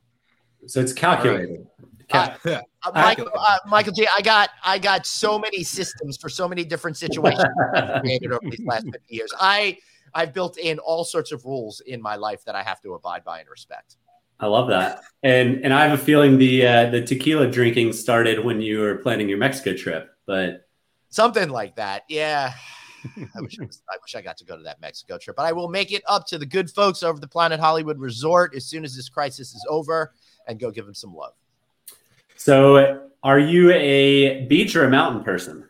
So 0.67 0.81
it's 0.81 0.93
calculated. 0.93 1.67
Cal- 2.07 2.35
Yeah. 2.45 2.61
Uh, 2.83 2.91
Michael, 2.93 3.29
uh, 3.37 3.57
Michael 3.67 3.93
J, 3.93 4.07
I 4.15 4.21
got 4.21 4.49
I 4.63 4.79
got 4.79 5.05
so 5.05 5.37
many 5.37 5.63
systems 5.63 6.17
for 6.17 6.29
so 6.29 6.47
many 6.47 6.63
different 6.63 6.97
situations 6.97 7.43
created 7.99 8.31
over 8.31 8.41
these 8.43 8.65
last 8.65 8.85
50 8.85 8.99
years. 9.09 9.31
I 9.39 9.77
I've 10.13 10.33
built 10.33 10.57
in 10.57 10.79
all 10.79 11.03
sorts 11.03 11.31
of 11.31 11.45
rules 11.45 11.81
in 11.81 12.01
my 12.01 12.15
life 12.15 12.43
that 12.45 12.55
I 12.55 12.63
have 12.63 12.81
to 12.81 12.93
abide 12.93 13.23
by 13.23 13.39
and 13.39 13.49
respect. 13.49 13.97
I 14.39 14.47
love 14.47 14.69
that. 14.69 15.01
And 15.23 15.63
and 15.63 15.73
I 15.73 15.85
have 15.85 15.99
a 15.99 16.01
feeling 16.01 16.37
the 16.37 16.65
uh, 16.65 16.89
the 16.89 17.01
tequila 17.01 17.49
drinking 17.51 17.93
started 17.93 18.43
when 18.43 18.61
you 18.61 18.79
were 18.79 18.95
planning 18.95 19.29
your 19.29 19.37
Mexico 19.37 19.75
trip. 19.75 20.09
But 20.25 20.65
Something 21.09 21.49
like 21.49 21.75
that. 21.75 22.03
Yeah. 22.07 22.53
I 23.35 23.41
wish 23.41 23.59
I, 23.59 23.65
was, 23.65 23.81
I 23.89 23.97
wish 24.01 24.15
I 24.15 24.21
got 24.21 24.37
to 24.37 24.45
go 24.45 24.55
to 24.55 24.63
that 24.63 24.79
Mexico 24.81 25.17
trip, 25.17 25.35
but 25.35 25.45
I 25.45 25.51
will 25.51 25.69
make 25.69 25.91
it 25.91 26.03
up 26.07 26.25
to 26.27 26.37
the 26.37 26.45
good 26.45 26.69
folks 26.69 27.03
over 27.03 27.19
the 27.19 27.27
Planet 27.27 27.59
Hollywood 27.59 27.99
Resort 27.99 28.53
as 28.55 28.65
soon 28.65 28.83
as 28.83 28.95
this 28.95 29.09
crisis 29.09 29.53
is 29.53 29.65
over 29.69 30.13
and 30.49 30.59
go 30.59 30.71
give 30.71 30.85
them 30.85 30.95
some 30.95 31.15
love. 31.15 31.33
so 32.35 33.07
are 33.23 33.39
you 33.39 33.71
a 33.71 34.45
beach 34.47 34.75
or 34.75 34.83
a 34.83 34.89
mountain 34.89 35.23
person? 35.23 35.65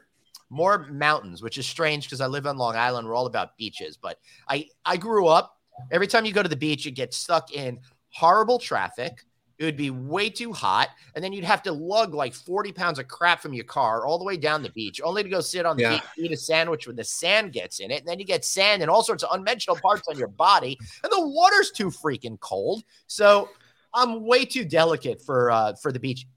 more 0.51 0.87
mountains, 0.89 1.43
which 1.43 1.59
is 1.59 1.67
strange 1.67 2.05
because 2.05 2.21
I 2.21 2.25
live 2.25 2.47
on 2.47 2.57
Long 2.57 2.75
Island. 2.75 3.07
We're 3.07 3.13
all 3.13 3.27
about 3.27 3.55
beaches, 3.55 3.97
but 3.97 4.17
I 4.47 4.65
I 4.83 4.97
grew 4.97 5.27
up. 5.27 5.55
Every 5.91 6.07
time 6.07 6.25
you 6.25 6.33
go 6.33 6.41
to 6.41 6.49
the 6.49 6.55
beach, 6.55 6.85
you 6.85 6.91
get 6.91 7.13
stuck 7.13 7.53
in 7.53 7.79
horrible 8.09 8.57
traffic. 8.57 9.23
It 9.59 9.65
would 9.65 9.77
be 9.77 9.91
way 9.91 10.27
too 10.31 10.51
hot, 10.51 10.89
and 11.13 11.23
then 11.23 11.33
you'd 11.33 11.43
have 11.43 11.61
to 11.63 11.71
lug 11.71 12.15
like 12.15 12.33
forty 12.33 12.71
pounds 12.71 12.97
of 12.97 13.07
crap 13.07 13.41
from 13.43 13.53
your 13.53 13.65
car 13.65 14.07
all 14.07 14.17
the 14.17 14.25
way 14.25 14.37
down 14.37 14.63
the 14.63 14.71
beach, 14.71 14.99
only 15.03 15.21
to 15.21 15.29
go 15.29 15.39
sit 15.39 15.67
on 15.67 15.77
the 15.77 15.83
Yeah. 15.83 15.89
beach, 15.91 16.03
eat 16.17 16.31
a 16.31 16.37
sandwich 16.37 16.87
when 16.87 16.95
the 16.95 17.03
sand 17.03 17.53
gets 17.53 17.79
in 17.79 17.91
it, 17.91 17.99
and 17.99 18.07
then 18.07 18.17
you 18.17 18.25
get 18.25 18.43
sand 18.43 18.81
and 18.81 18.89
all 18.89 19.03
sorts 19.03 19.21
of 19.23 19.29
unmentionable 19.37 19.79
parts 19.81 20.07
on 20.07 20.17
your 20.17 20.29
body, 20.29 20.79
and 21.03 21.11
the 21.11 21.27
water's 21.27 21.69
too 21.69 21.91
freaking 21.91 22.39
cold. 22.39 22.81
So 23.05 23.49
I'm 23.93 24.25
way 24.25 24.45
too 24.45 24.65
delicate 24.65 25.21
for 25.21 25.51
uh, 25.51 25.73
for 25.75 25.91
the 25.91 25.99
beach 25.99 26.27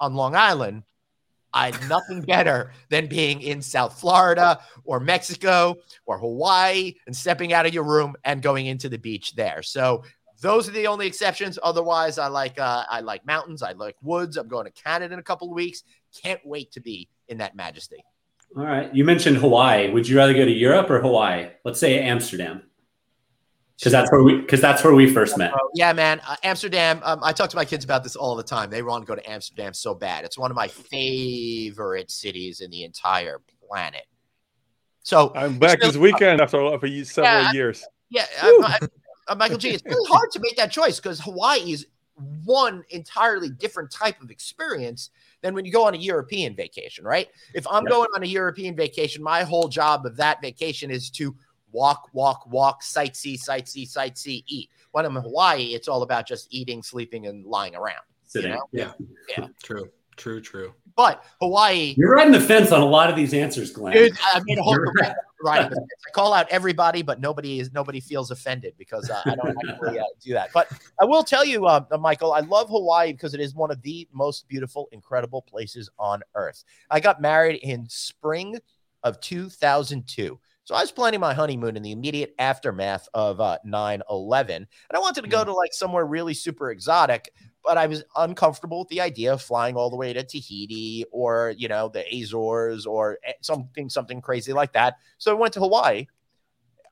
on 0.00 0.14
Long 0.14 0.34
Island. 0.34 0.82
I 1.52 1.72
nothing 1.88 2.22
better 2.26 2.72
than 2.90 3.06
being 3.06 3.40
in 3.42 3.62
South 3.62 3.98
Florida 3.98 4.60
or 4.84 5.00
Mexico 5.00 5.76
or 6.04 6.18
Hawaii 6.18 6.94
and 7.06 7.16
stepping 7.16 7.52
out 7.52 7.66
of 7.66 7.74
your 7.74 7.84
room 7.84 8.14
and 8.24 8.42
going 8.42 8.66
into 8.66 8.88
the 8.88 8.98
beach 8.98 9.34
there. 9.34 9.62
So 9.62 10.02
those 10.40 10.68
are 10.68 10.72
the 10.72 10.86
only 10.86 11.06
exceptions. 11.06 11.58
Otherwise, 11.62 12.18
I 12.18 12.28
like 12.28 12.58
uh, 12.58 12.84
I 12.88 13.00
like 13.00 13.24
mountains. 13.26 13.62
I 13.62 13.72
like 13.72 13.96
woods. 14.02 14.36
I'm 14.36 14.48
going 14.48 14.66
to 14.66 14.72
Canada 14.72 15.14
in 15.14 15.20
a 15.20 15.24
couple 15.24 15.48
of 15.48 15.54
weeks. 15.54 15.82
Can't 16.22 16.40
wait 16.44 16.72
to 16.72 16.80
be 16.80 17.08
in 17.28 17.38
that 17.38 17.56
majesty. 17.56 18.04
All 18.56 18.64
right. 18.64 18.94
You 18.94 19.04
mentioned 19.04 19.38
Hawaii. 19.38 19.90
Would 19.90 20.08
you 20.08 20.16
rather 20.16 20.34
go 20.34 20.44
to 20.44 20.50
Europe 20.50 20.90
or 20.90 21.00
Hawaii? 21.00 21.48
Let's 21.64 21.80
say 21.80 22.00
Amsterdam. 22.00 22.62
Because 23.78 23.92
that's 23.92 24.10
where 24.10 24.22
we 24.22 24.40
because 24.40 24.60
that's 24.62 24.82
where 24.82 24.94
we 24.94 25.12
first 25.12 25.36
met. 25.36 25.52
Yeah, 25.74 25.92
man. 25.92 26.20
Uh, 26.26 26.36
Amsterdam. 26.42 27.00
Um, 27.04 27.20
I 27.22 27.32
talk 27.32 27.50
to 27.50 27.56
my 27.56 27.64
kids 27.66 27.84
about 27.84 28.02
this 28.02 28.16
all 28.16 28.34
the 28.34 28.42
time. 28.42 28.70
They 28.70 28.82
want 28.82 29.04
to 29.04 29.06
go 29.06 29.14
to 29.14 29.30
Amsterdam 29.30 29.74
so 29.74 29.94
bad. 29.94 30.24
It's 30.24 30.38
one 30.38 30.50
of 30.50 30.56
my 30.56 30.68
favorite 30.68 32.10
cities 32.10 32.60
in 32.62 32.70
the 32.70 32.84
entire 32.84 33.40
planet. 33.68 34.06
So 35.02 35.30
I'm 35.36 35.58
back 35.58 35.78
Still- 35.78 35.90
this 35.92 35.98
weekend 35.98 36.40
after, 36.40 36.74
after 36.74 36.86
ye- 36.86 37.04
several 37.04 37.42
Yeah, 37.44 37.52
years. 37.52 37.84
Yeah, 38.08 38.24
uh, 38.42 38.78
uh, 39.28 39.34
Michael 39.34 39.58
G. 39.58 39.70
It's 39.70 39.84
really 39.84 40.08
hard 40.10 40.30
to 40.32 40.40
make 40.40 40.56
that 40.56 40.70
choice 40.70 40.98
because 40.98 41.20
Hawaii 41.20 41.72
is 41.72 41.86
one 42.44 42.82
entirely 42.90 43.50
different 43.50 43.90
type 43.90 44.22
of 44.22 44.30
experience 44.30 45.10
than 45.42 45.52
when 45.54 45.66
you 45.66 45.70
go 45.72 45.84
on 45.84 45.92
a 45.94 45.98
European 45.98 46.56
vacation, 46.56 47.04
right? 47.04 47.28
If 47.54 47.66
I'm 47.68 47.84
Yeah. 47.84 47.90
going 47.90 48.08
on 48.16 48.22
a 48.22 48.26
European 48.26 48.74
vacation, 48.74 49.22
my 49.22 49.42
whole 49.42 49.68
job 49.68 50.06
of 50.06 50.16
that 50.16 50.40
vacation 50.40 50.90
is 50.90 51.10
to 51.10 51.36
walk, 51.72 52.08
walk, 52.12 52.46
walk, 52.50 52.82
sightsee, 52.82 53.34
sightsee, 53.34 53.90
sightsee, 53.90 54.42
eat. 54.46 54.70
When 54.92 55.04
I'm 55.04 55.16
in 55.16 55.22
Hawaii, 55.22 55.74
it's 55.74 55.88
all 55.88 56.02
about 56.02 56.26
just 56.26 56.48
eating, 56.50 56.82
sleeping, 56.82 57.26
and 57.26 57.44
lying 57.44 57.74
around. 57.74 58.02
Sitting. 58.26 58.52
know? 58.52 58.66
Yeah. 58.72 58.92
True. 59.62 59.90
True. 60.16 60.40
True. 60.40 60.72
But 60.96 61.24
Hawaii, 61.42 61.94
You're 61.98 62.14
riding 62.14 62.32
the 62.32 62.40
fence 62.40 62.72
on 62.72 62.80
a 62.80 62.86
lot 62.86 63.10
of 63.10 63.16
these 63.16 63.34
answers, 63.34 63.70
Glenn. 63.70 63.92
dude, 63.92 64.16
I 64.32 64.40
made 64.46 64.56
a 64.58 64.62
whole 64.62 64.72
You're 64.72 64.92
right. 64.98 65.14
right. 65.42 65.70
I 65.70 66.10
call 66.12 66.32
out 66.32 66.48
everybody, 66.48 67.02
but 67.02 67.20
nobody 67.20 67.60
is 67.60 67.70
nobody 67.74 68.00
feels 68.00 68.30
offended 68.30 68.72
because 68.78 69.10
uh, 69.10 69.20
I 69.26 69.34
don't 69.34 69.54
actually 69.68 69.98
uh, 69.98 70.04
do 70.24 70.32
that. 70.32 70.50
But 70.54 70.72
I 70.98 71.04
will 71.04 71.22
tell 71.22 71.44
you, 71.44 71.66
uh, 71.66 71.84
Michael, 72.00 72.32
I 72.32 72.40
love 72.40 72.70
Hawaii 72.70 73.12
because 73.12 73.34
it 73.34 73.40
is 73.40 73.54
one 73.54 73.70
of 73.70 73.82
the 73.82 74.08
most 74.10 74.48
beautiful, 74.48 74.88
incredible 74.90 75.42
places 75.42 75.90
on 75.98 76.22
earth. 76.34 76.64
I 76.90 77.00
got 77.00 77.20
married 77.20 77.56
in 77.56 77.86
spring 77.90 78.58
of 79.02 79.20
2002. 79.20 80.40
So 80.66 80.74
I 80.74 80.80
was 80.80 80.90
planning 80.90 81.20
my 81.20 81.32
honeymoon 81.32 81.76
in 81.76 81.84
the 81.84 81.92
immediate 81.92 82.34
aftermath 82.40 83.08
of 83.14 83.40
uh, 83.40 83.58
9/11, 83.64 84.56
and 84.56 84.66
I 84.92 84.98
wanted 84.98 85.22
to 85.22 85.28
go 85.28 85.44
to 85.44 85.54
like 85.54 85.72
somewhere 85.72 86.04
really 86.04 86.34
super 86.34 86.72
exotic, 86.72 87.32
but 87.62 87.78
I 87.78 87.86
was 87.86 88.02
uncomfortable 88.16 88.80
with 88.80 88.88
the 88.88 89.00
idea 89.00 89.32
of 89.32 89.40
flying 89.40 89.76
all 89.76 89.90
the 89.90 89.96
way 89.96 90.12
to 90.12 90.24
Tahiti 90.24 91.04
or 91.12 91.54
you 91.56 91.68
know 91.68 91.88
the 91.88 92.04
Azores 92.12 92.84
or 92.84 93.18
eh, 93.24 93.34
something 93.42 93.88
something 93.88 94.20
crazy 94.20 94.52
like 94.52 94.72
that. 94.72 94.96
So 95.18 95.30
I 95.30 95.38
went 95.38 95.54
to 95.54 95.60
Hawaii. 95.60 96.08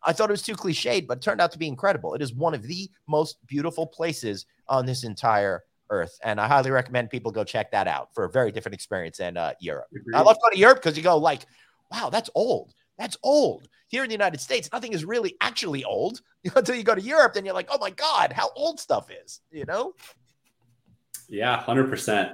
I 0.04 0.12
thought 0.12 0.30
it 0.30 0.34
was 0.34 0.42
too 0.42 0.54
cliched, 0.54 1.08
but 1.08 1.18
it 1.18 1.22
turned 1.22 1.40
out 1.40 1.50
to 1.50 1.58
be 1.58 1.66
incredible. 1.66 2.14
It 2.14 2.22
is 2.22 2.32
one 2.32 2.54
of 2.54 2.62
the 2.62 2.88
most 3.08 3.44
beautiful 3.48 3.88
places 3.88 4.46
on 4.68 4.86
this 4.86 5.02
entire 5.02 5.64
earth, 5.90 6.16
and 6.22 6.40
I 6.40 6.46
highly 6.46 6.70
recommend 6.70 7.10
people 7.10 7.32
go 7.32 7.42
check 7.42 7.72
that 7.72 7.88
out 7.88 8.14
for 8.14 8.22
a 8.22 8.30
very 8.30 8.52
different 8.52 8.74
experience 8.74 9.18
than 9.18 9.36
uh, 9.36 9.54
Europe. 9.58 9.88
I 10.14 10.20
love 10.20 10.36
going 10.40 10.52
to 10.52 10.60
Europe 10.60 10.78
because 10.78 10.96
you 10.96 11.02
go 11.02 11.16
like, 11.18 11.44
wow, 11.90 12.08
that's 12.08 12.30
old. 12.36 12.72
That's 12.98 13.16
old. 13.22 13.68
Here 13.88 14.02
in 14.02 14.08
the 14.08 14.14
United 14.14 14.40
States, 14.40 14.68
nothing 14.72 14.92
is 14.92 15.04
really 15.04 15.36
actually 15.40 15.84
old 15.84 16.20
until 16.56 16.74
you 16.74 16.82
go 16.82 16.94
to 16.94 17.00
Europe. 17.00 17.34
Then 17.34 17.44
you're 17.44 17.54
like, 17.54 17.68
oh 17.70 17.78
my 17.78 17.90
god, 17.90 18.32
how 18.32 18.50
old 18.56 18.80
stuff 18.80 19.08
is. 19.24 19.40
You 19.50 19.64
know? 19.64 19.94
Yeah, 21.28 21.60
hundred 21.60 21.88
percent. 21.90 22.32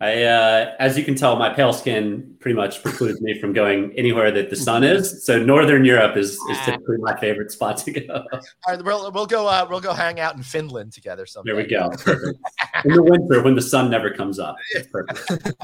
I, 0.00 0.24
uh, 0.24 0.74
as 0.80 0.98
you 0.98 1.04
can 1.04 1.14
tell, 1.14 1.36
my 1.36 1.48
pale 1.48 1.72
skin 1.72 2.34
pretty 2.40 2.56
much 2.56 2.82
precludes 2.82 3.20
me 3.20 3.38
from 3.38 3.52
going 3.52 3.92
anywhere 3.96 4.32
that 4.32 4.50
the 4.50 4.56
sun 4.56 4.82
is. 4.82 5.22
So 5.32 5.40
Northern 5.40 5.84
Europe 5.84 6.16
is, 6.16 6.32
is 6.50 6.58
typically 6.64 6.96
my 6.98 7.16
favorite 7.20 7.52
spot 7.52 7.76
to 7.78 7.92
go. 7.92 8.24
All 8.32 8.40
right, 8.66 8.84
we'll 8.84 9.12
we'll 9.12 9.26
go 9.26 9.46
uh, 9.46 9.64
we'll 9.70 9.80
go 9.80 9.92
hang 9.92 10.18
out 10.18 10.34
in 10.34 10.42
Finland 10.42 10.92
together 10.92 11.24
someday. 11.26 11.52
There 11.52 11.56
we 11.56 11.68
go. 11.68 11.88
Perfect. 11.90 12.40
In 12.84 12.94
the 12.94 13.02
winter, 13.02 13.42
when 13.44 13.54
the 13.54 13.62
sun 13.62 13.88
never 13.90 14.10
comes 14.10 14.40
up, 14.40 14.56
it's 14.72 14.88
perfect. 14.92 15.62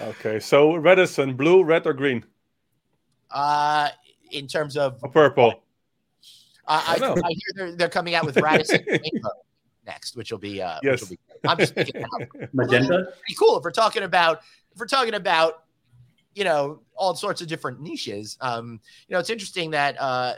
Okay, 0.00 0.38
so 0.38 0.76
Radisson, 0.76 1.34
blue, 1.34 1.64
red, 1.64 1.84
or 1.88 1.92
green? 1.92 2.24
Uh, 3.30 3.88
in 4.32 4.46
terms 4.46 4.76
of, 4.76 4.98
Or 5.02 5.10
purple? 5.10 5.62
I, 6.66 6.98
I, 7.00 7.04
I. 7.06 7.10
I 7.12 7.28
hear 7.28 7.38
they're, 7.56 7.72
they're 7.76 7.88
coming 7.88 8.14
out 8.14 8.24
with 8.24 8.36
Radisson 8.36 8.84
Rainbow 8.88 9.30
next, 9.86 10.16
which 10.16 10.30
will 10.30 10.38
be 10.38 10.62
uh, 10.62 10.78
Yes. 10.82 11.00
which 11.00 11.10
will 11.10 11.16
be. 11.16 11.48
I'm 11.48 11.58
just 11.58 11.74
thinking 11.74 12.02
out. 12.02 12.22
Magenta. 12.52 12.88
pretty 13.04 13.34
cool 13.38 13.58
if 13.58 13.64
we're 13.64 13.70
talking 13.70 14.02
about 14.04 14.40
if 14.72 14.78
we're 14.78 14.86
talking 14.86 15.14
about 15.14 15.64
you 16.34 16.44
know 16.44 16.80
all 16.94 17.14
sorts 17.16 17.40
of 17.40 17.48
different 17.48 17.80
niches 17.80 18.36
um 18.40 18.78
you 19.08 19.14
know 19.14 19.18
it's 19.18 19.30
interesting 19.30 19.70
that 19.72 19.96
uh 20.00 20.34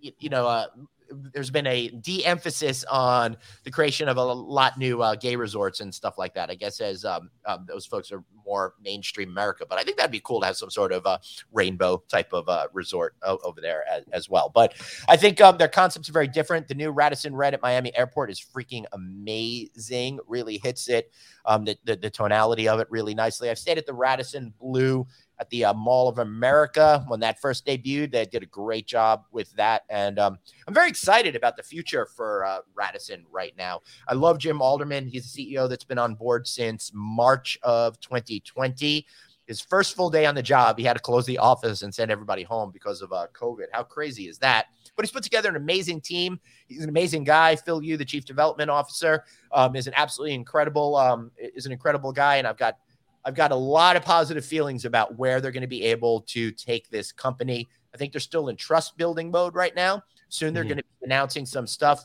you, 0.00 0.10
you 0.18 0.28
know 0.30 0.46
uh 0.48 0.66
there's 1.10 1.50
been 1.50 1.66
a 1.66 1.88
de-emphasis 1.88 2.84
on 2.84 3.36
the 3.64 3.70
creation 3.70 4.08
of 4.08 4.16
a 4.16 4.22
lot 4.22 4.78
new 4.78 5.02
uh, 5.02 5.14
gay 5.14 5.36
resorts 5.36 5.80
and 5.80 5.94
stuff 5.94 6.18
like 6.18 6.34
that. 6.34 6.50
I 6.50 6.54
guess 6.54 6.80
as 6.80 7.04
um, 7.04 7.30
um, 7.44 7.64
those 7.68 7.86
folks 7.86 8.12
are 8.12 8.22
more 8.44 8.74
mainstream 8.82 9.28
America, 9.30 9.64
but 9.68 9.78
I 9.78 9.82
think 9.82 9.96
that'd 9.96 10.10
be 10.10 10.20
cool 10.20 10.40
to 10.40 10.46
have 10.46 10.56
some 10.56 10.70
sort 10.70 10.92
of 10.92 11.06
uh, 11.06 11.18
rainbow 11.52 12.02
type 12.08 12.32
of 12.32 12.48
uh, 12.48 12.68
resort 12.72 13.14
o- 13.22 13.38
over 13.44 13.60
there 13.60 13.84
as, 13.90 14.04
as 14.12 14.30
well. 14.30 14.50
But 14.54 14.74
I 15.08 15.16
think 15.16 15.40
um, 15.40 15.56
their 15.56 15.68
concepts 15.68 16.08
are 16.08 16.12
very 16.12 16.28
different. 16.28 16.68
The 16.68 16.74
new 16.74 16.90
Radisson 16.90 17.34
Red 17.34 17.54
at 17.54 17.62
Miami 17.62 17.96
Airport 17.96 18.30
is 18.30 18.40
freaking 18.40 18.84
amazing. 18.92 20.20
Really 20.26 20.58
hits 20.62 20.88
it. 20.88 21.12
Um, 21.44 21.64
the, 21.64 21.76
the 21.84 21.96
the 21.96 22.10
tonality 22.10 22.68
of 22.68 22.80
it 22.80 22.88
really 22.90 23.14
nicely. 23.14 23.50
I've 23.50 23.58
stayed 23.58 23.78
at 23.78 23.86
the 23.86 23.94
Radisson 23.94 24.52
Blu 24.58 25.06
at 25.38 25.50
the 25.50 25.64
uh, 25.64 25.74
Mall 25.74 26.08
of 26.08 26.18
America 26.18 27.04
when 27.08 27.20
that 27.20 27.40
first 27.40 27.66
debuted. 27.66 28.12
They 28.12 28.24
did 28.24 28.42
a 28.42 28.46
great 28.46 28.86
job 28.86 29.24
with 29.32 29.52
that, 29.52 29.82
and 29.88 30.18
um, 30.18 30.38
I'm 30.66 30.74
very 30.74 30.88
excited 30.88 31.36
about 31.36 31.56
the 31.56 31.62
future 31.62 32.06
for 32.06 32.44
uh, 32.44 32.58
Radisson 32.74 33.24
right 33.30 33.54
now. 33.56 33.80
I 34.08 34.14
love 34.14 34.38
Jim 34.38 34.60
Alderman. 34.60 35.06
He's 35.06 35.32
the 35.32 35.54
CEO 35.54 35.68
that's 35.68 35.84
been 35.84 35.98
on 35.98 36.14
board 36.14 36.46
since 36.46 36.90
March 36.94 37.58
of 37.62 37.98
2020. 38.00 39.06
His 39.46 39.60
first 39.60 39.94
full 39.94 40.10
day 40.10 40.26
on 40.26 40.34
the 40.34 40.42
job, 40.42 40.76
he 40.76 40.84
had 40.84 40.94
to 40.94 41.02
close 41.02 41.24
the 41.24 41.38
office 41.38 41.82
and 41.82 41.94
send 41.94 42.10
everybody 42.10 42.42
home 42.42 42.72
because 42.72 43.00
of 43.00 43.12
uh, 43.12 43.28
COVID. 43.32 43.66
How 43.72 43.84
crazy 43.84 44.28
is 44.28 44.38
that? 44.38 44.66
But 44.96 45.04
he's 45.04 45.12
put 45.12 45.22
together 45.22 45.48
an 45.48 45.56
amazing 45.56 46.00
team. 46.00 46.40
He's 46.66 46.82
an 46.82 46.88
amazing 46.88 47.22
guy. 47.22 47.54
Phil 47.54 47.82
Yu, 47.82 47.96
the 47.96 48.04
chief 48.04 48.24
development 48.24 48.70
officer, 48.70 49.24
um, 49.52 49.76
is 49.76 49.86
an 49.86 49.92
absolutely 49.94 50.34
incredible 50.34 50.96
um, 50.96 51.30
is 51.38 51.66
an 51.66 51.72
incredible 51.72 52.12
guy, 52.12 52.36
and 52.36 52.46
I've 52.46 52.56
got 52.56 52.78
I've 53.26 53.34
got 53.34 53.50
a 53.50 53.56
lot 53.56 53.96
of 53.96 54.04
positive 54.04 54.46
feelings 54.46 54.84
about 54.84 55.18
where 55.18 55.40
they're 55.40 55.50
going 55.50 55.62
to 55.62 55.66
be 55.66 55.82
able 55.82 56.20
to 56.28 56.52
take 56.52 56.88
this 56.90 57.10
company. 57.10 57.68
I 57.92 57.98
think 57.98 58.12
they're 58.12 58.20
still 58.20 58.48
in 58.48 58.56
trust 58.56 58.96
building 58.96 59.32
mode 59.32 59.56
right 59.56 59.74
now. 59.74 60.04
Soon 60.28 60.54
they're 60.54 60.62
Mhm. 60.62 60.68
going 60.68 60.78
to 60.78 60.84
be 60.84 61.04
announcing 61.06 61.44
some 61.44 61.66
stuff, 61.66 62.04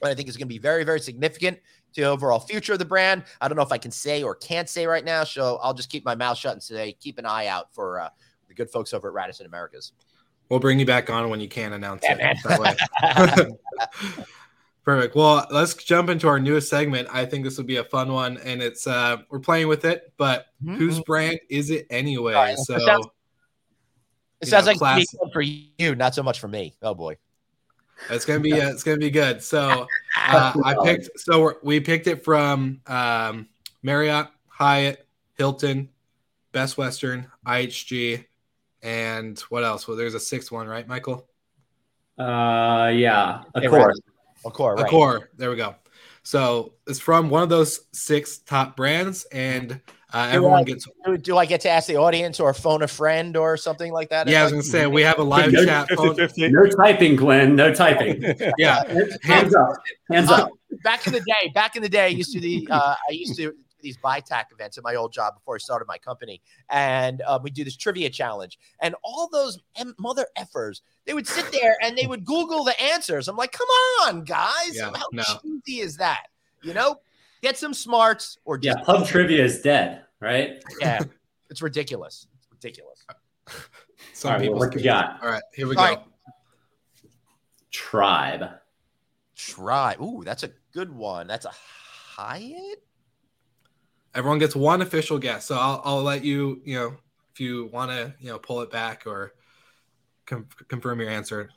but 0.00 0.12
I 0.12 0.14
think 0.14 0.28
it's 0.28 0.36
going 0.36 0.46
to 0.46 0.54
be 0.54 0.58
very, 0.60 0.84
very 0.84 1.00
significant 1.00 1.58
to 1.94 2.02
the 2.02 2.06
overall 2.06 2.38
future 2.38 2.74
of 2.74 2.78
the 2.78 2.84
brand. 2.84 3.24
I 3.40 3.48
don't 3.48 3.56
know 3.56 3.64
if 3.64 3.72
I 3.72 3.78
can 3.78 3.90
say 3.90 4.22
or 4.22 4.36
can't 4.36 4.68
say 4.68 4.86
right 4.86 5.04
now, 5.04 5.24
so 5.24 5.58
I'll 5.60 5.74
just 5.74 5.90
keep 5.90 6.04
my 6.04 6.14
mouth 6.14 6.38
shut 6.38 6.52
and 6.52 6.62
say 6.62 6.92
keep 7.00 7.18
an 7.18 7.26
eye 7.26 7.48
out 7.48 7.74
for 7.74 7.98
uh, 7.98 8.10
the 8.46 8.54
good 8.54 8.70
folks 8.70 8.94
over 8.94 9.08
at 9.08 9.14
Radisson 9.14 9.46
Americas. 9.46 9.92
We'll 10.50 10.60
bring 10.60 10.78
you 10.78 10.86
back 10.86 11.10
on 11.10 11.30
when 11.30 11.40
you 11.40 11.48
can 11.48 11.72
announce 11.72 12.04
Yeah, 12.04 12.32
it. 12.32 12.78
man. 14.86 14.96
That 14.96 15.00
way. 15.00 15.04
Perfect. 15.12 15.16
Well, 15.16 15.46
let's 15.50 15.74
jump 15.74 16.10
into 16.10 16.28
our 16.28 16.38
newest 16.38 16.68
segment. 16.68 17.08
I 17.12 17.24
think 17.24 17.44
this 17.44 17.56
will 17.56 17.64
be 17.64 17.76
a 17.76 17.84
fun 17.84 18.12
one, 18.12 18.36
and 18.38 18.62
it's 18.62 18.86
uh 18.86 19.18
we're 19.30 19.38
playing 19.40 19.68
with 19.68 19.84
it, 19.84 20.12
but 20.16 20.46
whose 20.64 21.00
brand 21.00 21.40
is 21.48 21.70
it 21.70 21.86
anyway? 21.90 22.34
All 22.34 22.42
right, 22.42 22.56
So 22.58 22.76
it 22.76 22.80
sounds- 22.82 23.06
It 24.40 24.48
sounds 24.48 24.66
know, 24.66 24.72
like 24.72 24.78
class- 24.78 25.02
it's 25.02 25.12
gonna 25.14 25.20
be 25.20 25.24
fun 25.26 25.32
for 25.32 25.40
you, 25.82 25.94
not 25.94 26.14
so 26.14 26.22
much 26.22 26.38
for 26.40 26.48
me. 26.48 26.76
Oh 26.82 26.94
boy. 26.94 27.16
it's 28.10 28.24
gonna 28.24 28.40
be 28.40 28.52
uh, 28.60 28.70
it's 28.70 28.82
gonna 28.82 28.98
be 28.98 29.10
good. 29.10 29.42
So 29.42 29.86
uh, 30.28 30.52
I 30.64 30.74
picked 30.84 31.18
so 31.18 31.40
we're, 31.40 31.54
we 31.62 31.80
picked 31.80 32.06
it 32.06 32.24
from 32.24 32.80
um, 32.86 33.48
Marriott, 33.82 34.28
Hyatt, 34.48 35.06
Hilton, 35.38 35.88
Best 36.52 36.76
Western, 36.76 37.26
IHG, 37.46 38.24
and 38.82 39.38
what 39.48 39.64
else? 39.64 39.86
Well, 39.88 39.96
there's 39.96 40.14
a 40.14 40.20
sixth 40.20 40.52
one, 40.52 40.66
right, 40.66 40.86
Michael? 40.86 41.26
Uh, 42.18 42.90
yeah, 42.94 43.42
of 43.54 43.62
Hey, 43.62 43.68
course. 43.68 43.98
Accor, 44.44 44.76
right? 44.76 44.86
Accor. 44.90 45.26
There 45.36 45.50
we 45.50 45.56
go. 45.56 45.74
So 46.22 46.72
it's 46.86 46.98
from 46.98 47.28
one 47.28 47.42
of 47.42 47.48
those 47.50 47.80
six 47.92 48.38
top 48.38 48.76
brands, 48.76 49.24
and 49.30 49.80
uh, 50.12 50.28
everyone 50.30 50.60
I- 50.60 50.64
gets. 50.64 50.88
Do, 51.04 51.18
do 51.18 51.36
I 51.36 51.44
get 51.44 51.60
to 51.62 51.68
ask 51.68 51.86
the 51.86 51.96
audience 51.96 52.40
or 52.40 52.54
phone 52.54 52.82
a 52.82 52.88
friend 52.88 53.36
or 53.36 53.56
something 53.58 53.92
like 53.92 54.08
that? 54.10 54.26
Yeah, 54.28 54.40
I 54.40 54.44
was 54.44 54.52
gonna 54.52 54.62
say 54.62 54.86
we 54.86 55.02
have 55.02 55.18
a 55.18 55.22
live 55.22 55.52
No, 55.52 55.64
chat. 55.64 55.90
phone. 55.90 56.16
50-50. 56.16 56.50
No 56.52 56.66
typing, 56.70 57.16
Glenn. 57.16 57.56
No 57.56 57.74
typing. 57.74 58.22
Yeah, 58.58 58.84
Hands 59.22 59.54
up. 59.54 59.76
Hands 60.10 60.30
Uh, 60.30 60.34
up. 60.34 60.50
back 60.82 61.06
in 61.06 61.12
the 61.12 61.20
day, 61.20 61.50
back 61.54 61.76
in 61.76 61.82
the 61.82 61.88
day, 61.90 62.04
I 62.04 62.08
used 62.08 62.32
to 62.32 62.40
the 62.40 62.66
uh, 62.70 62.94
I 63.08 63.12
used 63.12 63.36
to 63.36 63.42
do 63.50 63.56
these 63.84 63.96
BITAC 63.98 64.46
events 64.50 64.76
at 64.78 64.82
my 64.82 64.96
old 64.96 65.12
job 65.12 65.34
before 65.34 65.54
I 65.54 65.58
started 65.58 65.84
my 65.86 65.98
company, 65.98 66.40
and 66.70 67.22
uh, 67.22 67.38
we 67.40 67.50
do 67.50 67.62
this 67.62 67.76
trivia 67.76 68.10
challenge, 68.10 68.58
and 68.80 68.96
all 69.04 69.28
those 69.30 69.58
em- 69.76 69.94
mother 70.00 70.26
effers, 70.36 70.80
they 71.06 71.14
would 71.14 71.28
sit 71.28 71.52
there 71.52 71.76
and 71.82 71.96
they 71.96 72.08
would 72.08 72.24
Google 72.24 72.64
the 72.64 72.78
answers. 72.82 73.28
I'm 73.28 73.36
like, 73.36 73.52
come 73.52 73.68
on, 74.02 74.24
guys, 74.24 74.72
Yeah, 74.72 74.90
how 74.96 75.06
no. 75.12 75.22
cheesy 75.42 75.80
is 75.80 75.96
that? 75.98 76.24
You 76.62 76.74
know, 76.74 76.96
get 77.42 77.56
some 77.58 77.74
smarts 77.74 78.38
or 78.44 78.58
Yeah, 78.60 78.72
just 78.72 78.84
pub 78.86 79.06
trivia 79.06 79.44
is 79.44 79.60
dead, 79.60 80.02
right? 80.18 80.64
yeah, 80.80 81.00
it's 81.50 81.62
ridiculous. 81.62 82.26
It's 82.38 82.48
ridiculous. 82.50 83.04
some 84.14 84.30
All 84.30 84.34
right, 84.36 84.40
people. 84.42 84.58
well, 84.58 84.68
what 84.68 84.74
you 84.76 84.82
got? 84.82 85.22
All 85.22 85.28
right, 85.28 85.42
here 85.54 85.68
we 85.68 85.76
All 85.76 85.84
go. 85.84 85.90
right. 85.90 86.02
Tribe. 87.70 88.44
Try. 89.36 89.96
Ooh, 90.00 90.22
that's 90.24 90.42
a 90.44 90.50
good 90.72 90.90
one. 90.94 91.26
That's 91.26 91.44
a 91.44 91.50
Hyatt. 91.50 92.82
Everyone 94.14 94.38
gets 94.38 94.54
one 94.54 94.80
official 94.82 95.18
guess. 95.18 95.46
So 95.46 95.56
I'll, 95.56 95.80
I'll 95.84 96.02
let 96.02 96.24
you, 96.24 96.60
you 96.64 96.76
know, 96.78 96.94
if 97.32 97.40
you 97.40 97.66
want 97.72 97.90
to, 97.90 98.14
you 98.20 98.28
know, 98.30 98.38
pull 98.38 98.60
it 98.60 98.70
back 98.70 99.06
or 99.06 99.34
com- 100.26 100.46
confirm 100.68 101.00
your 101.00 101.10
answer, 101.10 101.50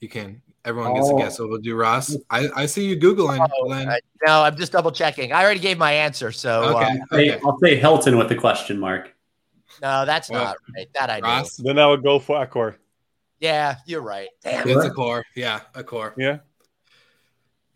you 0.00 0.08
can. 0.08 0.42
Everyone 0.64 0.94
gets 0.94 1.08
Oh. 1.08 1.16
a 1.16 1.20
guess. 1.20 1.36
So 1.38 1.48
we'll 1.48 1.60
do 1.60 1.74
Ross. 1.74 2.16
I, 2.30 2.48
I 2.54 2.66
see 2.66 2.86
you 2.86 2.96
Googling. 2.96 3.44
Glenn. 3.64 3.88
Uh, 3.88 3.96
no, 4.26 4.42
I'm 4.42 4.56
just 4.56 4.70
double 4.72 4.92
checking. 4.92 5.32
I 5.32 5.42
already 5.42 5.60
gave 5.60 5.78
my 5.78 5.92
answer, 5.92 6.30
so 6.30 6.76
Okay. 6.76 6.98
uh, 7.10 7.16
Hey, 7.16 7.30
Okay. 7.32 7.40
I'll 7.44 7.58
say 7.58 7.76
Hilton 7.76 8.16
with 8.18 8.28
the 8.28 8.36
question 8.36 8.78
mark. 8.78 9.14
no, 9.80 10.04
that's 10.04 10.28
Well, 10.30 10.44
not 10.44 10.56
right. 10.76 10.88
That 10.94 11.10
I 11.10 11.20
know. 11.20 11.26
Ross. 11.28 11.56
Then 11.56 11.78
I 11.78 11.86
would 11.86 12.02
go 12.02 12.18
for 12.18 12.44
Accor. 12.46 12.76
Yeah, 13.40 13.76
you're 13.86 14.02
right. 14.02 14.28
Damn. 14.44 14.68
It's 14.68 14.84
Accor. 14.86 15.22
Yeah, 15.34 15.60
Accor. 15.74 16.12
Yeah. 16.16 16.38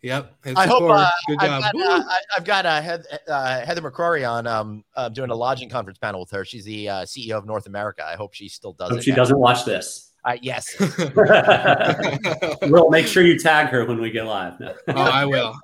Yep. 0.03 0.35
It's 0.45 0.59
I 0.59 0.65
a 0.65 0.67
hope 0.67 0.83
uh, 0.91 1.09
Good 1.27 1.37
I've 1.39 1.61
job. 1.63 1.73
got, 1.73 1.75
uh, 1.75 2.03
I- 2.07 2.19
I've 2.37 2.43
got 2.45 2.65
uh, 2.65 2.81
Heath- 2.81 3.07
uh, 3.27 3.65
Heather 3.65 3.81
McCrory 3.81 4.29
on 4.29 4.45
um, 4.45 4.83
uh, 4.95 5.09
doing 5.09 5.31
a 5.31 5.35
lodging 5.35 5.69
conference 5.69 5.97
panel 5.97 6.19
with 6.21 6.29
her. 6.31 6.45
She's 6.45 6.65
the 6.65 6.87
uh, 6.89 7.01
CEO 7.05 7.31
of 7.31 7.45
North 7.45 7.65
America. 7.65 8.05
I 8.05 8.15
hope 8.15 8.33
she 8.33 8.47
still 8.47 8.73
does 8.73 8.89
Hope 8.89 8.99
it. 8.99 9.03
she 9.03 9.11
now. 9.11 9.17
doesn't 9.17 9.39
watch 9.39 9.65
this. 9.65 10.13
Uh, 10.23 10.37
yes. 10.41 10.75
we'll 12.63 12.89
make 12.89 13.07
sure 13.07 13.23
you 13.23 13.39
tag 13.39 13.67
her 13.69 13.85
when 13.85 13.99
we 13.99 14.11
get 14.11 14.25
live. 14.25 14.59
No. 14.59 14.73
oh, 14.89 14.93
I 14.93 15.25
will. 15.25 15.55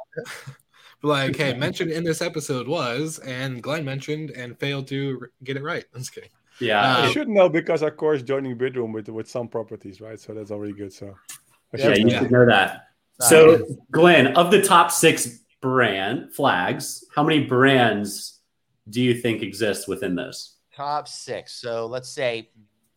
like, 1.01 1.35
hey, 1.35 1.53
mentioned 1.53 1.91
in 1.91 2.03
this 2.03 2.21
episode 2.21 2.67
was, 2.67 3.19
and 3.19 3.61
Glenn 3.61 3.83
mentioned 3.85 4.31
and 4.31 4.57
failed 4.57 4.87
to 4.87 5.19
r- 5.21 5.29
get 5.43 5.57
it 5.57 5.63
right. 5.63 5.83
I'm 5.93 5.99
just 6.01 6.13
kidding. 6.13 6.29
Yeah. 6.59 6.81
Uh, 6.81 7.01
I 7.03 7.11
should 7.11 7.27
know 7.27 7.49
because 7.49 7.81
of 7.81 7.97
course 7.97 8.21
joining 8.21 8.57
Bidroom 8.57 8.93
with 8.93 9.09
with 9.09 9.27
some 9.29 9.47
properties, 9.47 9.99
right? 10.01 10.19
So 10.19 10.33
that's 10.33 10.51
already 10.51 10.73
good. 10.73 10.93
So 10.93 11.13
I 11.73 11.77
yeah, 11.77 11.83
should 11.85 11.97
you 11.97 12.03
know. 12.05 12.11
Yeah. 12.13 12.19
should 12.19 12.31
know 12.31 12.45
that. 12.45 12.87
Nice. 13.19 13.29
So, 13.29 13.65
Glenn, 13.91 14.35
of 14.35 14.51
the 14.51 14.61
top 14.61 14.91
six 14.91 15.39
brand 15.61 16.33
flags, 16.33 17.05
how 17.15 17.23
many 17.23 17.45
brands 17.45 18.39
do 18.89 19.01
you 19.01 19.13
think 19.13 19.41
exist 19.41 19.87
within 19.87 20.15
those? 20.15 20.57
Top 20.75 21.07
six. 21.07 21.53
So 21.53 21.85
let's 21.85 22.09
say 22.09 22.49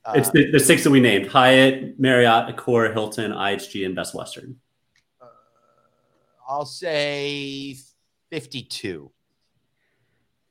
uh, 0.05 0.14
it's 0.17 0.31
the, 0.31 0.51
the 0.51 0.61
six 0.61 0.83
that 0.85 0.91
we 0.91 1.01
named: 1.01 1.27
Hyatt, 1.29 1.99
Marriott, 2.01 2.55
Accor, 2.57 2.93
Hilton, 2.93 3.33
IHG, 3.33 3.85
and 3.85 3.95
Best 3.95 4.14
Western. 4.14 4.57
uh, 5.21 5.27
I'll 6.49 6.64
say 6.64 7.77
52. 8.31 9.11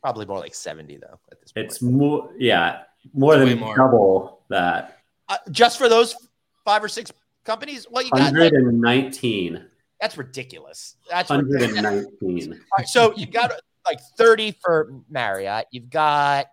Probably 0.02 0.26
more 0.28 0.40
like 0.40 0.54
70 0.54 0.98
though 0.98 1.20
at 1.32 1.42
this 1.42 1.52
point. 1.52 1.66
It's 1.66 1.82
more, 1.82 2.30
yeah, 2.38 2.82
more 3.14 3.36
It's 3.42 3.50
than 3.50 3.60
more. 3.60 3.76
double 3.76 4.44
that. 4.50 5.00
Uh, 5.28 5.38
just 5.50 5.80
for 5.80 5.90
those 5.90 6.16
five 6.64 6.84
or 6.84 6.88
six 6.88 7.12
companies? 7.46 7.88
Well, 7.90 8.04
you 8.04 8.12
got 8.12 8.34
like, 8.34 8.52
119. 8.52 9.66
that's 10.02 10.18
ridiculous. 10.18 10.96
That's 11.10 11.30
ridiculous. 11.30 11.76
119. 11.76 12.60
So 12.86 13.14
you've 13.16 13.32
got 13.32 13.52
like 13.86 14.00
30 14.18 14.58
for 14.62 14.92
Marriott. 15.10 15.68
You've 15.72 15.90
got 15.90 16.48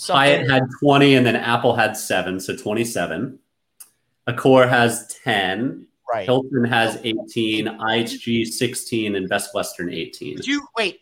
Hyatt 0.00 0.46
something. 0.46 0.50
had 0.50 0.64
20, 0.80 1.14
and 1.14 1.26
then 1.26 1.36
Apple 1.36 1.76
had 1.76 1.96
seven, 1.96 2.40
so 2.40 2.56
27. 2.56 3.38
Accor 4.28 4.68
has 4.68 5.18
10. 5.22 5.86
right. 6.12 6.24
Hilton 6.24 6.64
has 6.64 6.98
18. 7.04 7.66
IHG 7.66 8.46
16, 8.46 9.16
and 9.16 9.28
Best 9.28 9.54
Western 9.54 9.92
18. 9.92 10.36
Did 10.36 10.46
you 10.46 10.66
wait? 10.76 11.00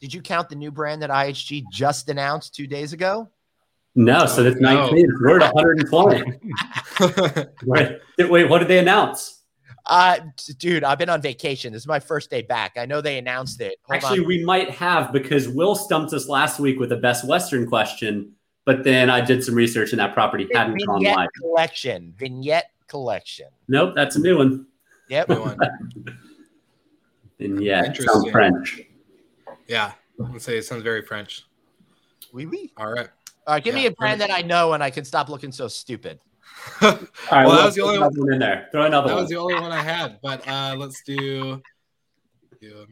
Did 0.00 0.12
you 0.12 0.20
count 0.20 0.48
the 0.48 0.56
new 0.56 0.70
brand 0.70 1.02
that 1.02 1.10
IHG 1.10 1.64
just 1.72 2.08
announced 2.08 2.54
two 2.54 2.66
days 2.66 2.92
ago? 2.92 3.30
No, 3.94 4.26
so 4.26 4.42
that's 4.42 4.60
No. 4.60 4.90
19. 4.90 5.06
We're 5.20 5.40
at 5.40 5.54
120. 5.54 6.40
Wait, 7.64 7.98
wait, 8.30 8.48
what 8.48 8.58
did 8.58 8.68
they 8.68 8.78
announce? 8.78 9.42
Uh, 9.86 10.18
dude, 10.58 10.82
I've 10.82 10.98
been 10.98 11.10
on 11.10 11.20
vacation. 11.20 11.72
This 11.72 11.82
is 11.82 11.86
my 11.86 12.00
first 12.00 12.30
day 12.30 12.42
back. 12.42 12.72
I 12.76 12.86
know 12.86 13.00
they 13.00 13.18
announced 13.18 13.60
it. 13.60 13.76
Hold 13.84 13.96
Actually, 14.02 14.20
on. 14.20 14.26
we 14.26 14.44
might 14.44 14.70
have 14.70 15.12
because 15.12 15.46
Will 15.48 15.74
stumped 15.74 16.12
us 16.14 16.26
last 16.28 16.58
week 16.58 16.80
with 16.80 16.90
a 16.92 16.96
Best 16.96 17.26
Western 17.26 17.68
question, 17.68 18.32
but 18.64 18.82
then 18.82 19.10
I 19.10 19.20
did 19.20 19.44
some 19.44 19.54
research 19.54 19.92
and 19.92 20.00
that 20.00 20.14
property 20.14 20.48
hadn't 20.54 20.78
gone 20.86 21.02
live. 21.02 21.28
collection. 21.38 22.14
Vignette 22.16 22.70
collection. 22.88 23.48
Nope, 23.68 23.92
that's 23.94 24.16
a 24.16 24.20
new 24.20 24.38
one. 24.38 24.66
Yep. 25.10 25.28
Good 25.28 25.38
one. 25.38 25.58
Vignette, 27.38 27.96
sounds 28.00 28.30
French. 28.30 28.80
Yeah, 29.68 29.92
I 30.24 30.30
would 30.30 30.40
say 30.42 30.56
it 30.56 30.64
sounds 30.64 30.82
very 30.82 31.02
French. 31.02 31.44
Oui, 32.32 32.46
oui. 32.46 32.72
All 32.78 32.90
right. 32.90 33.08
All 33.46 33.54
right, 33.54 33.62
give 33.62 33.74
me 33.74 33.86
a 33.86 33.90
brand 33.90 34.20
that 34.20 34.30
I 34.30 34.40
know 34.42 34.72
and 34.72 34.82
I 34.82 34.90
can 34.90 35.04
stop 35.04 35.28
looking 35.28 35.52
so 35.52 35.68
stupid. 35.68 36.18
All 36.82 36.90
right, 37.30 37.46
Well, 37.46 37.48
Will, 37.48 37.56
that 37.56 37.64
was 37.66 37.74
the 37.74 37.80
throw 37.80 37.86
only 37.88 37.96
another 37.98 38.20
one 38.20 38.32
in 38.32 38.38
there. 38.38 38.68
Throw 38.72 38.86
another 38.86 39.08
that 39.08 39.14
one. 39.14 39.22
was 39.24 39.30
the 39.30 39.36
only 39.36 39.54
one 39.54 39.72
I 39.72 39.82
had, 39.82 40.18
but 40.22 40.46
uh, 40.48 40.74
let's 40.78 41.02
do. 41.04 41.60
do 42.60 42.86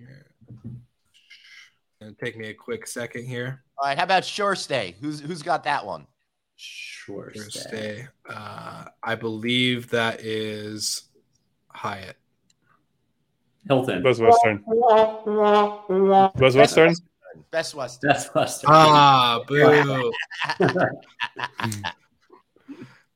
It'll 2.00 2.14
take 2.14 2.36
me 2.36 2.48
a 2.48 2.55
quick 2.55 2.86
second 2.86 3.24
here. 3.26 3.62
All 3.78 3.88
right, 3.88 3.96
how 3.96 4.05
about 4.05 4.24
SureStay? 4.24 4.94
Who's 5.00 5.20
who's 5.20 5.42
got 5.42 5.64
that 5.64 5.86
one? 5.86 6.07
Sure. 6.57 7.32
Sure 7.34 7.44
stay. 7.50 7.61
stay. 7.61 8.09
Uh, 8.28 8.86
I 9.03 9.14
believe 9.14 9.88
that 9.90 10.20
is 10.20 11.05
Hyatt. 11.68 12.16
Hilton. 13.68 14.03
Best 14.03 14.20
Western. 14.20 14.64
Best 16.36 16.57
Western. 16.57 16.94
Best 17.51 17.74
Western. 17.74 18.11
Best 18.11 18.35
Western. 18.35 18.70
Ah, 18.72 19.43
boo. 19.49 20.12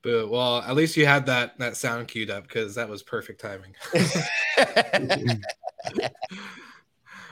boo. 0.03 0.29
Well, 0.31 0.59
at 0.59 0.75
least 0.75 0.97
you 0.97 1.07
had 1.07 1.27
that 1.27 1.59
that 1.59 1.77
sound 1.77 2.09
queued 2.09 2.31
up 2.31 2.45
because 2.45 2.75
that 2.77 2.89
was 2.89 3.03
perfect 3.03 3.41
timing. 3.41 3.75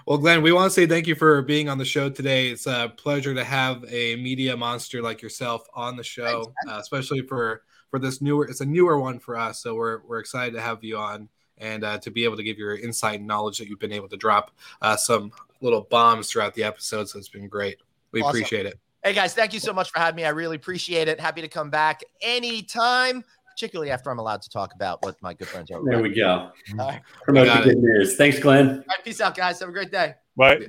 Well, 0.06 0.18
Glenn, 0.18 0.42
we 0.42 0.52
want 0.52 0.70
to 0.70 0.74
say 0.74 0.86
thank 0.86 1.06
you 1.06 1.14
for 1.14 1.40
being 1.40 1.70
on 1.70 1.78
the 1.78 1.84
show 1.86 2.10
today. 2.10 2.48
It's 2.48 2.66
a 2.66 2.92
pleasure 2.94 3.34
to 3.34 3.42
have 3.42 3.86
a 3.88 4.16
media 4.16 4.54
monster 4.54 5.00
like 5.00 5.22
yourself 5.22 5.66
on 5.72 5.96
the 5.96 6.02
show, 6.02 6.52
uh, 6.68 6.76
especially 6.78 7.22
for 7.22 7.62
for 7.88 7.98
this 7.98 8.20
newer. 8.20 8.44
It's 8.46 8.60
a 8.60 8.66
newer 8.66 8.98
one 8.98 9.18
for 9.18 9.34
us, 9.34 9.62
so 9.62 9.74
we're 9.74 10.02
we're 10.06 10.18
excited 10.18 10.52
to 10.56 10.60
have 10.60 10.84
you 10.84 10.98
on 10.98 11.30
and 11.56 11.84
uh, 11.84 11.98
to 11.98 12.10
be 12.10 12.24
able 12.24 12.36
to 12.36 12.42
give 12.42 12.58
your 12.58 12.76
insight 12.76 13.20
and 13.20 13.26
knowledge 13.26 13.58
that 13.58 13.68
you've 13.68 13.78
been 13.78 13.92
able 13.92 14.08
to 14.08 14.16
drop 14.16 14.50
uh, 14.82 14.96
some 14.96 15.32
little 15.64 15.82
bombs 15.90 16.30
throughout 16.30 16.54
the 16.54 16.62
episode. 16.62 17.08
So 17.08 17.18
it's 17.18 17.28
been 17.28 17.48
great. 17.48 17.78
We 18.12 18.20
Awesome. 18.20 18.30
appreciate 18.30 18.66
it. 18.66 18.78
Hey 19.02 19.12
guys, 19.12 19.34
thank 19.34 19.52
you 19.52 19.60
so 19.60 19.72
much 19.72 19.90
for 19.90 19.98
having 19.98 20.16
me. 20.16 20.24
I 20.24 20.30
really 20.30 20.56
appreciate 20.56 21.08
it. 21.08 21.18
Happy 21.20 21.40
to 21.40 21.48
come 21.48 21.68
back 21.68 22.02
anytime, 22.22 23.22
particularly 23.50 23.90
after 23.90 24.10
I'm 24.10 24.18
allowed 24.18 24.40
to 24.42 24.50
talk 24.50 24.72
about 24.74 25.02
what 25.02 25.20
my 25.20 25.34
good 25.34 25.48
friends 25.48 25.70
are. 25.70 25.82
There 25.84 26.00
we 26.00 26.14
go. 26.14 26.50
All 26.78 26.88
right. 26.88 27.02
Promote 27.22 27.48
the 27.48 27.64
good 27.70 27.78
news. 27.82 28.16
Thanks, 28.16 28.38
Glenn. 28.38 28.68
All 28.68 28.74
right, 28.76 29.04
peace 29.04 29.20
out, 29.20 29.34
guys. 29.34 29.60
Have 29.60 29.68
a 29.68 29.72
great 29.72 29.90
day. 29.90 30.14
Bye. 30.36 30.68